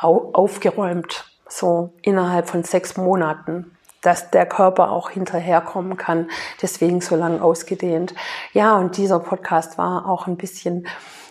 aufgeräumt 0.01 1.26
so 1.49 1.93
innerhalb 2.03 2.47
von 2.47 2.63
sechs 2.63 2.95
Monaten 2.95 3.74
dass 4.05 4.31
der 4.31 4.45
Körper 4.45 4.91
auch 4.91 5.09
hinterherkommen 5.09 5.97
kann. 5.97 6.29
Deswegen 6.61 7.01
so 7.01 7.15
lang 7.15 7.41
ausgedehnt. 7.41 8.13
Ja, 8.53 8.77
und 8.77 8.97
dieser 8.97 9.19
Podcast 9.19 9.77
war 9.77 10.07
auch 10.07 10.27
ein 10.27 10.37
bisschen 10.37 10.87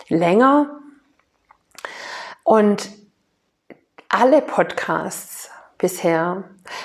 länger. 0.09 0.69
Und 2.43 2.89
alle 4.09 4.41
Podcasts 4.41 5.49
bisher 5.77 6.43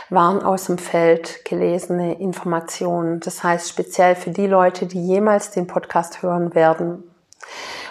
waren 0.09 0.43
aus 0.43 0.67
dem 0.67 0.79
Feld 0.79 1.45
gelesene 1.45 2.21
Informationen. 2.21 3.21
Das 3.21 3.43
heißt 3.43 3.69
speziell 3.69 4.15
für 4.15 4.31
die 4.31 4.47
Leute, 4.47 4.87
die 4.87 5.05
jemals 5.05 5.51
den 5.51 5.67
Podcast 5.67 6.23
hören 6.23 6.55
werden 6.55 7.05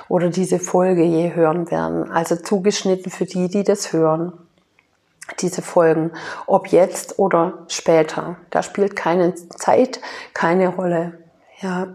oder 0.08 0.30
diese 0.30 0.60
Folge 0.60 1.04
je 1.04 1.34
hören 1.34 1.70
werden. 1.72 2.12
Also 2.12 2.36
zugeschnitten 2.36 3.12
für 3.12 3.26
die, 3.26 3.48
die 3.48 3.64
das 3.64 3.94
hören 3.94 4.34
diese 5.34 5.62
Folgen, 5.62 6.12
ob 6.48 6.68
jetzt 6.68 7.20
oder 7.20 7.66
später. 7.68 8.38
Da 8.50 8.64
spielt 8.64 8.96
keine 8.96 9.36
Zeit 9.36 10.00
keine 10.34 10.70
Rolle. 10.70 11.20
Ja, 11.62 11.88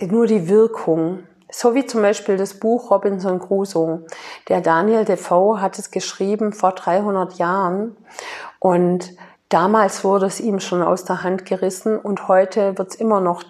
nur 0.00 0.26
die 0.26 0.48
Wirkung. 0.48 1.24
So 1.50 1.74
wie 1.74 1.84
zum 1.84 2.02
Beispiel 2.02 2.36
das 2.36 2.54
Buch 2.54 2.90
Robinson 2.90 3.40
Crusoe. 3.40 4.06
Der 4.48 4.60
Daniel 4.60 5.04
Defoe 5.04 5.60
hat 5.60 5.78
es 5.78 5.90
geschrieben 5.90 6.52
vor 6.52 6.72
300 6.72 7.34
Jahren 7.34 7.96
und 8.60 9.16
damals 9.48 10.04
wurde 10.04 10.26
es 10.26 10.38
ihm 10.38 10.60
schon 10.60 10.82
aus 10.82 11.04
der 11.04 11.24
Hand 11.24 11.44
gerissen 11.44 11.98
und 11.98 12.28
heute 12.28 12.78
wird 12.78 12.90
es 12.90 12.94
immer 12.94 13.20
noch 13.20 13.42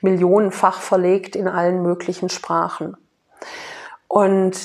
millionenfach 0.00 0.80
verlegt 0.80 1.36
in 1.36 1.46
allen 1.46 1.82
möglichen 1.82 2.30
Sprachen. 2.30 2.96
Und 4.08 4.58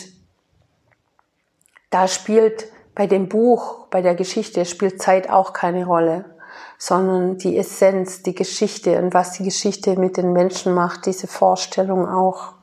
da 1.89 2.07
spielt 2.07 2.68
bei 2.98 3.06
dem 3.06 3.30
Buch, 3.30 3.86
bei 3.91 4.02
der 4.02 4.16
Geschichte 4.16 4.66
spielt 4.66 5.00
Zeit 5.00 5.30
auch 5.30 5.54
keine 5.54 5.86
Rolle, 5.86 6.26
sondern 6.80 7.38
die 7.38 7.56
Essenz, 7.56 8.24
die 8.24 8.34
Geschichte 8.34 9.00
und 9.00 9.14
was 9.14 9.34
die 9.34 9.43
Geschichte 9.43 10.00
mit 10.00 10.18
den 10.18 10.34
Menschen 10.34 10.74
macht, 10.74 11.06
diese 11.06 11.28
Vorstellung 11.28 12.10
auch 12.10 12.54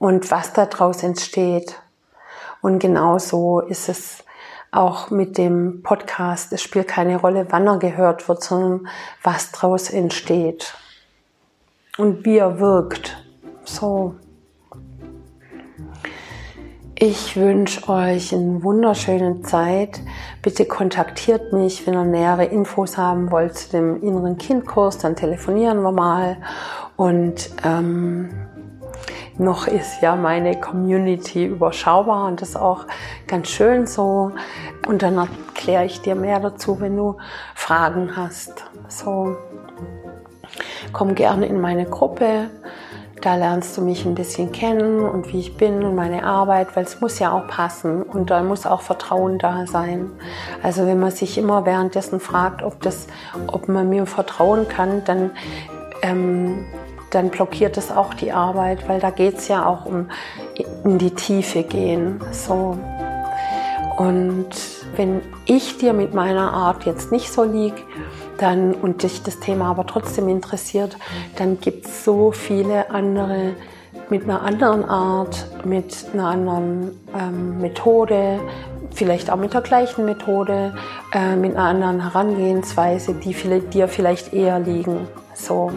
und 0.00 0.32
was 0.32 0.52
daraus 0.52 1.04
entsteht. 1.04 1.80
Und 2.60 2.80
genauso 2.80 3.60
ist 3.60 3.88
es 3.88 4.24
auch 4.72 5.10
mit 5.10 5.38
dem 5.38 5.84
Podcast. 5.84 6.52
Es 6.52 6.60
spielt 6.60 6.88
keine 6.88 7.20
Rolle, 7.20 7.46
wann 7.50 7.68
er 7.68 7.78
gehört 7.78 8.28
wird, 8.28 8.42
sondern 8.42 8.88
was 9.22 9.52
daraus 9.52 9.90
entsteht 9.90 10.74
und 11.98 12.24
wie 12.24 12.38
er 12.38 12.58
wirkt. 12.58 13.16
So. 13.64 14.16
Ich 17.02 17.34
wünsche 17.34 17.88
euch 17.88 18.34
eine 18.34 18.62
wunderschöne 18.62 19.40
Zeit. 19.40 20.02
Bitte 20.42 20.66
kontaktiert 20.66 21.50
mich, 21.50 21.86
wenn 21.86 21.94
ihr 21.94 22.04
nähere 22.04 22.44
Infos 22.44 22.98
haben 22.98 23.30
wollt 23.30 23.56
zu 23.56 23.70
dem 23.70 24.02
inneren 24.02 24.36
Kindkurs, 24.36 24.98
dann 24.98 25.16
telefonieren 25.16 25.80
wir 25.80 25.92
mal. 25.92 26.36
Und 26.96 27.52
ähm, 27.64 28.28
noch 29.38 29.66
ist 29.66 30.02
ja 30.02 30.14
meine 30.14 30.60
Community 30.60 31.46
überschaubar 31.46 32.26
und 32.26 32.42
das 32.42 32.50
ist 32.50 32.56
auch 32.56 32.84
ganz 33.26 33.48
schön 33.48 33.86
so. 33.86 34.32
Und 34.86 35.00
dann 35.00 35.16
erkläre 35.16 35.86
ich 35.86 36.02
dir 36.02 36.14
mehr 36.14 36.38
dazu, 36.38 36.82
wenn 36.82 36.98
du 36.98 37.16
Fragen 37.54 38.14
hast. 38.14 38.66
So, 38.88 39.38
komm 40.92 41.14
gerne 41.14 41.46
in 41.46 41.62
meine 41.62 41.86
Gruppe. 41.86 42.50
Da 43.20 43.36
lernst 43.36 43.76
du 43.76 43.82
mich 43.82 44.06
ein 44.06 44.14
bisschen 44.14 44.50
kennen 44.50 45.00
und 45.00 45.30
wie 45.32 45.40
ich 45.40 45.56
bin 45.56 45.84
und 45.84 45.94
meine 45.94 46.24
Arbeit, 46.24 46.74
weil 46.74 46.84
es 46.84 47.02
muss 47.02 47.18
ja 47.18 47.32
auch 47.32 47.46
passen 47.48 48.02
und 48.02 48.30
da 48.30 48.42
muss 48.42 48.64
auch 48.64 48.80
Vertrauen 48.80 49.38
da 49.38 49.66
sein. 49.66 50.10
Also 50.62 50.86
wenn 50.86 50.98
man 50.98 51.10
sich 51.10 51.36
immer 51.36 51.66
währenddessen 51.66 52.18
fragt, 52.18 52.62
ob, 52.62 52.80
das, 52.80 53.08
ob 53.46 53.68
man 53.68 53.90
mir 53.90 54.06
vertrauen 54.06 54.68
kann, 54.68 55.04
dann, 55.04 55.32
ähm, 56.00 56.64
dann 57.10 57.28
blockiert 57.28 57.76
es 57.76 57.90
auch 57.90 58.14
die 58.14 58.32
Arbeit, 58.32 58.88
weil 58.88 59.00
da 59.00 59.10
geht 59.10 59.36
es 59.36 59.48
ja 59.48 59.66
auch 59.66 59.84
um 59.84 60.08
in 60.84 60.96
die 60.96 61.14
Tiefe 61.14 61.62
gehen. 61.62 62.20
So. 62.32 62.78
Und 63.98 64.48
wenn 64.96 65.20
ich 65.44 65.76
dir 65.76 65.92
mit 65.92 66.14
meiner 66.14 66.54
Art 66.54 66.86
jetzt 66.86 67.12
nicht 67.12 67.30
so 67.30 67.44
liege, 67.44 67.82
dann 68.40 68.74
und 68.74 69.02
dich 69.02 69.22
das 69.22 69.40
Thema 69.40 69.70
aber 69.70 69.86
trotzdem 69.86 70.28
interessiert, 70.28 70.96
dann 71.36 71.60
gibt 71.60 71.86
es 71.86 72.04
so 72.04 72.32
viele 72.32 72.90
andere 72.90 73.54
mit 74.08 74.24
einer 74.24 74.42
anderen 74.42 74.84
Art, 74.84 75.46
mit 75.64 76.06
einer 76.12 76.26
anderen 76.26 76.98
ähm, 77.16 77.60
Methode, 77.60 78.40
vielleicht 78.92 79.30
auch 79.30 79.36
mit 79.36 79.54
der 79.54 79.60
gleichen 79.60 80.04
Methode, 80.04 80.74
äh, 81.12 81.36
mit 81.36 81.56
einer 81.56 81.66
anderen 81.66 82.02
Herangehensweise, 82.02 83.14
die 83.14 83.34
vielleicht, 83.34 83.74
dir 83.74 83.88
vielleicht 83.88 84.32
eher 84.32 84.58
liegen. 84.58 85.06
So. 85.34 85.72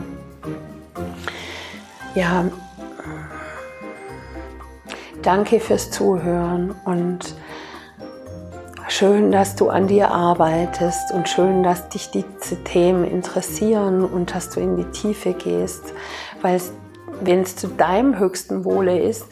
Ja. 2.16 2.46
Danke 5.22 5.60
fürs 5.60 5.90
Zuhören 5.90 6.76
und 6.86 7.36
schön, 8.88 9.32
dass 9.32 9.56
du 9.56 9.70
an 9.70 9.88
dir 9.88 10.12
arbeitest 10.12 11.12
und 11.12 11.30
schön, 11.30 11.64
dass 11.64 11.90
dich 11.90 12.12
diese 12.12 12.64
Themen 12.64 13.06
interessieren 13.06 14.04
und 14.04 14.34
dass 14.36 14.50
du 14.50 14.60
in 14.60 14.78
die 14.78 14.86
Tiefe 14.86 15.34
gehst, 15.34 15.94
weil 16.42 16.62
wenn 17.22 17.42
es 17.42 17.56
zu 17.56 17.68
deinem 17.68 18.20
höchsten 18.20 18.66
Wohle 18.66 19.00
ist 19.00 19.26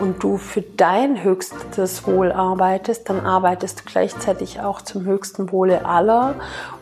und 0.00 0.22
du 0.22 0.38
für 0.38 0.62
dein 0.62 1.22
höchstes 1.22 2.06
Wohl 2.06 2.32
arbeitest, 2.32 3.08
dann 3.08 3.24
arbeitest 3.24 3.80
du 3.80 3.84
gleichzeitig 3.84 4.60
auch 4.60 4.82
zum 4.82 5.04
höchsten 5.04 5.52
Wohle 5.52 5.84
aller 5.84 6.34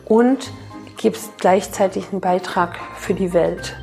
und 0.05 0.51
gibst 0.97 1.37
gleichzeitig 1.39 2.11
einen 2.11 2.21
Beitrag 2.21 2.79
für 2.95 3.13
die 3.13 3.33
Welt, 3.33 3.75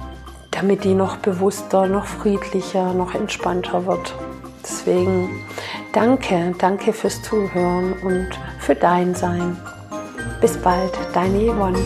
damit 0.50 0.84
die 0.84 0.94
noch 0.94 1.16
bewusster, 1.16 1.86
noch 1.86 2.06
friedlicher, 2.06 2.94
noch 2.94 3.14
entspannter 3.14 3.86
wird. 3.86 4.14
Deswegen 4.62 5.30
danke, 5.92 6.54
danke 6.58 6.92
fürs 6.92 7.22
Zuhören 7.22 7.94
und 8.02 8.28
für 8.58 8.74
dein 8.74 9.14
Sein. 9.14 9.56
Bis 10.40 10.56
bald, 10.56 10.92
deine 11.12 11.38
Yvonne. 11.38 11.78